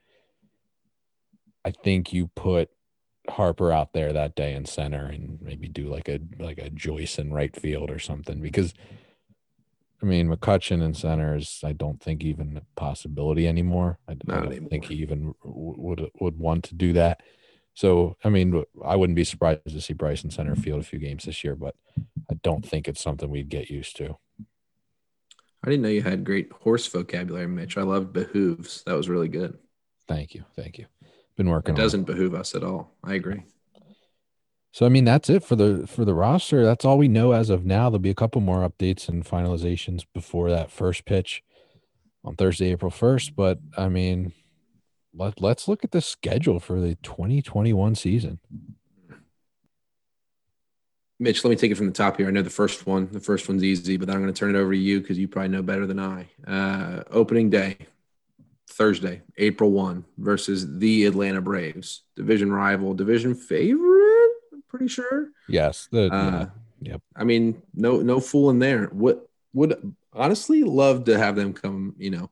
I 1.64 1.70
think 1.70 2.12
you 2.12 2.26
put 2.26 2.68
Harper 3.26 3.72
out 3.72 3.94
there 3.94 4.12
that 4.12 4.34
day 4.34 4.52
in 4.52 4.66
center 4.66 5.06
and 5.06 5.38
maybe 5.40 5.66
do 5.66 5.88
like 5.88 6.10
a 6.10 6.20
like 6.38 6.58
a 6.58 6.68
Joyce 6.68 7.18
in 7.18 7.32
right 7.32 7.56
field 7.56 7.90
or 7.90 7.98
something 7.98 8.42
because 8.42 8.74
I 10.02 10.04
mean 10.04 10.28
McCutchen 10.28 10.82
in 10.82 10.92
center 10.92 11.34
is 11.34 11.60
I 11.64 11.72
don't 11.72 12.02
think 12.02 12.22
even 12.22 12.58
a 12.58 12.78
possibility 12.78 13.48
anymore. 13.48 13.98
I, 14.06 14.12
I 14.12 14.14
don't 14.26 14.46
anymore. 14.48 14.68
think 14.68 14.84
he 14.84 14.96
even 14.96 15.34
would 15.42 16.10
would 16.20 16.38
want 16.38 16.64
to 16.64 16.74
do 16.74 16.92
that. 16.92 17.22
So 17.72 18.18
I 18.22 18.28
mean 18.28 18.62
I 18.84 18.94
wouldn't 18.94 19.16
be 19.16 19.24
surprised 19.24 19.60
to 19.64 19.80
see 19.80 19.94
Bryce 19.94 20.22
in 20.22 20.30
center 20.30 20.54
field 20.54 20.82
a 20.82 20.84
few 20.84 20.98
games 20.98 21.24
this 21.24 21.42
year, 21.42 21.56
but 21.56 21.74
I 22.30 22.34
don't 22.42 22.66
think 22.66 22.88
it's 22.88 23.02
something 23.02 23.30
we'd 23.30 23.48
get 23.48 23.70
used 23.70 23.96
to. 23.96 24.18
I 25.64 25.70
didn't 25.70 25.82
know 25.82 25.88
you 25.88 26.02
had 26.02 26.24
great 26.24 26.52
horse 26.52 26.86
vocabulary, 26.86 27.48
Mitch. 27.48 27.76
I 27.76 27.82
loved 27.82 28.12
behooves. 28.12 28.82
That 28.86 28.94
was 28.94 29.08
really 29.08 29.28
good. 29.28 29.58
Thank 30.06 30.34
you. 30.34 30.44
Thank 30.54 30.78
you. 30.78 30.86
Been 31.36 31.48
working. 31.48 31.74
It 31.74 31.78
doesn't 31.78 32.04
behoove 32.04 32.34
us 32.34 32.54
at 32.54 32.62
all. 32.62 32.96
I 33.02 33.14
agree. 33.14 33.42
So 34.72 34.86
I 34.86 34.90
mean 34.90 35.04
that's 35.04 35.30
it 35.30 35.42
for 35.42 35.56
the 35.56 35.86
for 35.86 36.04
the 36.04 36.14
roster. 36.14 36.64
That's 36.64 36.84
all 36.84 36.98
we 36.98 37.08
know 37.08 37.32
as 37.32 37.50
of 37.50 37.64
now. 37.64 37.90
There'll 37.90 37.98
be 37.98 38.10
a 38.10 38.14
couple 38.14 38.40
more 38.40 38.68
updates 38.68 39.08
and 39.08 39.24
finalizations 39.24 40.04
before 40.14 40.50
that 40.50 40.70
first 40.70 41.04
pitch 41.04 41.42
on 42.24 42.36
Thursday, 42.36 42.70
April 42.70 42.90
first. 42.90 43.34
But 43.34 43.58
I 43.76 43.88
mean, 43.88 44.32
let 45.14 45.40
let's 45.40 45.68
look 45.68 45.84
at 45.84 45.90
the 45.90 46.00
schedule 46.00 46.60
for 46.60 46.80
the 46.80 46.96
2021 46.96 47.94
season. 47.94 48.40
Mitch, 51.20 51.42
let 51.44 51.50
me 51.50 51.56
take 51.56 51.72
it 51.72 51.76
from 51.76 51.86
the 51.86 51.92
top 51.92 52.16
here. 52.16 52.28
I 52.28 52.30
know 52.30 52.42
the 52.42 52.50
first 52.50 52.86
one, 52.86 53.08
the 53.10 53.20
first 53.20 53.48
one's 53.48 53.64
easy, 53.64 53.96
but 53.96 54.06
then 54.06 54.16
I'm 54.16 54.22
going 54.22 54.32
to 54.32 54.38
turn 54.38 54.54
it 54.54 54.58
over 54.58 54.72
to 54.72 54.78
you 54.78 55.00
because 55.00 55.18
you 55.18 55.26
probably 55.26 55.48
know 55.48 55.62
better 55.62 55.86
than 55.86 55.98
I. 55.98 56.28
Uh, 56.46 57.02
opening 57.10 57.50
day, 57.50 57.76
Thursday, 58.68 59.22
April 59.36 59.72
1 59.72 60.04
versus 60.18 60.78
the 60.78 61.06
Atlanta 61.06 61.40
Braves, 61.40 62.02
division 62.14 62.52
rival, 62.52 62.94
division 62.94 63.34
favorite, 63.34 64.30
I'm 64.52 64.62
pretty 64.68 64.86
sure. 64.86 65.30
Yes. 65.48 65.88
The, 65.90 66.12
uh, 66.12 66.30
yeah. 66.30 66.46
Yep. 66.92 67.02
I 67.16 67.24
mean, 67.24 67.60
no 67.74 68.02
no 68.02 68.20
fooling 68.20 68.60
there. 68.60 68.86
What 68.86 69.28
would 69.52 69.94
honestly 70.12 70.62
love 70.62 71.04
to 71.04 71.18
have 71.18 71.34
them 71.34 71.52
come, 71.52 71.94
you 71.98 72.10
know, 72.10 72.30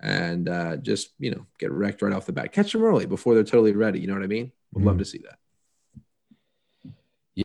and 0.00 0.48
uh, 0.48 0.76
just, 0.76 1.10
you 1.18 1.30
know, 1.30 1.46
get 1.58 1.72
wrecked 1.72 2.02
right 2.02 2.12
off 2.12 2.26
the 2.26 2.32
bat. 2.32 2.52
Catch 2.52 2.72
them 2.72 2.84
early 2.84 3.06
before 3.06 3.34
they're 3.34 3.44
totally 3.44 3.72
ready. 3.72 4.00
You 4.00 4.08
know 4.08 4.14
what 4.14 4.22
I 4.22 4.26
mean? 4.26 4.52
Would 4.72 4.80
mm-hmm. 4.80 4.88
love 4.88 4.98
to 4.98 5.04
see 5.04 5.18
that. 5.18 5.38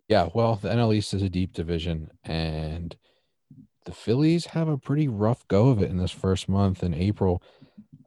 Yeah, 0.08 0.30
well, 0.34 0.56
the 0.56 0.70
NL 0.70 0.94
East 0.94 1.14
is 1.14 1.22
a 1.22 1.30
deep 1.30 1.54
division, 1.54 2.12
and 2.24 2.96
the 3.86 3.92
Phillies 3.92 4.48
have 4.48 4.70
a 4.70 4.78
pretty 4.78 5.08
rough 5.08 5.46
go 5.48 5.70
of 5.70 5.82
it 5.82 5.90
in 5.90 5.98
this 5.98 6.12
first 6.12 6.48
month 6.48 6.82
in 6.82 6.94
April. 6.94 7.44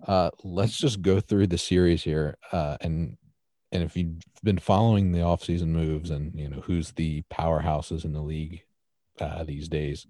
Uh, 0.07 0.31
let's 0.43 0.79
just 0.79 1.03
go 1.03 1.21
through 1.21 1.49
the 1.49 1.59
series 1.59 2.03
here, 2.03 2.39
uh, 2.53 2.79
and 2.81 3.19
and 3.73 3.83
if 3.83 3.97
you've 3.97 4.23
been 4.43 4.59
following 4.59 5.13
the 5.13 5.19
offseason 5.19 5.69
moves 5.69 6.11
and 6.11 6.39
you 6.39 6.49
know 6.49 6.61
who's 6.61 6.93
the 6.93 7.23
powerhouses 7.31 8.05
in 8.05 8.13
the 8.13 8.23
league 8.23 8.63
uh, 9.21 9.45
these 9.45 9.69
days, 9.69 10.07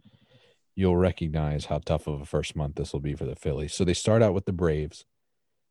you'll 0.76 0.96
recognize 0.96 1.66
how 1.66 1.78
tough 1.78 2.06
of 2.06 2.20
a 2.20 2.26
first 2.26 2.54
month 2.54 2.76
this 2.76 2.92
will 2.92 3.00
be 3.00 3.14
for 3.14 3.24
the 3.24 3.36
Phillies. 3.36 3.74
So 3.74 3.84
they 3.84 3.94
start 3.94 4.22
out 4.22 4.34
with 4.34 4.44
the 4.44 4.52
Braves, 4.52 5.06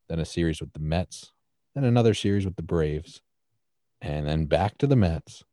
then 0.09 0.19
a 0.19 0.25
series 0.25 0.59
with 0.59 0.73
the 0.73 0.79
Mets, 0.79 1.31
then 1.75 1.85
another 1.85 2.13
series 2.13 2.45
with 2.45 2.57
the 2.57 2.63
Braves, 2.63 3.21
and 4.01 4.27
then 4.27 4.45
back 4.45 4.77
to 4.79 4.87
the 4.87 4.95
Mets, 4.95 5.43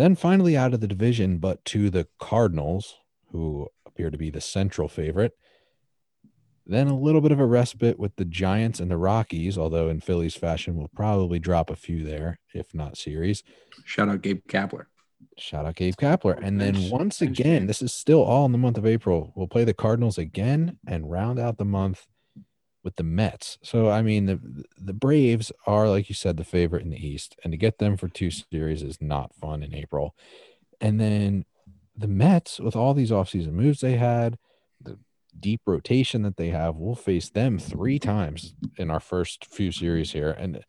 Then 0.00 0.14
finally 0.14 0.56
out 0.56 0.72
of 0.72 0.80
the 0.80 0.86
division, 0.86 1.36
but 1.36 1.62
to 1.66 1.90
the 1.90 2.08
Cardinals, 2.18 2.96
who 3.32 3.68
appear 3.84 4.10
to 4.10 4.16
be 4.16 4.30
the 4.30 4.40
central 4.40 4.88
favorite. 4.88 5.32
Then 6.64 6.86
a 6.86 6.96
little 6.96 7.20
bit 7.20 7.32
of 7.32 7.38
a 7.38 7.44
respite 7.44 7.98
with 7.98 8.16
the 8.16 8.24
Giants 8.24 8.80
and 8.80 8.90
the 8.90 8.96
Rockies, 8.96 9.58
although 9.58 9.90
in 9.90 10.00
Phillies 10.00 10.34
fashion, 10.34 10.74
we'll 10.74 10.88
probably 10.88 11.38
drop 11.38 11.68
a 11.68 11.76
few 11.76 12.02
there, 12.02 12.38
if 12.54 12.72
not 12.72 12.96
series. 12.96 13.42
Shout 13.84 14.08
out 14.08 14.22
Gabe 14.22 14.40
Kapler. 14.48 14.86
Shout 15.36 15.66
out 15.66 15.76
Gabe 15.76 15.96
Kapler. 15.96 16.40
And 16.42 16.58
then 16.58 16.88
once 16.88 17.20
again, 17.20 17.66
this 17.66 17.82
is 17.82 17.92
still 17.92 18.22
all 18.22 18.46
in 18.46 18.52
the 18.52 18.58
month 18.58 18.78
of 18.78 18.86
April. 18.86 19.34
We'll 19.36 19.48
play 19.48 19.64
the 19.64 19.74
Cardinals 19.74 20.16
again 20.16 20.78
and 20.86 21.10
round 21.10 21.38
out 21.38 21.58
the 21.58 21.66
month 21.66 22.06
with 22.82 22.96
the 22.96 23.02
Mets. 23.02 23.58
So 23.62 23.90
I 23.90 24.02
mean 24.02 24.26
the 24.26 24.64
the 24.78 24.92
Braves 24.92 25.52
are 25.66 25.88
like 25.88 26.08
you 26.08 26.14
said 26.14 26.36
the 26.36 26.44
favorite 26.44 26.82
in 26.82 26.90
the 26.90 27.06
East 27.06 27.36
and 27.44 27.52
to 27.52 27.56
get 27.56 27.78
them 27.78 27.96
for 27.96 28.08
two 28.08 28.30
series 28.30 28.82
is 28.82 28.98
not 29.00 29.34
fun 29.34 29.62
in 29.62 29.74
April. 29.74 30.14
And 30.80 30.98
then 31.00 31.44
the 31.96 32.08
Mets 32.08 32.58
with 32.58 32.76
all 32.76 32.94
these 32.94 33.10
offseason 33.10 33.52
moves 33.52 33.80
they 33.80 33.96
had, 33.96 34.38
the 34.80 34.98
deep 35.38 35.60
rotation 35.66 36.22
that 36.22 36.36
they 36.36 36.48
have, 36.48 36.76
we'll 36.76 36.94
face 36.94 37.28
them 37.28 37.58
three 37.58 37.98
times 37.98 38.54
in 38.78 38.90
our 38.90 39.00
first 39.00 39.46
few 39.46 39.70
series 39.70 40.12
here. 40.12 40.30
And 40.30 40.64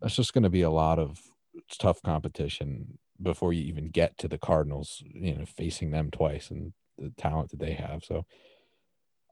that's 0.00 0.16
just 0.16 0.32
going 0.32 0.44
to 0.44 0.50
be 0.50 0.62
a 0.62 0.70
lot 0.70 0.98
of 0.98 1.20
tough 1.78 2.00
competition 2.02 2.98
before 3.20 3.52
you 3.52 3.64
even 3.64 3.88
get 3.88 4.16
to 4.18 4.28
the 4.28 4.38
Cardinals, 4.38 5.02
you 5.04 5.34
know, 5.34 5.44
facing 5.44 5.90
them 5.90 6.10
twice 6.10 6.50
and 6.50 6.72
the 6.96 7.10
talent 7.16 7.50
that 7.50 7.58
they 7.58 7.72
have. 7.72 8.04
So 8.04 8.24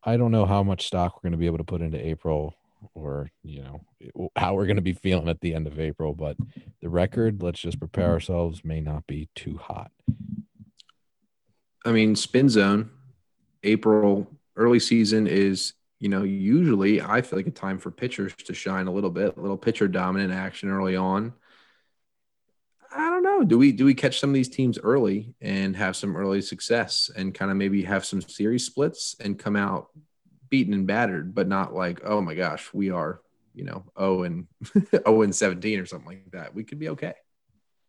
I 0.07 0.17
don't 0.17 0.31
know 0.31 0.47
how 0.47 0.63
much 0.63 0.87
stock 0.87 1.17
we're 1.17 1.29
going 1.29 1.33
to 1.33 1.39
be 1.39 1.47
able 1.47 1.59
to 1.59 1.65
put 1.65 1.83
into 1.83 1.99
April 1.99 2.55
or, 2.95 3.31
you 3.43 3.63
know, 3.63 4.31
how 4.37 4.55
we're 4.55 4.67
going 4.67 4.77
to 4.77 4.83
be 4.83 4.93
feeling 4.93 5.29
at 5.29 5.41
the 5.41 5.53
end 5.53 5.67
of 5.67 5.81
April, 5.81 6.15
but 6.15 6.37
the 6.81 6.89
record, 6.89 7.43
let's 7.43 7.59
just 7.59 7.81
prepare 7.81 8.11
ourselves, 8.11 8.65
may 8.65 8.81
not 8.81 9.05
be 9.09 9.29
too 9.35 9.57
hot. 9.57 9.91
I 11.85 11.91
mean, 11.91 12.15
spin 12.15 12.49
zone 12.49 12.91
April 13.65 14.31
early 14.57 14.81
season 14.81 15.27
is 15.27 15.75
you 15.99 16.09
know 16.09 16.23
usually 16.23 17.01
I 17.01 17.23
feel 17.23 17.39
like 17.39 17.47
a 17.47 17.51
time 17.51 17.79
for 17.79 17.91
pitchers 17.91 18.35
to 18.35 18.55
shine 18.55 18.87
a 18.87 18.93
little 18.93 19.11
bit, 19.11 19.37
a 19.37 19.41
little 19.41 19.57
pitcher 19.57 19.89
dominant 19.89 20.33
action 20.33 20.71
early 20.71 20.97
on. 20.97 21.33
I 22.97 23.11
don't 23.11 23.23
know. 23.23 23.45
Do 23.45 23.59
we 23.59 23.73
do 23.73 23.85
we 23.85 23.95
catch 23.95 24.21
some 24.21 24.31
of 24.31 24.35
these 24.35 24.49
teams 24.49 24.79
early 24.79 25.35
and 25.41 25.77
have 25.77 25.97
some 25.97 26.17
early 26.17 26.41
success 26.41 27.11
and 27.15 27.35
kind 27.35 27.51
of 27.51 27.57
maybe 27.57 27.83
have 27.83 28.05
some 28.05 28.23
series 28.23 28.65
splits 28.65 29.17
and 29.21 29.39
come 29.39 29.57
out 29.57 29.89
beaten 30.49 30.73
and 30.73 30.87
battered, 30.87 31.35
but 31.35 31.47
not 31.47 31.75
like 31.75 32.01
oh 32.05 32.21
my 32.21 32.35
gosh, 32.35 32.73
we 32.73 32.91
are 32.91 33.21
you 33.55 33.65
know 33.65 33.85
oh 33.97 34.23
and 34.23 34.47
oh 35.07 35.23
and 35.23 35.35
seventeen 35.35 35.79
or 35.79 35.87
something 35.87 36.09
like 36.09 36.31
that. 36.33 36.55
We 36.55 36.65
could 36.65 36.79
be 36.79 36.89
okay. 36.91 37.15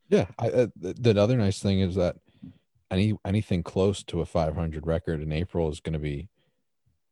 Yeah, 0.10 0.26
I, 0.40 0.50
uh, 0.50 0.68
the, 0.76 0.94
the 0.94 1.22
other 1.22 1.38
nice 1.38 1.60
thing 1.60 1.80
is 1.82 1.96
that 1.96 2.18
any 2.92 3.18
anything 3.26 3.64
close 3.64 4.04
to 4.04 4.22
a 4.22 4.26
500 4.26 4.88
record 4.88 5.22
in 5.22 5.32
April 5.32 5.70
is 5.70 5.80
going 5.80 5.94
to 5.94 6.00
be 6.00 6.30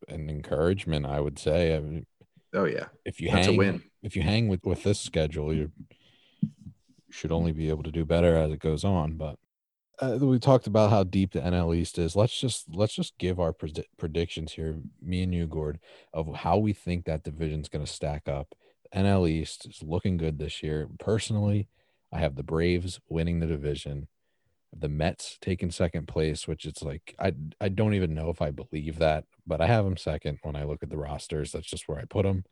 an 0.08 0.30
encouragement. 0.30 1.06
I 1.06 1.20
would 1.20 1.40
say. 1.40 1.76
I 1.76 1.80
mean, 1.80 2.06
oh 2.54 2.66
yeah, 2.66 2.88
if 3.06 3.22
you 3.22 3.32
That's 3.32 3.48
hang, 3.48 3.84
if 4.02 4.16
you 4.16 4.22
hang 4.22 4.48
with 4.48 4.66
with 4.66 4.84
this 4.84 5.00
schedule, 5.00 5.54
you 5.54 5.72
should 7.16 7.32
only 7.32 7.52
be 7.52 7.70
able 7.70 7.84
to 7.84 7.92
do 7.92 8.06
better 8.06 8.36
as 8.36 8.52
it 8.52 8.60
goes 8.60 8.84
on. 8.84 9.14
But 9.16 9.38
uh, 10.00 10.18
we 10.20 10.40
talked 10.40 10.68
about 10.68 10.90
how 10.90 11.04
deep 11.04 11.34
the 11.34 11.40
NL 11.40 11.76
East 11.76 11.98
is. 11.98 12.16
Let's 12.16 12.40
just 12.40 12.66
let's 12.74 12.94
just 12.94 13.18
give 13.18 13.40
our 13.40 13.54
pred- 13.54 13.86
predictions 13.98 14.54
here, 14.54 14.78
me 15.02 15.24
and 15.24 15.34
you, 15.34 15.48
Gord, 15.48 15.80
of 16.14 16.34
how 16.36 16.58
we 16.58 16.74
think 16.74 17.06
that 17.06 17.24
division's 17.24 17.70
going 17.70 17.86
to 17.86 17.92
stack 17.92 18.28
up. 18.28 18.54
The 18.84 19.00
NL 19.00 19.30
East 19.30 19.68
is 19.68 19.82
looking 19.82 20.18
good 20.18 20.38
this 20.38 20.62
year. 20.62 20.88
Personally, 21.00 21.70
I 22.12 22.20
have 22.20 22.36
the 22.36 22.44
Braves 22.44 23.00
winning 23.10 23.40
the 23.40 23.48
division 23.48 24.08
the 24.78 24.90
Mets 24.90 25.38
taking 25.42 25.72
second 25.72 26.08
place, 26.08 26.48
which 26.48 26.66
it's 26.66 26.84
like 26.84 27.16
I 27.20 27.34
I 27.62 27.70
don't 27.70 27.94
even 27.94 28.14
know 28.14 28.30
if 28.30 28.42
I 28.42 28.52
believe 28.52 29.00
that, 29.00 29.26
but 29.48 29.62
I 29.62 29.68
have 29.68 29.86
them 29.86 29.98
second 29.98 30.40
when 30.44 30.56
I 30.56 30.64
look 30.64 30.84
at 30.84 30.90
the 30.90 30.98
rosters. 30.98 31.52
That's 31.52 31.68
just 31.68 31.88
where 31.88 32.00
I 32.00 32.06
put 32.06 32.24
them, 32.24 32.44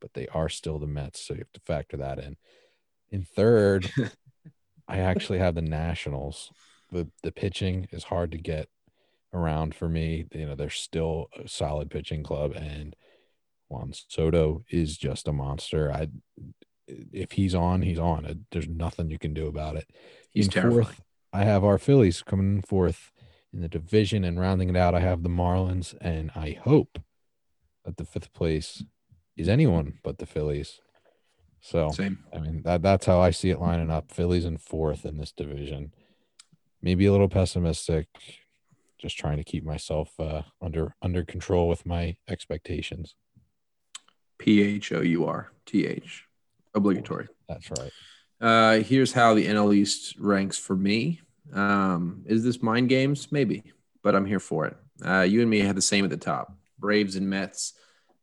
but 0.00 0.12
they 0.14 0.28
are 0.28 0.48
still 0.48 0.78
the 0.78 0.86
Mets, 0.86 1.24
so 1.24 1.34
you 1.34 1.40
have 1.40 1.52
to 1.52 1.60
factor 1.60 1.96
that 1.96 2.18
in. 2.18 2.36
In 3.10 3.22
third, 3.22 3.90
I 4.88 4.98
actually 4.98 5.38
have 5.38 5.54
the 5.54 5.62
Nationals. 5.62 6.52
The 6.90 7.08
the 7.22 7.32
pitching 7.32 7.88
is 7.92 8.04
hard 8.04 8.32
to 8.32 8.38
get 8.38 8.68
around 9.32 9.74
for 9.74 9.88
me. 9.88 10.26
You 10.32 10.46
know, 10.46 10.54
they're 10.54 10.70
still 10.70 11.28
a 11.38 11.48
solid 11.48 11.90
pitching 11.90 12.22
club, 12.22 12.52
and 12.52 12.96
Juan 13.68 13.92
Soto 13.92 14.64
is 14.70 14.98
just 14.98 15.28
a 15.28 15.32
monster. 15.32 15.92
I 15.92 16.08
if 16.86 17.32
he's 17.32 17.54
on, 17.54 17.82
he's 17.82 17.98
on. 17.98 18.46
There's 18.50 18.68
nothing 18.68 19.10
you 19.10 19.18
can 19.18 19.32
do 19.32 19.46
about 19.46 19.76
it. 19.76 19.88
He's 20.30 20.46
in 20.46 20.52
terrifying. 20.52 20.84
Fourth, 20.84 21.00
I 21.32 21.44
have 21.44 21.64
our 21.64 21.78
Phillies 21.78 22.22
coming 22.22 22.62
fourth 22.62 23.12
in 23.52 23.60
the 23.60 23.68
division 23.68 24.24
and 24.24 24.40
rounding 24.40 24.68
it 24.68 24.76
out. 24.76 24.94
I 24.94 25.00
have 25.00 25.22
the 25.22 25.28
Marlins, 25.28 25.94
and 26.00 26.30
I 26.34 26.58
hope 26.62 26.98
that 27.84 27.96
the 27.96 28.04
fifth 28.04 28.32
place 28.32 28.82
is 29.36 29.48
anyone 29.48 29.98
but 30.02 30.18
the 30.18 30.26
Phillies. 30.26 30.80
So, 31.60 31.90
Same. 31.90 32.18
I 32.34 32.38
mean, 32.38 32.62
that 32.62 32.82
that's 32.82 33.06
how 33.06 33.20
I 33.20 33.30
see 33.30 33.50
it 33.50 33.60
lining 33.60 33.90
up. 33.90 34.10
Phillies 34.10 34.44
in 34.44 34.56
fourth 34.56 35.04
in 35.04 35.18
this 35.18 35.32
division. 35.32 35.92
Maybe 36.82 37.06
a 37.06 37.12
little 37.12 37.28
pessimistic, 37.28 38.08
just 38.98 39.18
trying 39.18 39.36
to 39.36 39.44
keep 39.44 39.64
myself 39.64 40.18
uh, 40.18 40.42
under 40.62 40.94
under 41.02 41.24
control 41.24 41.68
with 41.68 41.84
my 41.84 42.16
expectations. 42.28 43.14
P 44.38 44.62
H 44.62 44.92
O 44.92 45.02
U 45.02 45.26
R 45.26 45.52
T 45.66 45.86
H, 45.86 46.24
obligatory. 46.74 47.28
That's 47.48 47.70
right. 47.70 47.92
Uh, 48.40 48.82
here's 48.82 49.12
how 49.12 49.34
the 49.34 49.46
NL 49.46 49.74
East 49.74 50.16
ranks 50.18 50.56
for 50.56 50.74
me. 50.74 51.20
Um, 51.52 52.24
is 52.26 52.42
this 52.42 52.62
mind 52.62 52.88
games? 52.88 53.30
Maybe, 53.30 53.62
but 54.02 54.14
I'm 54.14 54.24
here 54.24 54.40
for 54.40 54.66
it. 54.66 54.76
Uh, 55.04 55.20
you 55.20 55.42
and 55.42 55.50
me 55.50 55.60
had 55.60 55.76
the 55.76 55.82
same 55.82 56.04
at 56.04 56.10
the 56.10 56.16
top. 56.16 56.56
Braves 56.78 57.16
and 57.16 57.28
Mets. 57.28 57.74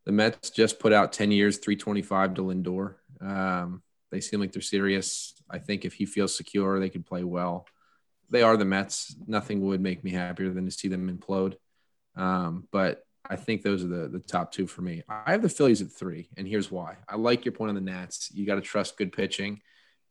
The 0.06 0.12
Mets 0.12 0.50
just 0.50 0.80
put 0.80 0.94
out 0.94 1.14
10 1.14 1.32
years, 1.32 1.58
325 1.58 2.36
to 2.36 2.42
Lindor. 2.42 2.96
Um, 3.22 3.82
they 4.12 4.22
seem 4.22 4.40
like 4.40 4.52
they're 4.52 4.62
serious. 4.62 5.34
I 5.50 5.60
think 5.60 5.86
if 5.86 5.94
he 5.94 6.06
feels 6.06 6.36
secure, 6.36 6.80
they 6.80 6.90
could 6.90 7.06
play 7.06 7.24
well. 7.24 7.68
They 8.30 8.42
are 8.42 8.58
the 8.58 8.66
Mets. 8.66 9.16
Nothing 9.28 9.62
would 9.62 9.82
make 9.82 10.04
me 10.04 10.12
happier 10.12 10.50
than 10.50 10.66
to 10.66 10.72
see 10.72 10.88
them 10.88 11.16
implode. 11.16 11.56
Um, 12.16 12.68
but 12.72 13.04
I 13.30 13.36
think 13.36 13.62
those 13.62 13.84
are 13.84 13.88
the, 13.88 14.08
the 14.08 14.20
top 14.20 14.52
two 14.52 14.68
for 14.68 14.82
me. 14.82 15.04
I 15.10 15.32
have 15.32 15.42
the 15.42 15.50
Phillies 15.50 15.82
at 15.82 15.92
three, 15.92 16.30
and 16.38 16.48
here's 16.48 16.72
why. 16.72 16.98
I 17.08 17.16
like 17.16 17.46
your 17.46 17.52
point 17.52 17.70
on 17.70 17.76
the 17.76 17.82
Nats. 17.82 18.32
You 18.34 18.46
got 18.46 18.56
to 18.56 18.62
trust 18.62 18.98
good 18.98 19.12
pitching. 19.12 19.62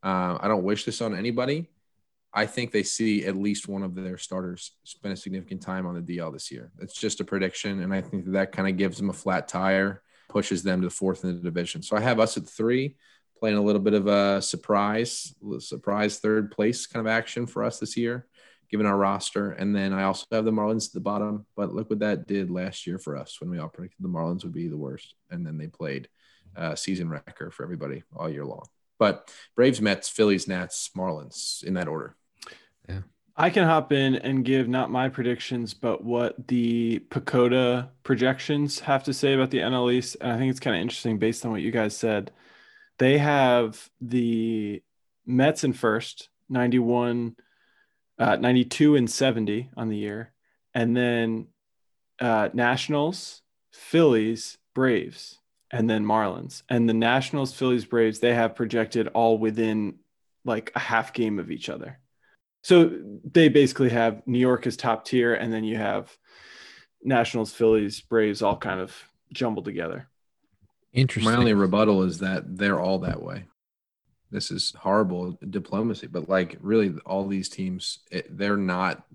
Uh, 0.03 0.39
I 0.41 0.49
don't 0.49 0.65
wish 0.65 0.85
this 0.85 1.01
on 1.01 1.15
anybody. 1.15 1.69
I 2.33 2.45
think 2.45 2.71
they 2.71 2.83
see 2.83 3.25
at 3.25 3.35
least 3.35 3.67
one 3.67 3.83
of 3.83 3.95
their 3.95 4.19
starters 4.19 4.73
spend 4.85 5.15
a 5.15 5.17
significant 5.17 5.63
time 5.63 5.87
on 5.87 5.95
the 5.95 6.17
DL 6.17 6.33
this 6.33 6.51
year. 6.51 6.71
It's 6.81 6.95
just 6.95 7.21
a 7.21 7.25
prediction, 7.25 7.83
and 7.83 7.95
I 7.95 8.03
think 8.03 8.27
that, 8.27 8.33
that 8.33 8.53
kind 8.53 8.69
of 8.69 8.77
gives 8.77 8.99
them 8.99 9.09
a 9.09 9.15
flat 9.15 9.49
tire, 9.49 10.03
pushes 10.29 10.62
them 10.62 10.81
to 10.81 10.89
the 10.89 10.95
fourth 10.95 11.24
in 11.24 11.35
the 11.35 11.43
division. 11.43 11.83
So 11.83 11.97
I 11.97 12.01
have 12.01 12.20
us 12.20 12.37
at 12.37 12.49
three, 12.49 12.97
playing 13.39 13.57
a 13.57 13.62
little 13.62 13.83
bit 13.83 13.95
of 13.95 14.07
a 14.07 14.41
surprise, 14.43 15.35
surprise 15.59 16.18
third 16.18 16.51
place 16.51 16.87
kind 16.87 17.07
of 17.07 17.11
action 17.11 17.47
for 17.47 17.64
us 17.64 17.79
this 17.79 17.97
year, 17.97 18.27
given 18.70 18.87
our 18.87 18.97
roster. 18.97 19.53
And 19.53 19.74
then 19.74 19.93
I 19.93 20.05
also 20.05 20.27
have 20.33 20.45
the 20.45 20.53
Marlins 20.53 20.89
at 20.89 20.95
the 20.95 21.01
bottom. 21.01 21.47
But 21.55 21.74
look 21.74 21.91
what 21.91 21.99
that 22.01 22.27
did 22.27 22.51
last 22.51 22.87
year 22.87 22.99
for 22.99 23.16
us 23.16 23.41
when 23.41 23.51
we 23.51 23.59
all 23.59 23.68
predicted 23.68 24.05
the 24.05 24.09
Marlins 24.09 24.43
would 24.43 24.53
be 24.53 24.68
the 24.68 24.77
worst, 24.77 25.14
and 25.31 25.47
then 25.47 25.59
they 25.59 25.68
played 25.68 26.09
season 26.74 27.11
record 27.11 27.53
for 27.53 27.62
everybody 27.62 28.03
all 28.14 28.31
year 28.31 28.47
long. 28.47 28.64
But 28.99 29.31
Braves, 29.55 29.83
Mets, 29.83 30.09
Phillies, 30.09 30.49
Nats, 30.49 30.91
Marlins 30.97 31.62
in 31.62 31.74
that 31.74 31.89
order. 31.89 32.16
I 33.39 33.51
can 33.51 33.64
hop 33.64 33.93
in 33.93 34.14
and 34.14 34.45
give 34.45 34.66
not 34.66 34.91
my 34.91 35.11
predictions, 35.11 35.74
but 35.74 36.03
what 36.03 36.49
the 36.49 37.01
PECOTA 37.11 37.91
projections 38.03 38.80
have 38.80 39.05
to 39.05 39.12
say 39.12 39.34
about 39.34 39.51
the 39.51 39.59
NL 39.59 39.93
East. 39.93 40.16
And 40.20 40.32
I 40.32 40.39
think 40.39 40.51
it's 40.51 40.61
kind 40.61 40.74
of 40.74 40.80
interesting 40.80 41.18
based 41.18 41.45
on 41.45 41.53
what 41.53 41.61
you 41.61 41.70
guys 41.70 41.95
said. 41.95 42.32
They 42.99 43.18
have 43.18 43.91
the 44.01 44.82
Mets 45.26 45.64
in 45.64 45.74
first, 45.74 46.30
91, 46.49 47.37
uh, 48.18 48.37
92 48.37 48.97
and 48.97 49.11
70 49.11 49.70
on 49.76 49.91
the 49.91 49.99
year. 49.99 50.32
And 50.72 50.97
then 50.97 51.49
uh, 52.18 52.49
Nationals, 52.55 53.43
Phillies, 53.70 54.57
Braves 54.74 55.39
and 55.70 55.91
then 55.91 56.07
Marlins. 56.07 56.62
And 56.70 56.89
the 56.89 56.95
Nationals, 56.95 57.53
Phillies, 57.53 57.84
Braves, 57.84 58.20
they 58.20 58.34
have 58.34 58.55
projected 58.55 59.09
all 59.09 59.37
within 59.37 59.97
like 60.45 60.72
a 60.74 60.78
half 60.78 61.12
game 61.12 61.39
of 61.39 61.51
each 61.51 61.68
other. 61.68 61.99
So 62.67 62.99
they 63.23 63.49
basically 63.49 63.91
have 63.91 64.27
New 64.27 64.41
York 64.41 64.67
as 64.67 64.77
top 64.77 65.05
tier, 65.05 65.35
and 65.35 65.53
then 65.53 65.62
you 65.62 65.77
have 65.77 66.11
Nationals, 67.01 67.53
Phillies, 67.53 68.01
Braves 68.01 68.43
all 68.43 68.57
kind 68.57 68.81
of 68.81 68.93
jumbled 69.33 69.67
together. 69.67 70.09
Interesting. 70.93 71.33
My 71.33 71.39
only 71.39 71.55
rebuttal 71.55 72.03
is 72.03 72.19
that 72.19 72.57
they're 72.59 72.81
all 72.81 72.99
that 72.99 73.23
way. 73.23 73.45
This 74.33 74.51
is 74.51 74.75
horrible 74.81 75.39
diplomacy, 75.49 76.09
but 76.09 76.29
like 76.29 76.57
really, 76.61 76.93
all 77.07 77.29
these 77.29 77.49
teams, 77.49 78.01
it, 78.11 78.37
they're 78.37 78.57
not. 78.57 79.07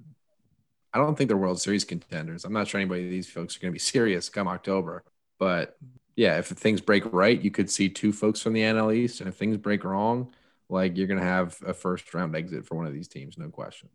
I 0.93 0.99
don't 0.99 1.17
think 1.17 1.27
they're 1.27 1.35
World 1.35 1.59
Series 1.59 1.83
contenders. 1.83 2.45
I'm 2.45 2.53
not 2.53 2.69
sure 2.69 2.79
anybody 2.79 3.03
of 3.03 3.11
these 3.11 3.29
folks 3.29 3.57
are 3.57 3.59
going 3.59 3.73
to 3.73 3.75
be 3.75 3.79
serious 3.97 4.29
come 4.29 4.47
October, 4.47 5.03
but 5.39 5.75
yeah, 6.15 6.37
if 6.37 6.47
things 6.47 6.79
break 6.79 7.03
right, 7.11 7.41
you 7.41 7.51
could 7.51 7.69
see 7.69 7.89
two 7.89 8.13
folks 8.13 8.41
from 8.41 8.53
the 8.53 8.61
NL 8.61 8.95
East, 8.95 9.19
and 9.19 9.27
if 9.27 9.35
things 9.35 9.57
break 9.57 9.83
wrong, 9.83 10.33
like 10.71 10.97
you're 10.97 11.07
gonna 11.07 11.21
have 11.21 11.57
a 11.65 11.73
first 11.73 12.11
round 12.13 12.35
exit 12.35 12.65
for 12.65 12.75
one 12.75 12.87
of 12.87 12.93
these 12.93 13.07
teams, 13.07 13.37
no 13.37 13.49
question. 13.49 13.89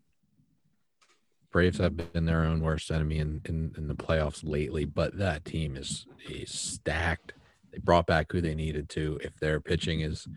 Braves 1.51 1.79
have 1.79 2.13
been 2.13 2.27
their 2.27 2.45
own 2.45 2.61
worst 2.61 2.91
enemy 2.91 3.19
in, 3.19 3.41
in, 3.47 3.75
in 3.79 3.89
the 3.89 3.95
playoffs 3.95 4.41
lately, 4.45 4.85
but 4.85 5.17
that 5.19 5.45
team 5.45 5.77
is 5.77 6.07
is 6.29 6.51
stacked. 6.51 7.33
They 7.73 7.79
brought 7.79 8.07
back 8.07 8.31
who 8.31 8.41
they 8.41 8.55
needed 8.55 8.89
to. 8.91 9.19
If 9.23 9.37
their 9.39 9.59
pitching 9.59 10.01
is 10.01 10.29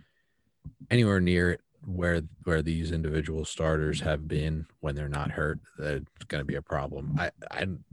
anywhere 0.90 1.20
near 1.20 1.60
where 1.86 2.22
where 2.44 2.62
these 2.62 2.92
individual 2.92 3.46
starters 3.46 4.02
have 4.02 4.28
been 4.28 4.66
when 4.80 4.96
they're 4.96 5.10
not 5.10 5.32
hurt, 5.32 5.60
that's 5.78 6.06
going 6.28 6.42
to 6.42 6.46
be 6.46 6.56
a 6.56 6.62
problem. 6.62 7.16
I 7.20 7.32
I'm 7.52 7.84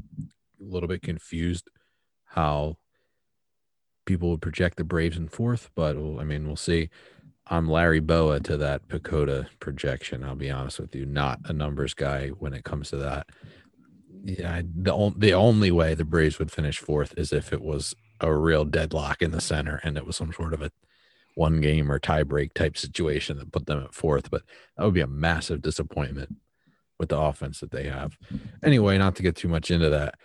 a 0.60 0.64
little 0.64 0.88
bit 0.88 1.02
confused 1.02 1.68
how 2.26 2.76
people 4.04 4.30
would 4.30 4.40
project 4.42 4.76
the 4.76 4.84
Braves 4.84 5.16
in 5.16 5.28
fourth, 5.28 5.70
but 5.74 5.96
I 5.96 6.24
mean 6.24 6.46
we'll 6.46 6.56
see. 6.56 6.90
I'm 7.48 7.68
Larry 7.68 8.00
Bowa 8.00 8.40
to 8.40 8.56
that 8.56 8.88
PECOTA 8.88 9.46
projection. 9.60 10.24
I'll 10.24 10.34
be 10.34 10.50
honest 10.50 10.80
with 10.80 10.94
you, 10.96 11.06
not 11.06 11.38
a 11.44 11.52
numbers 11.52 11.94
guy 11.94 12.28
when 12.28 12.52
it 12.52 12.64
comes 12.64 12.90
to 12.90 12.96
that. 12.96 13.28
Yeah, 14.24 14.62
the 14.64 15.12
the 15.16 15.32
only 15.32 15.70
way 15.70 15.94
the 15.94 16.04
Braves 16.04 16.40
would 16.40 16.50
finish 16.50 16.78
fourth 16.78 17.14
is 17.16 17.32
if 17.32 17.52
it 17.52 17.62
was 17.62 17.94
a 18.20 18.34
real 18.34 18.64
deadlock 18.64 19.22
in 19.22 19.30
the 19.30 19.40
center 19.40 19.80
and 19.84 19.96
it 19.96 20.04
was 20.04 20.16
some 20.16 20.32
sort 20.32 20.54
of 20.54 20.62
a 20.62 20.72
one 21.36 21.60
game 21.60 21.92
or 21.92 22.00
tie 22.00 22.24
break 22.24 22.52
type 22.54 22.76
situation 22.76 23.38
that 23.38 23.52
put 23.52 23.66
them 23.66 23.84
at 23.84 23.94
fourth. 23.94 24.28
But 24.28 24.42
that 24.76 24.84
would 24.84 24.94
be 24.94 25.00
a 25.00 25.06
massive 25.06 25.62
disappointment 25.62 26.34
with 26.98 27.10
the 27.10 27.20
offense 27.20 27.60
that 27.60 27.70
they 27.70 27.84
have. 27.84 28.18
Anyway, 28.64 28.98
not 28.98 29.14
to 29.16 29.22
get 29.22 29.36
too 29.36 29.48
much 29.48 29.70
into 29.70 29.90
that, 29.90 30.16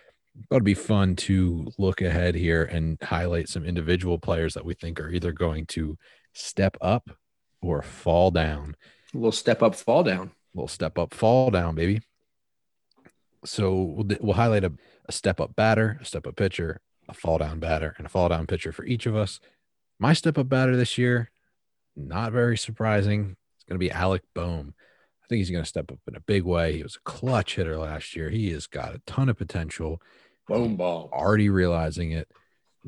it'd 0.50 0.64
be 0.64 0.74
fun 0.74 1.14
to 1.16 1.70
look 1.78 2.00
ahead 2.00 2.34
here 2.34 2.64
and 2.64 2.98
highlight 3.00 3.48
some 3.48 3.64
individual 3.64 4.18
players 4.18 4.54
that 4.54 4.64
we 4.64 4.74
think 4.74 4.98
are 4.98 5.10
either 5.10 5.30
going 5.30 5.66
to 5.66 5.96
step 6.32 6.76
up 6.80 7.10
or 7.60 7.82
fall 7.82 8.30
down. 8.30 8.76
A 9.14 9.16
little 9.16 9.32
step 9.32 9.62
up, 9.62 9.74
fall 9.74 10.02
down. 10.02 10.28
A 10.54 10.56
little 10.58 10.68
step 10.68 10.98
up, 10.98 11.14
fall 11.14 11.50
down, 11.50 11.74
baby. 11.74 12.00
So 13.44 13.74
we'll, 13.74 14.18
we'll 14.20 14.34
highlight 14.34 14.64
a, 14.64 14.72
a 15.06 15.12
step 15.12 15.40
up 15.40 15.56
batter, 15.56 15.98
a 16.00 16.04
step 16.04 16.26
up 16.26 16.36
pitcher, 16.36 16.80
a 17.08 17.14
fall 17.14 17.38
down 17.38 17.58
batter, 17.58 17.94
and 17.98 18.06
a 18.06 18.10
fall 18.10 18.28
down 18.28 18.46
pitcher 18.46 18.72
for 18.72 18.84
each 18.84 19.06
of 19.06 19.16
us. 19.16 19.40
My 19.98 20.12
step 20.12 20.38
up 20.38 20.48
batter 20.48 20.76
this 20.76 20.98
year, 20.98 21.30
not 21.96 22.32
very 22.32 22.56
surprising. 22.56 23.36
It's 23.56 23.64
going 23.64 23.78
to 23.78 23.84
be 23.84 23.90
Alec 23.90 24.22
Bohm. 24.34 24.74
I 25.22 25.26
think 25.28 25.38
he's 25.38 25.50
going 25.50 25.64
to 25.64 25.68
step 25.68 25.90
up 25.90 25.98
in 26.08 26.16
a 26.16 26.20
big 26.20 26.44
way. 26.44 26.76
He 26.76 26.82
was 26.82 26.96
a 26.96 27.10
clutch 27.10 27.56
hitter 27.56 27.76
last 27.78 28.16
year. 28.16 28.28
He 28.28 28.50
has 28.50 28.66
got 28.66 28.94
a 28.94 29.02
ton 29.06 29.28
of 29.28 29.38
potential. 29.38 30.00
Boom 30.48 30.76
ball. 30.76 31.10
Already 31.12 31.48
realizing 31.48 32.12
it. 32.12 32.28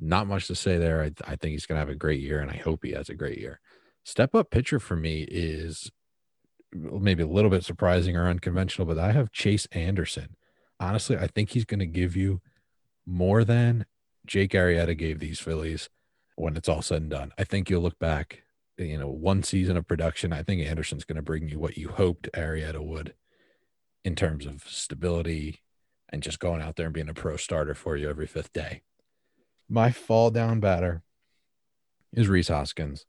Not 0.01 0.27
much 0.27 0.47
to 0.49 0.55
say 0.55 0.77
there. 0.79 1.03
I, 1.03 1.13
I 1.25 1.37
think 1.37 1.53
he's 1.53 1.67
going 1.67 1.77
to 1.77 1.81
have 1.81 1.89
a 1.89 1.95
great 1.95 2.21
year, 2.21 2.41
and 2.41 2.51
I 2.51 2.57
hope 2.57 2.85
he 2.85 2.93
has 2.93 3.09
a 3.09 3.15
great 3.15 3.39
year. 3.39 3.61
Step 4.03 4.35
up 4.35 4.51
pitcher 4.51 4.79
for 4.79 4.97
me 4.97 5.23
is 5.31 5.91
maybe 6.73 7.23
a 7.23 7.29
little 7.29 7.51
bit 7.51 7.65
surprising 7.65 8.17
or 8.17 8.29
unconventional, 8.29 8.87
but 8.87 8.99
I 8.99 9.13
have 9.13 9.33
Chase 9.33 9.67
Anderson. 9.73 10.37
Honestly, 10.81 11.17
I 11.17 11.29
think 11.29 11.51
he's 11.51 11.65
going 11.65 11.81
to 11.81 11.87
give 11.87 12.17
you 12.17 12.41
more 13.07 13.45
than 13.45 13.87
Jake 14.27 14.53
Arrieta 14.53 14.97
gave 14.97 15.21
these 15.21 15.41
Phillies 15.41 15.89
when 16.37 16.57
it's 16.57 16.69
all 16.69 16.83
said 16.83 17.03
and 17.03 17.11
done. 17.11 17.33
I 17.39 17.45
think 17.45 17.71
you'll 17.71 17.83
look 17.83 17.99
back, 17.99 18.43
you 18.77 18.99
know, 18.99 19.09
one 19.09 19.43
season 19.43 19.77
of 19.77 19.87
production. 19.87 20.33
I 20.33 20.43
think 20.43 20.67
Anderson's 20.67 21.05
going 21.05 21.17
to 21.17 21.23
bring 21.23 21.49
you 21.49 21.59
what 21.59 21.79
you 21.79 21.89
hoped 21.89 22.29
Arrieta 22.35 22.81
would 22.81 23.15
in 24.05 24.15
terms 24.15 24.47
of 24.47 24.65
stability 24.69 25.61
and 26.11 26.23
just 26.23 26.41
going 26.41 26.61
out 26.61 26.77
there 26.77 26.87
and 26.87 26.95
being 26.95 27.09
a 27.09 27.15
pro 27.15 27.37
starter 27.37 27.75
for 27.75 27.97
you 27.97 28.09
every 28.09 28.27
fifth 28.27 28.53
day. 28.53 28.83
My 29.69 29.91
fall 29.91 30.31
down 30.31 30.61
batter 30.61 31.03
is 32.12 32.29
Rhys 32.29 32.49
Hoskins. 32.49 33.07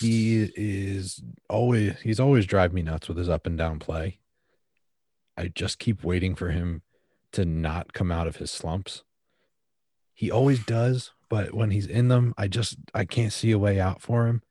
He 0.00 0.50
is 0.54 1.22
always 1.50 2.00
he's 2.00 2.20
always 2.20 2.46
drive 2.46 2.72
me 2.72 2.82
nuts 2.82 3.08
with 3.08 3.18
his 3.18 3.28
up 3.28 3.46
and 3.46 3.58
down 3.58 3.78
play. 3.78 4.20
I 5.36 5.48
just 5.48 5.78
keep 5.78 6.04
waiting 6.04 6.34
for 6.34 6.50
him 6.50 6.82
to 7.32 7.44
not 7.44 7.92
come 7.92 8.12
out 8.12 8.26
of 8.26 8.36
his 8.36 8.50
slumps. 8.50 9.02
He 10.14 10.30
always 10.30 10.64
does, 10.64 11.10
but 11.28 11.54
when 11.54 11.70
he's 11.70 11.86
in 11.86 12.08
them, 12.08 12.34
I 12.36 12.46
just 12.46 12.76
I 12.94 13.04
can't 13.04 13.32
see 13.32 13.50
a 13.50 13.58
way 13.58 13.80
out 13.80 14.00
for 14.00 14.26
him. 14.26 14.42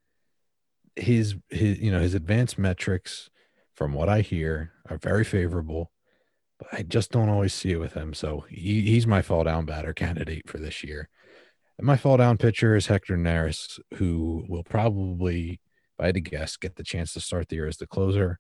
His 0.95 1.36
his 1.49 1.79
you 1.79 1.91
know 1.91 2.01
his 2.01 2.13
advanced 2.13 2.57
metrics, 2.57 3.29
from 3.73 3.93
what 3.93 4.09
I 4.09 4.21
hear, 4.21 4.73
are 4.89 4.97
very 4.97 5.23
favorable, 5.23 5.90
but 6.62 6.80
I 6.80 6.84
just 6.84 7.12
don't 7.12 7.30
always 7.30 7.53
see 7.53 7.72
it 7.72 7.80
with 7.80 7.93
him. 7.93 8.14
So 8.14 8.45
he, 8.49 8.82
he's 8.82 9.07
my 9.07 9.24
fall 9.24 9.43
down 9.43 9.66
batter 9.66 9.93
candidate 9.93 10.47
for 10.47 10.59
this 10.59 10.84
year. 10.84 11.09
And 11.80 11.88
my 11.88 11.97
fall 11.97 12.18
down 12.18 12.38
pitcher 12.38 12.76
is 12.76 12.86
Hector 12.86 13.18
Neris, 13.18 13.80
who 13.95 14.45
will 14.47 14.64
probably, 14.64 15.53
if 15.53 15.99
I 15.99 16.05
had 16.07 16.16
to 16.16 16.22
guess, 16.22 16.57
get 16.57 16.76
the 16.76 16.84
chance 16.84 17.14
to 17.14 17.20
start 17.20 17.49
the 17.49 17.55
year 17.55 17.68
as 17.68 17.78
the 17.78 17.88
closer 17.88 18.39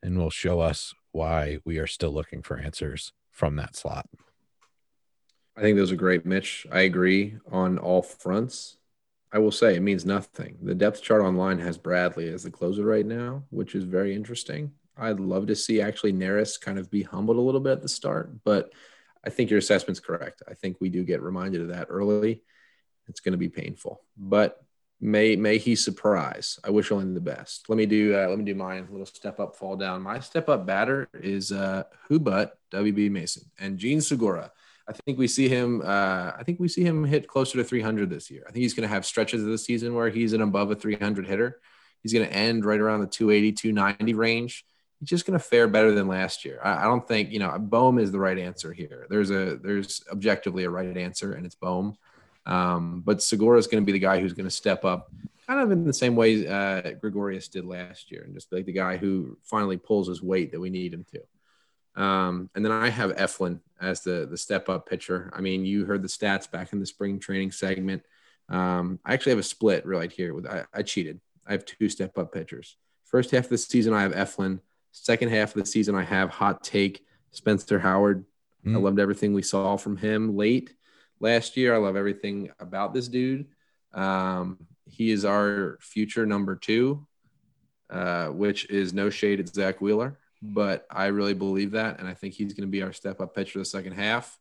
and 0.00 0.16
will 0.16 0.30
show 0.30 0.60
us 0.60 0.94
why 1.10 1.58
we 1.64 1.78
are 1.78 1.88
still 1.88 2.12
looking 2.12 2.42
for 2.42 2.56
answers 2.56 3.12
from 3.32 3.56
that 3.56 3.74
slot. 3.74 4.06
I 5.56 5.62
think 5.62 5.76
those 5.76 5.90
are 5.90 5.96
great, 5.96 6.24
Mitch. 6.24 6.66
I 6.70 6.80
agree 6.80 7.38
on 7.50 7.78
all 7.78 8.02
fronts. 8.02 8.76
I 9.32 9.38
will 9.38 9.50
say 9.50 9.74
it 9.74 9.80
means 9.80 10.06
nothing. 10.06 10.58
The 10.62 10.74
depth 10.74 11.02
chart 11.02 11.22
online 11.22 11.58
has 11.58 11.78
Bradley 11.78 12.28
as 12.28 12.44
the 12.44 12.50
closer 12.50 12.84
right 12.84 13.06
now, 13.06 13.42
which 13.50 13.74
is 13.74 13.84
very 13.84 14.14
interesting. 14.14 14.72
I'd 14.96 15.20
love 15.20 15.46
to 15.48 15.56
see 15.56 15.80
actually 15.80 16.12
Neris 16.12 16.60
kind 16.60 16.78
of 16.78 16.90
be 16.90 17.02
humbled 17.02 17.36
a 17.36 17.40
little 17.40 17.60
bit 17.60 17.72
at 17.72 17.82
the 17.82 17.88
start, 17.88 18.30
but 18.44 18.72
I 19.24 19.30
think 19.30 19.50
your 19.50 19.58
assessment's 19.58 20.00
correct. 20.00 20.42
I 20.48 20.54
think 20.54 20.76
we 20.80 20.88
do 20.88 21.04
get 21.04 21.20
reminded 21.20 21.60
of 21.62 21.68
that 21.68 21.88
early. 21.90 22.42
It's 23.08 23.20
going 23.20 23.32
to 23.32 23.38
be 23.38 23.48
painful, 23.48 24.02
but 24.16 24.64
may 25.00 25.36
may 25.36 25.58
he 25.58 25.76
surprise. 25.76 26.58
I 26.64 26.70
wish 26.70 26.90
only 26.90 27.12
the 27.12 27.20
best. 27.20 27.68
Let 27.68 27.76
me 27.76 27.86
do 27.86 28.16
uh, 28.16 28.28
let 28.28 28.38
me 28.38 28.44
do 28.44 28.54
mine. 28.54 28.88
Little 28.90 29.06
step 29.06 29.38
up, 29.38 29.56
fall 29.56 29.76
down. 29.76 30.02
My 30.02 30.20
step 30.20 30.48
up 30.48 30.66
batter 30.66 31.08
is 31.14 31.52
uh, 31.52 31.84
who 32.08 32.18
but 32.18 32.58
WB 32.72 33.10
Mason 33.10 33.44
and 33.58 33.78
Jean 33.78 34.00
Segura. 34.00 34.50
I 34.88 34.92
think 34.92 35.18
we 35.18 35.26
see 35.26 35.48
him. 35.48 35.82
Uh, 35.84 36.32
I 36.38 36.42
think 36.44 36.60
we 36.60 36.68
see 36.68 36.84
him 36.84 37.04
hit 37.04 37.26
closer 37.26 37.58
to 37.58 37.64
300 37.64 38.08
this 38.08 38.30
year. 38.30 38.44
I 38.48 38.52
think 38.52 38.62
he's 38.62 38.74
going 38.74 38.88
to 38.88 38.94
have 38.94 39.04
stretches 39.04 39.42
of 39.42 39.48
the 39.48 39.58
season 39.58 39.94
where 39.94 40.08
he's 40.08 40.32
an 40.32 40.42
above 40.42 40.70
a 40.70 40.76
300 40.76 41.26
hitter. 41.26 41.60
He's 42.02 42.12
going 42.12 42.26
to 42.26 42.32
end 42.32 42.64
right 42.64 42.80
around 42.80 43.00
the 43.00 43.08
280, 43.08 43.52
290 43.52 44.14
range. 44.14 44.64
He's 45.00 45.10
just 45.10 45.26
going 45.26 45.38
to 45.38 45.44
fare 45.44 45.68
better 45.68 45.92
than 45.92 46.08
last 46.08 46.44
year. 46.44 46.58
I, 46.62 46.82
I 46.82 46.84
don't 46.84 47.06
think 47.06 47.30
you 47.32 47.38
know 47.38 47.56
Bohm 47.58 47.98
is 47.98 48.12
the 48.12 48.18
right 48.18 48.38
answer 48.38 48.72
here. 48.72 49.06
There's 49.10 49.30
a 49.30 49.56
there's 49.56 50.02
objectively 50.10 50.64
a 50.64 50.70
right 50.70 50.96
answer, 50.96 51.34
and 51.34 51.44
it's 51.44 51.54
Bohm. 51.54 51.96
Um, 52.46 53.02
but 53.04 53.22
Segura 53.22 53.58
is 53.58 53.66
going 53.66 53.82
to 53.82 53.86
be 53.86 53.92
the 53.92 53.98
guy 53.98 54.20
who's 54.20 54.32
going 54.32 54.46
to 54.46 54.50
step 54.50 54.84
up, 54.84 55.10
kind 55.46 55.60
of 55.60 55.70
in 55.72 55.84
the 55.84 55.92
same 55.92 56.14
way 56.16 56.46
uh, 56.46 56.92
Gregorius 57.00 57.48
did 57.48 57.64
last 57.64 58.10
year, 58.10 58.22
and 58.22 58.34
just 58.34 58.52
like 58.52 58.66
the 58.66 58.72
guy 58.72 58.96
who 58.96 59.36
finally 59.42 59.76
pulls 59.76 60.08
his 60.08 60.22
weight 60.22 60.52
that 60.52 60.60
we 60.60 60.70
need 60.70 60.94
him 60.94 61.04
to. 61.12 62.02
Um, 62.02 62.50
and 62.54 62.64
then 62.64 62.72
I 62.72 62.88
have 62.88 63.16
Eflin 63.16 63.60
as 63.80 64.02
the 64.02 64.26
the 64.30 64.36
step 64.38 64.68
up 64.68 64.88
pitcher. 64.88 65.30
I 65.34 65.40
mean, 65.40 65.64
you 65.64 65.84
heard 65.84 66.02
the 66.02 66.08
stats 66.08 66.50
back 66.50 66.72
in 66.72 66.78
the 66.78 66.86
spring 66.86 67.18
training 67.18 67.52
segment. 67.52 68.02
Um, 68.48 69.00
I 69.04 69.14
actually 69.14 69.30
have 69.30 69.40
a 69.40 69.44
split 69.44 69.86
right 69.86 70.10
here. 70.10 70.34
With 70.34 70.46
I, 70.46 70.64
I 70.72 70.82
cheated. 70.82 71.20
I 71.46 71.52
have 71.52 71.64
two 71.64 71.88
step 71.88 72.16
up 72.18 72.32
pitchers. 72.32 72.76
First 73.04 73.30
half 73.30 73.44
of 73.44 73.50
the 73.50 73.58
season, 73.58 73.92
I 73.92 74.02
have 74.02 74.12
Eflin. 74.12 74.60
Second 75.02 75.28
half 75.28 75.54
of 75.54 75.62
the 75.62 75.66
season, 75.66 75.94
I 75.94 76.04
have 76.04 76.30
hot 76.30 76.64
take 76.64 77.04
Spencer 77.30 77.78
Howard. 77.78 78.24
Mm. 78.64 78.76
I 78.76 78.78
loved 78.78 78.98
everything 78.98 79.34
we 79.34 79.42
saw 79.42 79.76
from 79.76 79.98
him 79.98 80.36
late 80.36 80.74
last 81.20 81.56
year. 81.58 81.74
I 81.74 81.78
love 81.78 81.96
everything 81.96 82.50
about 82.58 82.94
this 82.94 83.06
dude. 83.06 83.46
Um, 83.92 84.58
he 84.86 85.10
is 85.10 85.26
our 85.26 85.76
future 85.82 86.24
number 86.24 86.56
two, 86.56 87.06
uh, 87.90 88.28
which 88.28 88.70
is 88.70 88.94
no 88.94 89.10
shade 89.10 89.38
at 89.38 89.48
Zack 89.48 89.82
Wheeler, 89.82 90.18
but 90.40 90.86
I 90.90 91.06
really 91.06 91.34
believe 91.34 91.72
that, 91.72 91.98
and 91.98 92.08
I 92.08 92.14
think 92.14 92.32
he's 92.32 92.54
going 92.54 92.66
to 92.66 92.72
be 92.72 92.82
our 92.82 92.92
step 92.92 93.20
up 93.20 93.34
pitcher 93.34 93.58
the 93.58 93.66
second 93.66 93.92
half. 93.92 94.38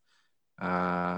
Uh, 0.60 0.66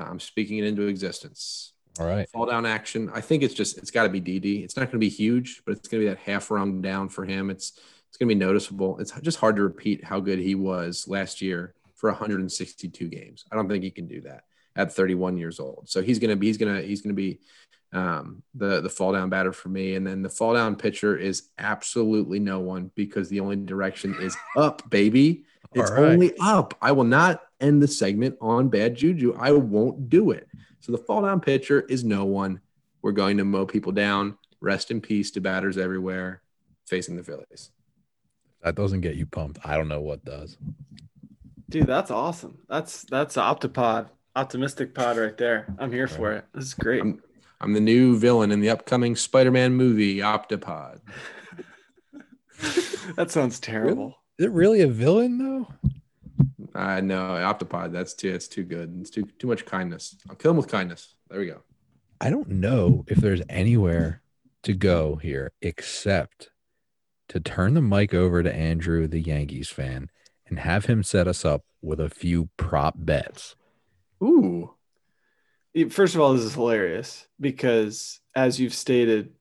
I'm 0.10 0.20
speaking 0.20 0.58
it 0.58 0.64
into 0.64 0.88
existence. 0.88 1.74
All 2.00 2.08
right. 2.08 2.28
Fall 2.30 2.48
down 2.48 2.66
action. 2.66 3.12
I 3.14 3.22
think 3.22 3.44
it's 3.44 3.54
just 3.54 3.78
it's 3.78 3.92
got 3.92 4.04
to 4.04 4.10
be 4.10 4.20
Didi. 4.20 4.64
It's 4.64 4.76
not 4.76 4.84
going 4.84 4.94
to 4.94 4.98
be 4.98 5.10
huge, 5.10 5.62
but 5.64 5.74
it's 5.74 5.88
going 5.88 6.02
to 6.02 6.08
be 6.08 6.10
that 6.10 6.20
half 6.20 6.50
rung 6.50 6.82
down 6.82 7.10
for 7.10 7.24
him. 7.24 7.50
It's 7.50 7.74
it's 8.18 8.24
going 8.24 8.30
to 8.30 8.36
be 8.36 8.52
noticeable. 8.52 8.98
It's 8.98 9.12
just 9.22 9.38
hard 9.38 9.58
to 9.58 9.62
repeat 9.62 10.04
how 10.04 10.20
good 10.20 10.40
he 10.40 10.56
was 10.56 11.08
last 11.08 11.40
year 11.40 11.76
for 11.94 12.10
162 12.10 13.08
games. 13.10 13.46
I 13.52 13.56
don't 13.56 13.70
think 13.70 13.84
he 13.84 13.92
can 13.92 14.08
do 14.08 14.22
that 14.22 14.46
at 14.76 14.92
31 14.92 15.38
years 15.38 15.60
old. 15.60 15.88
So 15.88 16.02
he's 16.02 16.18
gonna 16.18 16.36
be 16.36 16.48
he's 16.48 16.58
gonna 16.58 16.82
he's 16.82 17.04
gonna 17.04 17.14
be 17.14 17.40
um, 17.94 18.42
the 18.56 18.82
the 18.82 18.90
fall 18.90 19.14
down 19.14 19.30
batter 19.30 19.54
for 19.54 19.70
me, 19.70 19.94
and 19.94 20.08
then 20.08 20.24
the 20.24 20.30
fall 20.30 20.56
down 20.56 20.76
pitcher 20.76 21.16
is 21.16 21.50
absolutely 21.60 22.40
no 22.40 22.60
one 22.60 22.90
because 22.96 23.30
the 23.30 23.40
only 23.40 23.56
direction 23.58 24.16
is 24.20 24.36
up, 24.56 24.90
baby. 24.90 25.44
It's 25.76 25.92
right. 25.92 26.06
only 26.06 26.34
up. 26.40 26.74
I 26.82 26.94
will 26.94 27.04
not 27.04 27.44
end 27.62 27.84
the 27.84 27.88
segment 27.88 28.36
on 28.42 28.70
bad 28.70 28.96
juju. 28.96 29.36
I 29.38 29.52
won't 29.52 30.10
do 30.10 30.32
it. 30.32 30.48
So 30.80 30.92
the 30.92 30.98
fall 30.98 31.22
down 31.22 31.40
pitcher 31.40 31.82
is 31.82 32.04
no 32.04 32.26
one. 32.26 32.62
We're 33.04 33.12
going 33.12 33.38
to 33.38 33.46
mow 33.46 33.68
people 33.68 33.92
down. 33.92 34.40
Rest 34.60 34.90
in 34.90 35.02
peace 35.02 35.30
to 35.32 35.42
batters 35.42 35.78
everywhere 35.78 36.42
facing 36.88 37.16
the 37.16 37.24
Phillies. 37.24 37.70
That 38.64 38.76
doesn't 38.76 39.02
get 39.02 39.16
you 39.16 39.26
pumped. 39.26 39.60
I 39.64 39.78
don't 39.78 39.88
know 39.88 40.02
what 40.02 40.26
does. 40.26 40.58
Dude, 41.70 41.88
that's 41.88 42.12
awesome. 42.12 42.60
That's 42.70 43.04
that's 43.04 43.36
Optipod 43.36 44.10
optimistic 44.38 44.94
pod 44.94 45.18
right 45.18 45.36
there. 45.36 45.66
I'm 45.80 45.92
here 45.92 46.08
for 46.08 46.32
it. 46.32 46.46
This 46.54 46.66
is 46.66 46.74
great. 46.76 47.02
I'm, 47.02 47.22
I'm 47.60 47.74
the 47.74 47.82
new 47.82 48.18
villain 48.18 48.52
in 48.52 48.62
the 48.62 48.70
upcoming 48.70 49.16
Spider-Man 49.16 49.74
movie, 49.74 50.18
Optipod. 50.18 51.00
that 53.16 53.32
sounds 53.32 53.60
terrible. 53.60 54.20
Is 54.38 54.46
it 54.46 54.52
really 54.52 54.82
a 54.82 54.88
villain 54.88 55.40
though? 55.40 55.68
Uh, 56.76 57.02
know 57.02 57.30
Optipod. 57.30 57.92
That's 57.92 58.14
too. 58.14 58.32
It's 58.32 58.48
too 58.48 58.64
good. 58.64 58.96
It's 59.02 59.10
too 59.10 59.24
too 59.40 59.48
much 59.48 59.66
kindness. 59.66 60.16
I'll 60.30 60.36
kill 60.36 60.52
him 60.52 60.58
with 60.58 60.68
kindness. 60.68 61.16
There 61.30 61.40
we 61.40 61.48
go. 61.48 61.64
I 62.22 62.30
don't 62.30 62.50
know 62.50 63.04
if 63.08 63.18
there's 63.18 63.42
anywhere 63.50 64.22
to 64.64 64.74
go 64.74 65.16
here 65.16 65.52
except 65.64 66.52
to 67.30 67.40
turn 67.40 67.74
the 67.74 67.82
mic 67.82 68.14
over 68.14 68.44
to 68.44 68.54
Andrew, 68.54 69.08
the 69.08 69.22
Yankees 69.22 69.70
fan, 69.70 70.10
and 70.48 70.60
have 70.60 70.86
him 70.86 71.04
set 71.04 71.28
us 71.28 71.44
up 71.44 71.64
with 71.82 72.00
a 72.00 72.10
few 72.10 72.50
prop 72.58 72.96
bets. 72.98 73.56
Ooh. 74.24 74.74
First 75.90 76.16
of 76.16 76.22
all, 76.22 76.34
this 76.34 76.44
is 76.44 76.54
hilarious 76.54 77.28
because, 77.40 78.20
as 78.36 78.60
you've 78.60 78.74
stated 78.74 79.34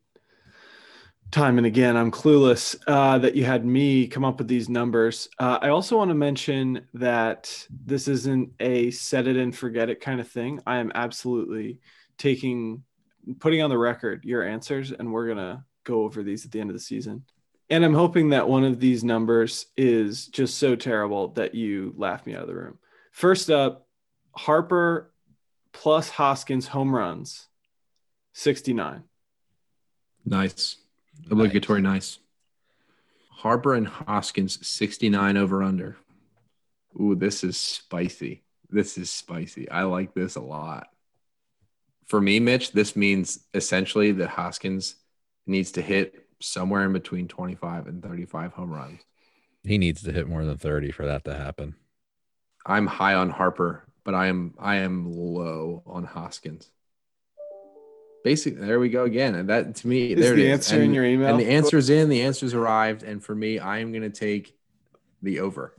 time 1.30 1.58
and 1.58 1.66
again, 1.66 1.96
I'm 1.96 2.10
clueless 2.10 2.76
uh, 2.86 3.18
that 3.18 3.34
you 3.34 3.44
had 3.44 3.64
me 3.64 4.06
come 4.06 4.24
up 4.24 4.38
with 4.38 4.48
these 4.48 4.68
numbers. 4.68 5.28
Uh, 5.38 5.58
I 5.60 5.68
also 5.68 5.96
want 5.96 6.10
to 6.10 6.14
mention 6.14 6.86
that 6.94 7.66
this 7.70 8.06
isn't 8.08 8.50
a 8.60 8.90
set 8.90 9.26
it 9.26 9.36
and 9.36 9.56
forget 9.56 9.88
it 9.88 10.00
kind 10.00 10.20
of 10.20 10.28
thing. 10.28 10.60
I 10.66 10.76
am 10.76 10.92
absolutely 10.94 11.78
taking, 12.18 12.82
putting 13.40 13.62
on 13.62 13.70
the 13.70 13.78
record 13.78 14.24
your 14.24 14.42
answers, 14.42 14.92
and 14.92 15.12
we're 15.12 15.26
going 15.26 15.38
to 15.38 15.64
go 15.84 16.02
over 16.02 16.22
these 16.22 16.44
at 16.44 16.52
the 16.52 16.60
end 16.60 16.70
of 16.70 16.74
the 16.74 16.80
season. 16.80 17.24
And 17.68 17.84
I'm 17.84 17.94
hoping 17.94 18.30
that 18.30 18.48
one 18.48 18.64
of 18.64 18.78
these 18.78 19.02
numbers 19.02 19.66
is 19.76 20.28
just 20.28 20.58
so 20.58 20.76
terrible 20.76 21.28
that 21.28 21.54
you 21.54 21.94
laugh 21.96 22.24
me 22.24 22.34
out 22.34 22.42
of 22.42 22.48
the 22.48 22.54
room. 22.54 22.78
First 23.10 23.50
up, 23.50 23.86
Harper 24.36 25.12
plus 25.72 26.08
Hoskins 26.08 26.68
home 26.68 26.94
runs, 26.94 27.48
69. 28.34 29.02
Nice. 30.24 30.76
Obligatory 31.30 31.80
nice. 31.80 31.92
nice. 31.92 32.18
Harper 33.30 33.74
and 33.74 33.86
Hoskins, 33.86 34.66
69 34.66 35.36
over 35.36 35.62
under. 35.62 35.96
Ooh, 37.00 37.14
this 37.14 37.44
is 37.44 37.56
spicy. 37.56 38.42
This 38.70 38.96
is 38.96 39.10
spicy. 39.10 39.70
I 39.70 39.82
like 39.82 40.14
this 40.14 40.36
a 40.36 40.40
lot. 40.40 40.88
For 42.06 42.20
me, 42.20 42.40
Mitch, 42.40 42.72
this 42.72 42.96
means 42.96 43.40
essentially 43.52 44.12
that 44.12 44.28
Hoskins 44.28 44.96
needs 45.46 45.72
to 45.72 45.82
hit 45.82 46.25
somewhere 46.40 46.84
in 46.84 46.92
between 46.92 47.28
25 47.28 47.86
and 47.86 48.02
35 48.02 48.52
home 48.52 48.72
runs. 48.72 49.00
He 49.64 49.78
needs 49.78 50.02
to 50.02 50.12
hit 50.12 50.28
more 50.28 50.44
than 50.44 50.58
30 50.58 50.92
for 50.92 51.06
that 51.06 51.24
to 51.24 51.34
happen. 51.34 51.74
I'm 52.64 52.86
high 52.86 53.14
on 53.14 53.30
Harper, 53.30 53.84
but 54.04 54.14
I 54.14 54.26
am 54.26 54.54
I 54.58 54.76
am 54.76 55.12
low 55.12 55.82
on 55.86 56.04
Hoskins. 56.04 56.70
Basically, 58.24 58.64
there 58.64 58.80
we 58.80 58.88
go 58.88 59.04
again. 59.04 59.36
And 59.36 59.48
that 59.48 59.76
to 59.76 59.88
me, 59.88 60.12
is 60.12 60.20
there 60.20 60.34
the 60.34 60.48
it 60.48 60.52
answer 60.52 60.76
is. 60.76 60.82
in 60.82 60.92
your 60.92 61.04
email. 61.04 61.28
And 61.28 61.38
the 61.38 61.48
answer's 61.48 61.90
in, 61.90 62.08
the 62.08 62.22
answer's 62.22 62.54
arrived. 62.54 63.04
And 63.04 63.22
for 63.22 63.34
me, 63.34 63.58
I 63.58 63.78
am 63.78 63.92
gonna 63.92 64.10
take 64.10 64.56
the 65.22 65.40
over. 65.40 65.74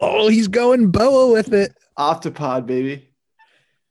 Oh, 0.00 0.28
he's 0.28 0.48
going 0.48 0.90
Bowa 0.90 1.32
with 1.32 1.52
it. 1.52 1.76
Optipod, 1.96 2.66
baby. 2.66 3.08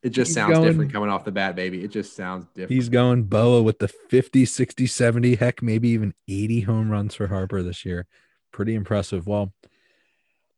It 0.04 0.10
just 0.10 0.30
he's 0.30 0.36
sounds 0.36 0.54
going, 0.54 0.68
different 0.68 0.93
coming 0.93 1.10
off 1.10 1.26
the 1.26 1.32
bat, 1.32 1.56
baby. 1.56 1.84
It 1.84 1.91
just 1.91 2.16
sounds 2.16 2.45
different. 2.56 2.72
He's 2.72 2.89
going 2.89 3.24
Bowa 3.24 3.62
with 3.62 3.80
the 3.80 3.88
50, 3.88 4.45
60, 4.45 4.88
70, 4.88 5.36
heck, 5.36 5.62
maybe 5.62 5.89
even 5.89 6.14
80 6.28 6.62
home 6.62 6.89
runs 6.89 7.14
for 7.14 7.28
Harper 7.28 7.62
this 7.62 7.86
year. 7.86 8.08
Pretty 8.52 8.74
impressive. 8.74 9.28
Well, 9.28 9.54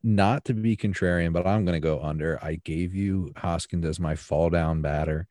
not 0.01 0.45
to 0.45 0.53
be 0.53 0.77
contrarian, 0.77 1.33
but 1.33 1.45
I'm 1.45 1.65
going 1.65 1.75
to 1.75 1.85
go 1.85 2.01
under. 2.01 2.39
I 2.43 2.55
gave 2.55 2.93
you 2.95 3.33
Hoskins 3.37 3.85
as 3.85 3.99
my 3.99 4.15
fall 4.15 4.49
down 4.49 4.81
batter. 4.81 5.27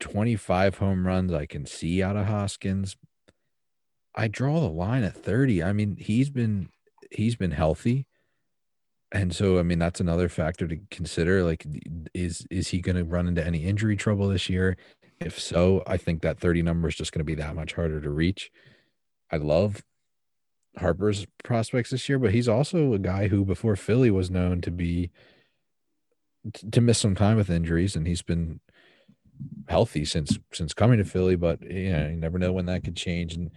25 0.00 0.78
home 0.78 1.06
runs 1.06 1.32
I 1.32 1.46
can 1.46 1.66
see 1.66 2.02
out 2.02 2.16
of 2.16 2.26
Hoskins. 2.26 2.96
I 4.14 4.28
draw 4.28 4.60
the 4.60 4.68
line 4.68 5.02
at 5.02 5.16
30. 5.16 5.62
I 5.62 5.72
mean, 5.72 5.96
he's 5.96 6.30
been 6.30 6.68
he's 7.10 7.36
been 7.36 7.52
healthy 7.52 8.06
and 9.14 9.34
so 9.34 9.58
I 9.60 9.62
mean 9.62 9.78
that's 9.78 10.00
another 10.00 10.28
factor 10.28 10.66
to 10.66 10.76
consider. 10.90 11.44
Like, 11.44 11.64
is 12.12 12.46
is 12.50 12.68
he 12.68 12.80
going 12.80 12.96
to 12.96 13.04
run 13.04 13.28
into 13.28 13.46
any 13.46 13.64
injury 13.64 13.96
trouble 13.96 14.28
this 14.28 14.50
year? 14.50 14.76
If 15.20 15.38
so, 15.38 15.82
I 15.86 15.96
think 15.96 16.22
that 16.22 16.40
30 16.40 16.62
number 16.62 16.88
is 16.88 16.96
just 16.96 17.12
going 17.12 17.20
to 17.20 17.24
be 17.24 17.36
that 17.36 17.54
much 17.54 17.74
harder 17.74 18.00
to 18.00 18.10
reach. 18.10 18.50
I 19.30 19.36
love 19.36 19.82
Harper's 20.76 21.26
prospects 21.44 21.90
this 21.90 22.08
year, 22.08 22.18
but 22.18 22.32
he's 22.32 22.48
also 22.48 22.92
a 22.92 22.98
guy 22.98 23.28
who 23.28 23.44
before 23.44 23.76
Philly 23.76 24.10
was 24.10 24.30
known 24.30 24.60
to 24.62 24.72
be 24.72 25.10
to 26.72 26.80
miss 26.80 26.98
some 26.98 27.14
time 27.14 27.36
with 27.36 27.48
injuries, 27.48 27.94
and 27.94 28.08
he's 28.08 28.22
been 28.22 28.60
healthy 29.68 30.04
since 30.04 30.38
since 30.52 30.74
coming 30.74 30.98
to 30.98 31.04
Philly. 31.04 31.36
But 31.36 31.62
you 31.62 31.92
know, 31.92 32.08
you 32.08 32.16
never 32.16 32.40
know 32.40 32.52
when 32.52 32.66
that 32.66 32.82
could 32.82 32.96
change. 32.96 33.34
And 33.34 33.52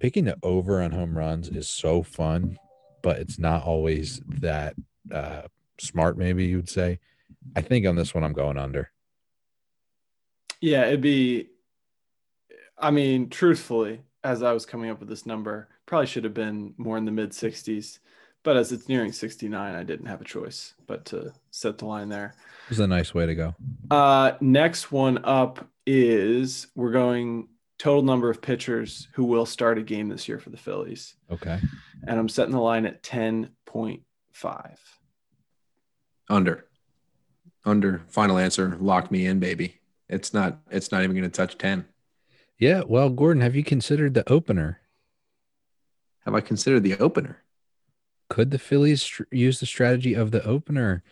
picking 0.00 0.24
the 0.24 0.38
over 0.42 0.80
on 0.80 0.92
home 0.92 1.16
runs 1.16 1.50
is 1.50 1.68
so 1.68 2.02
fun 2.02 2.58
but 3.06 3.18
it's 3.20 3.38
not 3.38 3.62
always 3.62 4.20
that 4.26 4.74
uh, 5.12 5.42
smart. 5.78 6.18
Maybe 6.18 6.46
you 6.46 6.56
would 6.56 6.68
say. 6.68 6.98
I 7.54 7.60
think 7.60 7.86
on 7.86 7.94
this 7.94 8.12
one, 8.12 8.24
I'm 8.24 8.32
going 8.32 8.58
under. 8.58 8.90
Yeah, 10.60 10.86
it'd 10.86 11.02
be. 11.02 11.50
I 12.76 12.90
mean, 12.90 13.28
truthfully, 13.28 14.00
as 14.24 14.42
I 14.42 14.50
was 14.50 14.66
coming 14.66 14.90
up 14.90 14.98
with 14.98 15.08
this 15.08 15.24
number, 15.24 15.68
probably 15.86 16.08
should 16.08 16.24
have 16.24 16.34
been 16.34 16.74
more 16.78 16.98
in 16.98 17.04
the 17.04 17.12
mid 17.12 17.30
60s. 17.30 18.00
But 18.42 18.56
as 18.56 18.72
it's 18.72 18.88
nearing 18.88 19.12
69, 19.12 19.74
I 19.76 19.84
didn't 19.84 20.06
have 20.06 20.20
a 20.20 20.24
choice 20.24 20.74
but 20.88 21.04
to 21.06 21.32
set 21.52 21.78
the 21.78 21.86
line 21.86 22.08
there. 22.08 22.34
It 22.64 22.70
was 22.70 22.80
a 22.80 22.88
nice 22.88 23.14
way 23.14 23.26
to 23.26 23.36
go. 23.36 23.54
Uh, 23.88 24.32
next 24.40 24.90
one 24.90 25.24
up 25.24 25.64
is 25.86 26.66
we're 26.74 26.90
going 26.90 27.50
total 27.78 28.02
number 28.02 28.30
of 28.30 28.42
pitchers 28.42 29.06
who 29.12 29.24
will 29.24 29.46
start 29.46 29.78
a 29.78 29.82
game 29.82 30.08
this 30.08 30.26
year 30.26 30.40
for 30.40 30.50
the 30.50 30.56
Phillies. 30.56 31.14
Okay. 31.30 31.60
And 32.06 32.18
I'm 32.18 32.28
setting 32.28 32.52
the 32.52 32.60
line 32.60 32.86
at 32.86 33.02
10.5. 33.02 34.76
Under. 36.28 36.66
Under. 37.64 38.02
Final 38.08 38.38
answer. 38.38 38.76
Lock 38.80 39.10
me 39.10 39.26
in, 39.26 39.38
baby. 39.38 39.80
It's 40.08 40.32
not 40.32 40.60
it's 40.70 40.92
not 40.92 41.02
even 41.02 41.16
going 41.16 41.28
to 41.28 41.36
touch 41.36 41.58
10. 41.58 41.84
Yeah, 42.58 42.82
well, 42.86 43.10
Gordon, 43.10 43.42
have 43.42 43.56
you 43.56 43.64
considered 43.64 44.14
the 44.14 44.28
opener? 44.30 44.80
Have 46.24 46.34
I 46.34 46.40
considered 46.40 46.82
the 46.82 46.96
opener? 46.96 47.42
Could 48.28 48.50
the 48.50 48.58
Phillies 48.58 49.20
use 49.30 49.60
the 49.60 49.66
strategy 49.66 50.14
of 50.14 50.30
the 50.30 50.44
opener? 50.44 51.02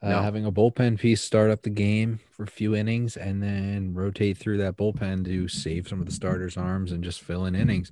Uh, 0.00 0.10
no. 0.10 0.22
Having 0.22 0.46
a 0.46 0.52
bullpen 0.52 0.98
piece 0.98 1.22
start 1.22 1.50
up 1.50 1.62
the 1.62 1.70
game 1.70 2.20
for 2.30 2.44
a 2.44 2.48
few 2.48 2.74
innings 2.74 3.16
and 3.16 3.42
then 3.42 3.94
rotate 3.94 4.38
through 4.38 4.58
that 4.58 4.76
bullpen 4.76 5.24
to 5.24 5.48
save 5.48 5.88
some 5.88 6.00
of 6.00 6.06
the 6.06 6.12
starters' 6.12 6.56
arms 6.56 6.92
and 6.92 7.02
just 7.02 7.20
fill 7.20 7.46
in 7.46 7.56
innings. 7.56 7.90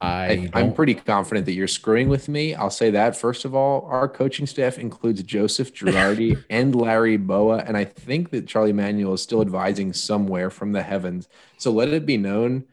I 0.00 0.48
I'm 0.54 0.72
pretty 0.72 0.94
confident 0.94 1.46
that 1.46 1.54
you're 1.54 1.66
screwing 1.66 2.08
with 2.08 2.28
me. 2.28 2.54
I'll 2.54 2.70
say 2.70 2.90
that 2.90 3.16
first 3.16 3.44
of 3.44 3.54
all, 3.54 3.86
our 3.90 4.08
coaching 4.08 4.46
staff 4.46 4.78
includes 4.78 5.22
Joseph 5.22 5.74
Girardi 5.74 6.44
and 6.50 6.74
Larry 6.74 7.16
Bowa, 7.16 7.64
and 7.66 7.76
I 7.76 7.84
think 7.84 8.30
that 8.30 8.46
Charlie 8.46 8.72
Manuel 8.72 9.14
is 9.14 9.22
still 9.22 9.40
advising 9.40 9.92
somewhere 9.92 10.50
from 10.50 10.72
the 10.72 10.82
heavens. 10.82 11.28
So 11.56 11.72
let 11.72 11.88
it 11.88 12.06
be 12.06 12.16
known, 12.16 12.64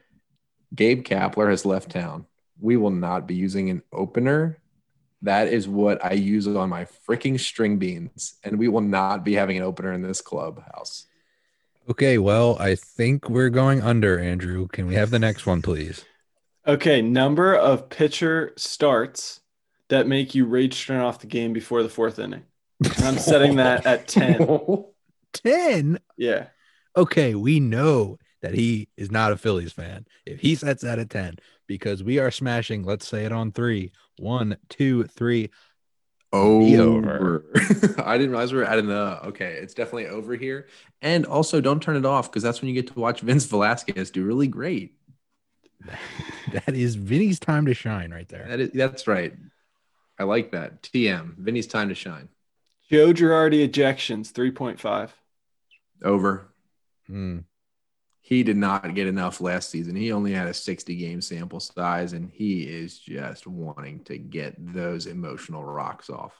Gabe 0.74 1.04
Kapler 1.04 1.50
has 1.50 1.64
left 1.64 1.90
town. 1.90 2.26
We 2.60 2.76
will 2.76 2.90
not 2.90 3.26
be 3.26 3.34
using 3.34 3.70
an 3.70 3.82
opener 3.92 4.58
that 5.22 5.48
is 5.48 5.68
what 5.68 6.04
I 6.04 6.12
use 6.12 6.46
on 6.46 6.68
my 6.68 6.86
freaking 7.08 7.38
string 7.38 7.78
beans, 7.78 8.34
and 8.44 8.58
we 8.58 8.68
will 8.68 8.80
not 8.80 9.24
be 9.24 9.34
having 9.34 9.56
an 9.56 9.62
opener 9.62 9.92
in 9.92 10.02
this 10.02 10.20
clubhouse. 10.20 11.06
Okay, 11.88 12.18
well, 12.18 12.56
I 12.58 12.74
think 12.74 13.28
we're 13.28 13.50
going 13.50 13.80
under, 13.80 14.18
Andrew. 14.18 14.66
Can 14.68 14.86
we 14.86 14.94
have 14.94 15.10
the 15.10 15.18
next 15.18 15.46
one, 15.46 15.62
please? 15.62 16.04
Okay, 16.66 17.00
number 17.00 17.54
of 17.54 17.88
pitcher 17.88 18.52
starts 18.56 19.40
that 19.88 20.08
make 20.08 20.34
you 20.34 20.46
rage 20.46 20.84
turn 20.86 21.00
off 21.00 21.20
the 21.20 21.26
game 21.26 21.52
before 21.52 21.82
the 21.82 21.88
fourth 21.88 22.18
inning. 22.18 22.42
And 22.84 23.04
I'm 23.04 23.18
setting 23.18 23.56
that 23.56 23.86
at 23.86 24.08
10. 24.08 24.84
10? 25.32 25.98
Yeah. 26.16 26.46
Okay, 26.96 27.34
we 27.34 27.60
know 27.60 28.18
that 28.42 28.54
he 28.54 28.88
is 28.96 29.10
not 29.10 29.32
a 29.32 29.36
Phillies 29.36 29.72
fan. 29.72 30.06
If 30.24 30.40
he 30.40 30.54
sets 30.56 30.82
that 30.82 30.98
at 30.98 31.10
10, 31.10 31.36
because 31.66 32.02
we 32.02 32.18
are 32.18 32.30
smashing, 32.30 32.82
let's 32.82 33.06
say 33.06 33.24
it 33.24 33.32
on 33.32 33.52
three. 33.52 33.92
One, 34.18 34.56
two, 34.68 35.04
three. 35.04 35.50
Over. 36.32 37.44
I 38.04 38.18
didn't 38.18 38.30
realize 38.30 38.52
we 38.52 38.58
were 38.58 38.64
adding 38.64 38.86
the 38.86 39.20
okay. 39.26 39.52
It's 39.52 39.72
definitely 39.72 40.08
over 40.08 40.34
here. 40.34 40.66
And 41.00 41.24
also 41.24 41.60
don't 41.60 41.82
turn 41.82 41.96
it 41.96 42.04
off 42.04 42.30
because 42.30 42.42
that's 42.42 42.60
when 42.60 42.68
you 42.68 42.74
get 42.74 42.92
to 42.92 42.98
watch 42.98 43.20
Vince 43.20 43.46
Velasquez 43.46 44.10
do 44.10 44.24
really 44.24 44.48
great. 44.48 44.96
that 46.52 46.74
is 46.74 46.94
Vinny's 46.94 47.38
time 47.38 47.66
to 47.66 47.74
shine 47.74 48.10
right 48.10 48.28
there. 48.28 48.46
That 48.48 48.60
is 48.60 48.70
that's 48.72 49.06
right. 49.06 49.34
I 50.18 50.24
like 50.24 50.52
that. 50.52 50.82
TM. 50.82 51.36
Vinny's 51.36 51.66
time 51.66 51.88
to 51.90 51.94
shine. 51.94 52.28
Joe 52.90 53.12
Girardi 53.12 53.68
ejections 53.68 54.32
3.5. 54.32 55.10
Over. 56.02 56.48
Hmm 57.06 57.40
he 58.26 58.42
did 58.42 58.56
not 58.56 58.92
get 58.96 59.06
enough 59.06 59.40
last 59.40 59.70
season. 59.70 59.94
He 59.94 60.10
only 60.10 60.32
had 60.32 60.48
a 60.48 60.52
60 60.54 60.96
game 60.96 61.20
sample 61.20 61.60
size, 61.60 62.12
and 62.12 62.28
he 62.28 62.62
is 62.62 62.98
just 62.98 63.46
wanting 63.46 64.02
to 64.06 64.18
get 64.18 64.56
those 64.58 65.06
emotional 65.06 65.62
rocks 65.62 66.10
off. 66.10 66.32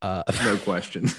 Uh, 0.00 0.22
no 0.42 0.56
question. 0.56 1.10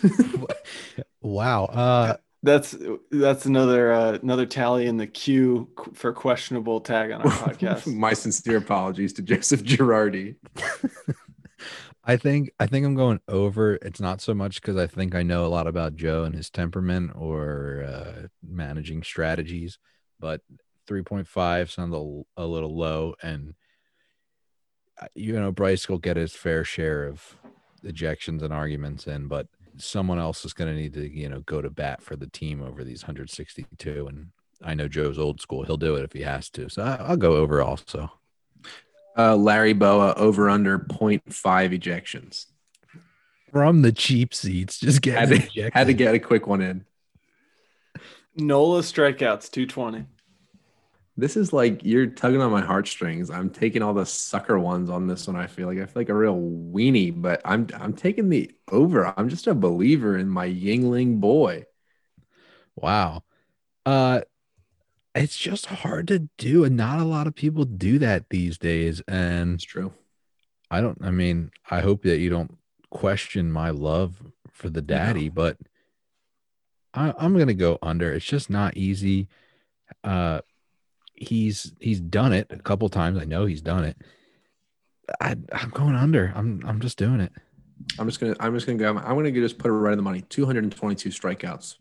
wow. 1.22 1.66
Uh, 1.66 2.18
That's 2.46 2.76
that's 3.10 3.46
another 3.48 3.92
uh, 3.92 4.20
another 4.22 4.46
tally 4.46 4.86
in 4.86 4.98
the 4.98 5.08
queue 5.08 5.68
for 5.94 6.14
questionable 6.14 6.80
tag 6.80 7.12
on 7.12 7.24
our 7.24 7.32
podcast. 7.32 7.88
My 7.96 8.14
sincere 8.14 8.58
apologies 8.58 9.14
to 9.14 9.24
Joseph 9.24 9.64
Girardi. 9.64 10.36
I 12.04 12.18
think 12.18 12.52
I 12.60 12.68
think 12.68 12.86
I'm 12.86 12.94
going 12.94 13.20
over. 13.28 13.76
It's 13.82 14.00
not 14.00 14.22
so 14.22 14.36
much 14.36 14.62
because 14.62 14.78
I 14.78 14.86
think 14.86 15.16
I 15.16 15.24
know 15.24 15.44
a 15.44 15.48
lot 15.48 15.66
about 15.66 15.96
Joe 15.96 16.24
and 16.24 16.36
his 16.36 16.52
temperament 16.52 17.14
or 17.16 17.84
uh, 17.84 18.28
managing 18.48 19.02
strategies, 19.02 19.80
but 20.20 20.42
3.5 20.88 21.72
sounds 21.72 21.96
a, 21.96 22.44
a 22.44 22.46
little 22.46 22.78
low, 22.78 23.16
and 23.24 23.56
uh, 25.02 25.08
you 25.16 25.34
know 25.34 25.52
Bryce 25.52 25.90
will 25.90 25.98
get 25.98 26.16
his 26.16 26.34
fair 26.34 26.64
share 26.64 27.08
of 27.08 27.38
ejections 27.84 28.44
and 28.44 28.54
arguments 28.54 29.08
in, 29.08 29.28
but 29.28 29.48
someone 29.78 30.20
else 30.20 30.46
is 30.46 30.54
going 30.54 30.74
to 30.74 30.80
need 30.80 30.94
to 30.94 31.10
you 31.10 31.30
know 31.30 31.42
go 31.42 31.62
to 31.62 31.70
bat 31.70 32.02
for 32.02 32.16
the 32.16 32.28
team 32.28 32.62
over 32.62 32.84
these 32.84 33.04
162, 33.04 34.08
and 34.08 34.28
I 34.64 34.74
know 34.74 34.88
Joe's 34.88 35.20
old 35.20 35.42
school; 35.42 35.64
he'll 35.64 35.78
do 35.78 35.96
it 35.96 36.04
if 36.04 36.14
he 36.14 36.22
has 36.22 36.50
to. 36.52 36.70
So 36.70 36.84
I, 36.84 36.96
I'll 36.96 37.18
go 37.18 37.36
over 37.36 37.62
also. 37.62 38.12
Uh, 39.18 39.36
Larry 39.36 39.74
Bowa 39.74 40.14
over 40.16 40.50
under 40.50 40.78
0.5 40.78 41.24
ejections 41.24 42.48
from 43.56 43.84
the 43.84 43.92
cheap 43.94 44.34
seats. 44.34 44.78
Just 44.78 45.02
get 45.02 45.18
had 45.18 45.30
to, 45.30 45.70
had 45.74 45.88
to 45.88 45.94
get 45.94 46.14
a 46.14 46.20
quick 46.20 46.46
one 46.46 46.62
in. 46.62 46.86
Nola 48.36 48.82
strikeouts 48.82 49.50
220. 49.50 50.06
This 51.18 51.38
is 51.38 51.54
like 51.54 51.84
you're 51.84 52.08
tugging 52.08 52.42
on 52.42 52.52
my 52.52 52.62
heartstrings. 52.62 53.30
I'm 53.30 53.50
taking 53.50 53.82
all 53.82 53.94
the 53.94 54.06
sucker 54.06 54.60
ones 54.60 54.90
on 54.90 55.08
this 55.08 55.28
one. 55.28 55.38
I 55.38 55.48
feel 55.48 55.68
like 55.68 55.78
I 55.78 55.86
feel 55.86 56.02
like 56.02 56.10
a 56.10 56.14
real 56.14 56.36
weenie, 56.36 57.14
but 57.16 57.42
I'm 57.46 57.68
I'm 57.74 57.94
taking 57.94 58.30
the 58.30 58.52
over. 58.70 59.14
I'm 59.18 59.30
just 59.30 59.48
a 59.48 59.56
believer 59.56 60.18
in 60.18 60.28
my 60.28 60.48
Yuengling 60.48 61.22
boy. 61.22 61.66
Wow. 62.76 63.24
Uh 63.86 64.22
it's 65.16 65.38
just 65.38 65.68
hard 65.68 66.08
to 66.10 66.28
do 66.38 66.66
and 66.66 66.76
not 66.76 67.00
a 67.00 67.06
lot 67.06 67.26
of 67.26 67.34
people 67.34 67.64
do 67.64 67.98
that 68.00 68.30
these 68.30 68.58
days 68.58 69.02
and 69.08 69.56
it's 69.56 69.64
true 69.64 69.94
i 70.70 70.82
don't 70.82 70.98
i 71.02 71.10
mean 71.10 71.50
i 71.72 71.80
hope 71.80 72.04
that 72.04 72.20
you 72.20 72.30
don't 72.30 72.58
question 72.90 73.52
my 73.52 73.70
love 73.70 74.22
for 74.52 74.70
the 74.70 74.82
daddy 74.82 75.30
no. 75.30 75.34
but 75.34 75.58
I, 76.94 77.14
i'm 77.18 77.38
gonna 77.38 77.54
go 77.54 77.80
under 77.82 78.14
it's 78.14 78.26
just 78.26 78.50
not 78.50 78.78
easy 78.78 79.30
uh 80.04 80.42
he's 81.16 81.74
he's 81.80 82.00
done 82.00 82.34
it 82.34 82.48
a 82.50 82.60
couple 82.60 82.88
times 82.90 83.18
i 83.18 83.26
know 83.26 83.46
he's 83.46 83.62
done 83.62 83.84
it 83.84 83.98
I, 85.22 85.36
i'm 85.54 85.70
going 85.70 85.96
under 85.96 86.34
i'm 86.36 86.62
i'm 86.66 86.80
just 86.80 86.98
doing 86.98 87.20
it 87.20 87.32
i'm 88.00 88.08
just 88.08 88.20
gonna 88.20 88.36
i'm 88.40 88.54
just 88.54 88.66
gonna 88.66 88.78
go 88.78 88.90
i'm 88.90 89.16
gonna 89.16 89.32
just 89.32 89.58
put 89.58 89.70
it 89.70 89.74
right 89.74 89.94
in 89.94 89.98
the 89.98 90.04
money 90.04 90.22
222 90.30 91.10
strikeouts 91.10 91.76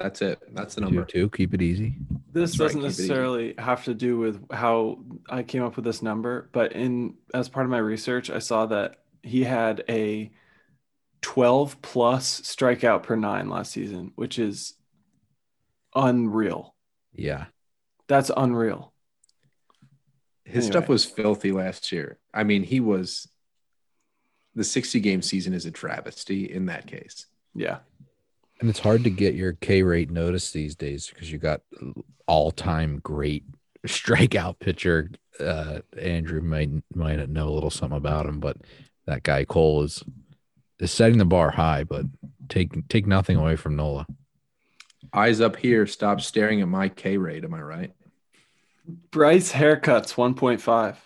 that's 0.00 0.22
it. 0.22 0.40
That's 0.52 0.74
the 0.74 0.82
number. 0.82 1.04
Two, 1.04 1.20
two. 1.20 1.30
Keep 1.30 1.54
it 1.54 1.62
easy. 1.62 1.94
This 2.32 2.50
That's 2.50 2.58
doesn't 2.58 2.80
right, 2.80 2.88
necessarily 2.88 3.54
have 3.58 3.84
to 3.84 3.94
do 3.94 4.18
with 4.18 4.44
how 4.50 4.98
I 5.30 5.42
came 5.42 5.62
up 5.62 5.76
with 5.76 5.84
this 5.84 6.02
number, 6.02 6.50
but 6.52 6.72
in 6.72 7.14
as 7.32 7.48
part 7.48 7.64
of 7.64 7.70
my 7.70 7.78
research, 7.78 8.28
I 8.28 8.40
saw 8.40 8.66
that 8.66 8.96
he 9.22 9.44
had 9.44 9.84
a 9.88 10.30
12 11.22 11.80
plus 11.80 12.42
strikeout 12.42 13.04
per 13.04 13.16
nine 13.16 13.48
last 13.48 13.72
season, 13.72 14.12
which 14.16 14.38
is 14.38 14.74
unreal. 15.94 16.74
Yeah. 17.14 17.46
That's 18.08 18.30
unreal. 18.36 18.92
His 20.44 20.66
anyway. 20.66 20.70
stuff 20.70 20.88
was 20.88 21.04
filthy 21.04 21.52
last 21.52 21.90
year. 21.90 22.18
I 22.32 22.44
mean, 22.44 22.62
he 22.62 22.80
was 22.80 23.28
the 24.54 24.64
60 24.64 25.00
game 25.00 25.22
season 25.22 25.54
is 25.54 25.66
a 25.66 25.70
travesty 25.70 26.50
in 26.50 26.66
that 26.66 26.86
case. 26.86 27.26
Yeah. 27.54 27.78
And 28.60 28.70
it's 28.70 28.78
hard 28.78 29.04
to 29.04 29.10
get 29.10 29.34
your 29.34 29.54
K 29.54 29.82
rate 29.82 30.10
noticed 30.10 30.52
these 30.52 30.74
days 30.74 31.08
because 31.08 31.30
you 31.30 31.38
got 31.38 31.62
all 32.26 32.50
time 32.50 33.00
great 33.02 33.44
strikeout 33.86 34.58
pitcher. 34.58 35.10
Uh, 35.40 35.80
Andrew 35.98 36.40
might 36.40 36.70
might 36.94 37.28
know 37.28 37.48
a 37.48 37.50
little 37.50 37.70
something 37.70 37.98
about 37.98 38.26
him, 38.26 38.38
but 38.38 38.56
that 39.06 39.24
guy 39.24 39.44
Cole 39.44 39.82
is 39.82 40.04
is 40.78 40.92
setting 40.92 41.18
the 41.18 41.24
bar 41.24 41.50
high. 41.50 41.84
But 41.84 42.06
take 42.48 42.88
take 42.88 43.06
nothing 43.06 43.36
away 43.36 43.56
from 43.56 43.76
Nola. 43.76 44.06
Eyes 45.14 45.40
up 45.40 45.56
here. 45.56 45.86
Stop 45.86 46.20
staring 46.20 46.60
at 46.60 46.68
my 46.68 46.88
K 46.88 47.16
rate. 47.16 47.44
Am 47.44 47.54
I 47.54 47.62
right? 47.62 47.92
Bryce 49.10 49.52
haircuts 49.52 50.16
one 50.16 50.34
point 50.34 50.60
five. 50.60 50.98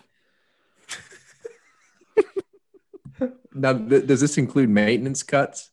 now, 3.53 3.73
th- 3.73 4.07
does 4.07 4.19
this 4.19 4.37
include 4.37 4.69
maintenance 4.69 5.21
cuts? 5.21 5.69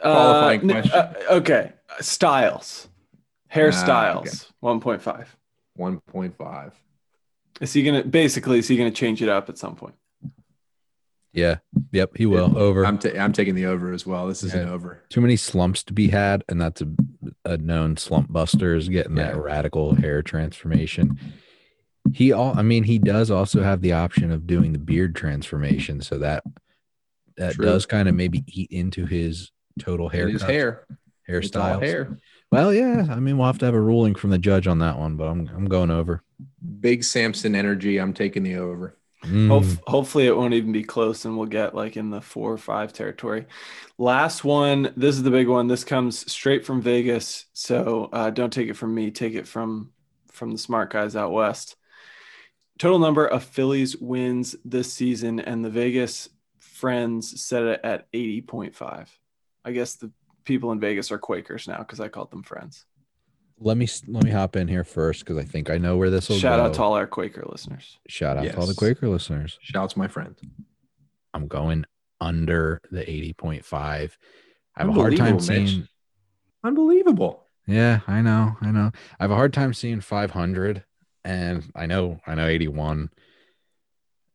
Qualifying 0.00 0.70
uh, 0.70 0.74
question. 0.74 0.92
Uh, 0.92 1.14
okay, 1.30 1.72
styles, 2.00 2.88
hairstyles, 3.52 4.50
ah, 4.62 4.68
okay. 4.76 5.00
1.5. 5.00 5.26
1.5. 5.78 6.72
Is 7.60 7.72
he 7.72 7.82
gonna 7.82 8.04
basically? 8.04 8.58
Is 8.58 8.68
he 8.68 8.76
gonna 8.76 8.90
change 8.90 9.22
it 9.22 9.30
up 9.30 9.48
at 9.48 9.56
some 9.56 9.74
point? 9.74 9.94
Yeah. 11.36 11.58
Yep. 11.92 12.16
He 12.16 12.24
will. 12.24 12.56
Over. 12.58 12.86
I'm 12.86 12.98
ta- 12.98 13.16
I'm 13.18 13.32
taking 13.32 13.54
the 13.54 13.66
over 13.66 13.92
as 13.92 14.06
well. 14.06 14.26
This 14.26 14.42
is 14.42 14.54
yeah. 14.54 14.60
an 14.60 14.68
over. 14.70 15.02
Too 15.10 15.20
many 15.20 15.36
slumps 15.36 15.82
to 15.84 15.92
be 15.92 16.08
had, 16.08 16.42
and 16.48 16.60
that's 16.60 16.80
a, 16.80 16.88
a 17.44 17.58
known 17.58 17.98
slump 17.98 18.32
buster 18.32 18.74
is 18.74 18.88
getting 18.88 19.16
yeah. 19.16 19.32
that 19.32 19.36
radical 19.36 19.94
hair 19.94 20.22
transformation. 20.22 21.20
He 22.14 22.32
all. 22.32 22.58
I 22.58 22.62
mean, 22.62 22.84
he 22.84 22.98
does 22.98 23.30
also 23.30 23.62
have 23.62 23.82
the 23.82 23.92
option 23.92 24.32
of 24.32 24.46
doing 24.46 24.72
the 24.72 24.78
beard 24.78 25.14
transformation, 25.14 26.00
so 26.00 26.18
that 26.18 26.42
that 27.36 27.54
True. 27.54 27.66
does 27.66 27.84
kind 27.84 28.08
of 28.08 28.14
maybe 28.14 28.42
eat 28.46 28.70
into 28.72 29.04
his 29.04 29.52
total 29.78 30.08
hair. 30.08 30.28
His 30.28 30.40
hair, 30.42 30.86
hairstyle, 31.28 31.82
hair. 31.82 32.18
Well, 32.50 32.72
yeah. 32.72 33.08
I 33.10 33.20
mean, 33.20 33.36
we'll 33.36 33.48
have 33.48 33.58
to 33.58 33.66
have 33.66 33.74
a 33.74 33.80
ruling 33.80 34.14
from 34.14 34.30
the 34.30 34.38
judge 34.38 34.66
on 34.66 34.78
that 34.78 34.98
one, 34.98 35.16
but 35.16 35.24
I'm 35.24 35.50
I'm 35.54 35.66
going 35.66 35.90
over. 35.90 36.22
Big 36.80 37.04
Samson 37.04 37.54
energy. 37.54 37.98
I'm 37.98 38.14
taking 38.14 38.42
the 38.42 38.56
over. 38.56 38.96
Mm. 39.26 39.78
hopefully, 39.86 40.26
it 40.26 40.36
won't 40.36 40.54
even 40.54 40.72
be 40.72 40.84
close, 40.84 41.24
and 41.24 41.36
we'll 41.36 41.46
get 41.46 41.74
like 41.74 41.96
in 41.96 42.10
the 42.10 42.20
four 42.20 42.52
or 42.52 42.58
five 42.58 42.92
territory. 42.92 43.46
Last 43.98 44.44
one. 44.44 44.92
This 44.96 45.16
is 45.16 45.22
the 45.22 45.30
big 45.30 45.48
one. 45.48 45.66
This 45.66 45.84
comes 45.84 46.30
straight 46.30 46.64
from 46.64 46.82
Vegas, 46.82 47.46
so 47.52 48.08
uh, 48.12 48.30
don't 48.30 48.52
take 48.52 48.68
it 48.68 48.76
from 48.76 48.94
me. 48.94 49.10
Take 49.10 49.34
it 49.34 49.46
from 49.46 49.92
from 50.32 50.52
the 50.52 50.58
smart 50.58 50.92
guys 50.92 51.16
out 51.16 51.32
west. 51.32 51.76
Total 52.78 52.98
number 52.98 53.26
of 53.26 53.42
Phillies 53.42 53.96
wins 53.96 54.54
this 54.64 54.92
season, 54.92 55.40
and 55.40 55.64
the 55.64 55.70
Vegas 55.70 56.28
friends 56.58 57.40
set 57.42 57.62
it 57.62 57.80
at 57.82 58.10
80.5. 58.12 59.08
I 59.64 59.72
guess 59.72 59.94
the 59.94 60.12
people 60.44 60.72
in 60.72 60.80
Vegas 60.80 61.10
are 61.10 61.18
Quakers 61.18 61.66
now 61.66 61.78
because 61.78 62.00
I 62.00 62.08
called 62.08 62.30
them 62.30 62.42
friends. 62.42 62.84
Let 63.58 63.76
me 63.76 63.88
let 64.06 64.24
me 64.24 64.30
hop 64.30 64.56
in 64.56 64.68
here 64.68 64.84
first 64.84 65.20
because 65.20 65.38
I 65.38 65.44
think 65.44 65.70
I 65.70 65.78
know 65.78 65.96
where 65.96 66.10
this 66.10 66.28
will 66.28 66.36
go. 66.36 66.40
Shout 66.40 66.58
go. 66.58 66.66
out 66.66 66.74
to 66.74 66.82
all 66.82 66.94
our 66.94 67.06
Quaker 67.06 67.44
listeners. 67.48 67.98
Shout 68.06 68.36
out 68.36 68.44
yes. 68.44 68.54
to 68.54 68.60
all 68.60 68.66
the 68.66 68.74
Quaker 68.74 69.08
listeners. 69.08 69.58
Shouts 69.62 69.96
my 69.96 70.08
friend. 70.08 70.36
I'm 71.32 71.48
going 71.48 71.86
under 72.20 72.80
the 72.90 73.00
80.5. 73.00 73.72
I 73.72 74.08
have 74.76 74.88
a 74.88 74.92
hard 74.92 75.16
time 75.16 75.40
seeing 75.40 75.64
Mitch. 75.80 75.88
Unbelievable. 76.64 77.46
Yeah, 77.66 78.00
I 78.06 78.22
know. 78.22 78.56
I 78.60 78.70
know. 78.70 78.90
I 79.18 79.24
have 79.24 79.30
a 79.30 79.36
hard 79.36 79.52
time 79.52 79.72
seeing 79.72 80.00
500 80.00 80.84
and 81.24 81.64
I 81.74 81.86
know 81.86 82.20
I 82.26 82.34
know 82.34 82.46
81 82.46 83.10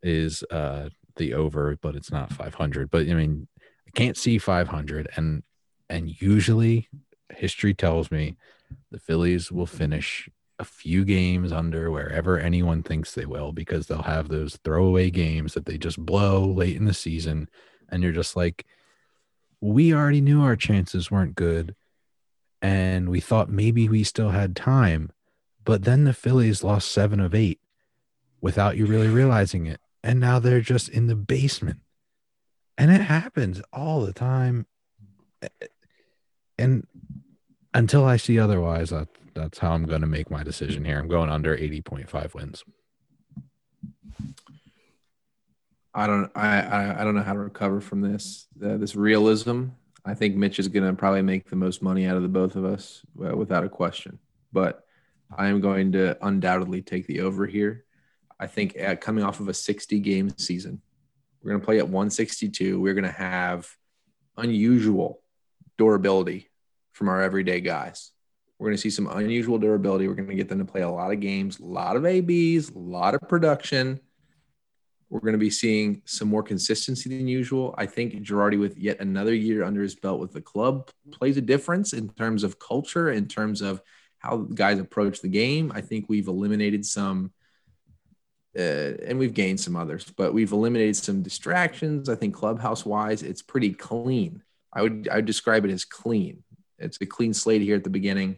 is 0.03 0.43
uh 0.51 0.89
the 1.15 1.34
over, 1.34 1.78
but 1.82 1.95
it's 1.95 2.11
not 2.11 2.32
500. 2.32 2.89
But 2.89 3.07
I 3.07 3.13
mean, 3.13 3.47
I 3.88 3.91
can't 3.91 4.17
see 4.17 4.38
500 4.38 5.09
and 5.15 5.43
and 5.89 6.09
usually 6.22 6.89
history 7.30 7.74
tells 7.74 8.11
me 8.11 8.38
the 8.91 8.99
Phillies 8.99 9.51
will 9.51 9.65
finish 9.65 10.30
a 10.59 10.63
few 10.63 11.03
games 11.05 11.51
under 11.51 11.89
wherever 11.89 12.38
anyone 12.38 12.84
thinks 12.84 13.13
they 13.13 13.26
will 13.26 13.51
because 13.51 13.88
they'll 13.88 14.03
have 14.03 14.28
those 14.28 14.57
throwaway 14.63 15.09
games 15.09 15.53
that 15.53 15.65
they 15.65 15.78
just 15.78 15.99
blow 15.99 16.45
late 16.45 16.76
in 16.76 16.86
the 16.86 16.93
season. 16.93 17.49
And 17.89 18.03
you're 18.03 18.11
just 18.11 18.36
like 18.36 18.65
we 19.59 19.93
already 19.93 20.22
knew 20.22 20.41
our 20.41 20.55
chances 20.55 21.11
weren't 21.11 21.36
good. 21.36 21.76
And 22.61 23.09
we 23.09 23.19
thought 23.19 23.49
maybe 23.49 23.89
we 23.89 24.03
still 24.03 24.30
had 24.30 24.55
time 24.55 25.11
but 25.63 25.84
then 25.84 26.03
the 26.03 26.13
Phillies 26.13 26.63
lost 26.63 26.91
7 26.91 27.19
of 27.19 27.36
8 27.36 27.59
without 28.41 28.78
you 28.78 28.86
really 28.86 29.07
realizing 29.07 29.65
it. 29.65 29.80
And 30.03 30.19
now 30.19 30.39
they're 30.39 30.61
just 30.61 30.89
in 30.89 31.07
the 31.07 31.15
basement. 31.15 31.80
And 32.78 32.91
it 32.91 33.01
happens 33.01 33.61
all 33.72 34.01
the 34.01 34.13
time. 34.13 34.65
And 36.57 36.88
until 37.74 38.05
i 38.05 38.17
see 38.17 38.39
otherwise 38.39 38.89
that, 38.89 39.07
that's 39.34 39.59
how 39.59 39.72
i'm 39.72 39.86
going 39.86 40.01
to 40.01 40.07
make 40.07 40.30
my 40.30 40.43
decision 40.43 40.86
here. 40.86 40.99
I'm 40.99 41.07
going 41.07 41.30
under 41.30 41.55
80.5 41.55 42.34
wins. 42.34 42.63
I 45.93 46.07
don't 46.07 46.32
I, 46.36 47.01
I 47.01 47.03
don't 47.03 47.15
know 47.15 47.24
how 47.24 47.34
to 47.34 47.39
recover 47.39 47.82
from 47.82 48.01
this 48.01 48.47
uh, 48.63 48.78
this 48.78 48.95
realism. 48.95 49.65
I 50.05 50.13
think 50.13 50.36
mitch 50.36 50.57
is 50.57 50.67
going 50.67 50.86
to 50.86 50.93
probably 50.93 51.22
make 51.22 51.49
the 51.49 51.55
most 51.55 51.82
money 51.82 52.07
out 52.07 52.15
of 52.15 52.24
the 52.24 52.30
both 52.30 52.55
of 52.55 52.65
us 52.65 53.01
uh, 53.24 53.36
without 53.36 53.63
a 53.63 53.69
question. 53.69 54.19
But 54.53 54.84
i 55.38 55.47
am 55.47 55.61
going 55.61 55.93
to 55.93 56.17
undoubtedly 56.26 56.82
take 56.82 57.07
the 57.07 57.22
over 57.22 57.45
here. 57.45 57.86
I 58.39 58.47
think 58.47 58.80
uh, 58.80 58.95
coming 58.95 59.24
off 59.24 59.39
of 59.39 59.47
a 59.47 59.53
60 59.53 59.99
game 59.99 60.30
season 60.38 60.82
we're 61.43 61.51
going 61.51 61.61
to 61.61 61.65
play 61.65 61.80
at 61.80 61.86
162. 61.86 62.80
We're 62.80 62.93
going 62.93 63.03
to 63.03 63.11
have 63.11 63.67
unusual 64.38 65.22
durability 65.78 66.50
from 66.91 67.09
our 67.09 67.21
everyday 67.21 67.61
guys. 67.61 68.11
We're 68.57 68.67
going 68.67 68.77
to 68.77 68.81
see 68.81 68.89
some 68.89 69.07
unusual 69.07 69.57
durability. 69.57 70.07
We're 70.07 70.13
going 70.15 70.29
to 70.29 70.35
get 70.35 70.49
them 70.49 70.59
to 70.59 70.65
play 70.65 70.81
a 70.81 70.89
lot 70.89 71.11
of 71.11 71.19
games, 71.19 71.59
a 71.59 71.65
lot 71.65 71.95
of 71.95 72.05
ABs, 72.05 72.69
a 72.69 72.77
lot 72.77 73.15
of 73.15 73.21
production. 73.27 73.99
We're 75.09 75.19
going 75.19 75.33
to 75.33 75.39
be 75.39 75.49
seeing 75.49 76.03
some 76.05 76.29
more 76.29 76.43
consistency 76.43 77.09
than 77.09 77.27
usual. 77.27 77.73
I 77.77 77.85
think 77.85 78.13
Girardi, 78.13 78.59
with 78.59 78.77
yet 78.77 78.99
another 78.99 79.33
year 79.33 79.63
under 79.63 79.81
his 79.81 79.95
belt 79.95 80.19
with 80.19 80.31
the 80.31 80.41
club, 80.41 80.89
plays 81.11 81.37
a 81.37 81.41
difference 81.41 81.93
in 81.93 82.09
terms 82.09 82.43
of 82.43 82.59
culture, 82.59 83.11
in 83.11 83.27
terms 83.27 83.61
of 83.61 83.81
how 84.19 84.37
guys 84.37 84.79
approach 84.79 85.21
the 85.21 85.27
game. 85.27 85.71
I 85.73 85.81
think 85.81 86.05
we've 86.07 86.27
eliminated 86.27 86.85
some 86.85 87.31
uh, 88.57 88.93
and 89.05 89.17
we've 89.17 89.33
gained 89.33 89.59
some 89.59 89.75
others, 89.75 90.05
but 90.17 90.33
we've 90.33 90.51
eliminated 90.51 90.95
some 90.95 91.23
distractions. 91.23 92.09
I 92.09 92.15
think 92.15 92.35
clubhouse 92.35 92.85
wise, 92.85 93.23
it's 93.23 93.41
pretty 93.41 93.73
clean. 93.73 94.43
I 94.73 94.81
would 94.81 95.07
I 95.11 95.17
would 95.17 95.25
describe 95.25 95.65
it 95.65 95.71
as 95.71 95.85
clean. 95.85 96.43
It's 96.82 96.99
a 97.01 97.05
clean 97.05 97.34
slate 97.34 97.61
here 97.61 97.75
at 97.75 97.84
the 97.84 97.89
beginning. 97.89 98.38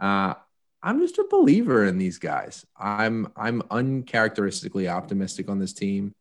Uh, 0.00 0.34
I'm 0.82 1.00
just 1.00 1.18
a 1.18 1.26
believer 1.30 1.84
in 1.84 1.98
these 1.98 2.18
guys. 2.18 2.66
I'm 2.76 3.32
I'm 3.36 3.62
uncharacteristically 3.70 4.88
optimistic 4.88 5.48
on 5.48 5.58
this 5.58 5.72
team. 5.72 6.14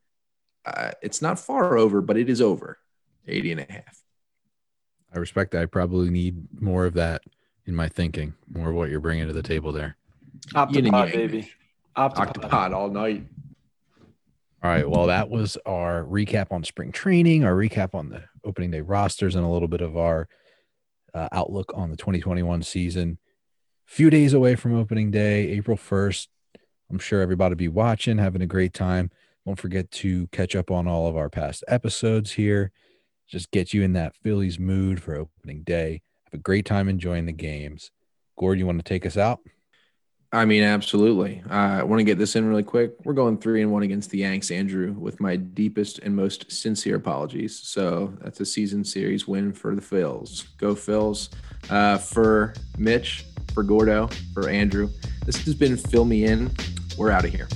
Uh, 0.65 0.91
it's 1.01 1.21
not 1.21 1.39
far 1.39 1.77
over, 1.77 2.01
but 2.01 2.17
it 2.17 2.29
is 2.29 2.41
over 2.41 2.77
80 3.27 3.53
and 3.53 3.61
a 3.61 3.71
half. 3.71 4.03
I 5.13 5.17
respect 5.17 5.51
that. 5.51 5.63
I 5.63 5.65
probably 5.65 6.09
need 6.09 6.61
more 6.61 6.85
of 6.85 6.93
that 6.93 7.23
in 7.65 7.75
my 7.75 7.89
thinking, 7.89 8.33
more 8.53 8.69
of 8.69 8.75
what 8.75 8.89
you're 8.89 8.99
bringing 8.99 9.27
to 9.27 9.33
the 9.33 9.43
table 9.43 9.71
there. 9.71 9.97
Optipod, 10.53 11.11
baby. 11.11 11.51
Octopod. 11.97 12.33
Octopod 12.33 12.73
all 12.73 12.89
night. 12.89 13.25
All 14.63 14.69
right. 14.69 14.87
Well, 14.87 15.07
that 15.07 15.29
was 15.29 15.57
our 15.65 16.03
recap 16.03 16.51
on 16.51 16.63
spring 16.63 16.91
training, 16.91 17.43
our 17.43 17.53
recap 17.53 17.95
on 17.95 18.09
the 18.09 18.23
opening 18.43 18.71
day 18.71 18.81
rosters, 18.81 19.35
and 19.35 19.43
a 19.43 19.49
little 19.49 19.67
bit 19.67 19.81
of 19.81 19.97
our 19.97 20.27
uh, 21.13 21.29
outlook 21.31 21.71
on 21.75 21.89
the 21.89 21.97
2021 21.97 22.63
season. 22.63 23.17
Few 23.85 24.09
days 24.09 24.33
away 24.33 24.55
from 24.55 24.75
opening 24.75 25.11
day, 25.11 25.49
April 25.49 25.77
1st. 25.77 26.27
I'm 26.89 26.99
sure 26.99 27.21
everybody 27.21 27.55
be 27.55 27.67
watching, 27.67 28.17
having 28.17 28.41
a 28.41 28.47
great 28.47 28.73
time. 28.73 29.11
Don't 29.45 29.59
forget 29.59 29.89
to 29.91 30.27
catch 30.27 30.55
up 30.55 30.69
on 30.69 30.87
all 30.87 31.07
of 31.07 31.17
our 31.17 31.29
past 31.29 31.63
episodes 31.67 32.31
here. 32.31 32.71
Just 33.27 33.51
get 33.51 33.73
you 33.73 33.81
in 33.81 33.93
that 33.93 34.15
Phillies 34.15 34.59
mood 34.59 35.01
for 35.01 35.15
opening 35.15 35.63
day. 35.63 36.01
Have 36.25 36.39
a 36.39 36.43
great 36.43 36.65
time 36.65 36.87
enjoying 36.89 37.25
the 37.25 37.31
games. 37.31 37.91
Gord, 38.37 38.59
you 38.59 38.65
want 38.65 38.79
to 38.79 38.83
take 38.83 39.05
us 39.05 39.17
out? 39.17 39.39
I 40.33 40.45
mean, 40.45 40.63
absolutely. 40.63 41.43
Uh, 41.49 41.79
I 41.79 41.83
want 41.83 41.99
to 41.99 42.05
get 42.05 42.17
this 42.17 42.37
in 42.37 42.47
really 42.47 42.63
quick. 42.63 42.93
We're 43.03 43.13
going 43.13 43.37
three 43.37 43.61
and 43.61 43.71
one 43.71 43.83
against 43.83 44.11
the 44.11 44.19
Yanks, 44.19 44.49
Andrew, 44.49 44.93
with 44.93 45.19
my 45.19 45.35
deepest 45.35 45.99
and 45.99 46.15
most 46.15 46.49
sincere 46.49 46.95
apologies. 46.95 47.59
So 47.59 48.13
that's 48.21 48.39
a 48.39 48.45
season 48.45 48.85
series 48.85 49.27
win 49.27 49.51
for 49.51 49.75
the 49.75 49.81
Phils. 49.81 50.45
Go 50.57 50.73
Phils. 50.73 51.29
Uh, 51.69 51.97
for 51.97 52.53
Mitch, 52.77 53.25
for 53.53 53.63
Gordo, 53.63 54.09
for 54.33 54.49
Andrew. 54.49 54.89
This 55.25 55.37
has 55.45 55.53
been 55.53 55.77
Phil 55.77 56.05
Me 56.05 56.25
In. 56.25 56.49
We're 56.97 57.11
out 57.11 57.25
of 57.25 57.31
here. 57.31 57.47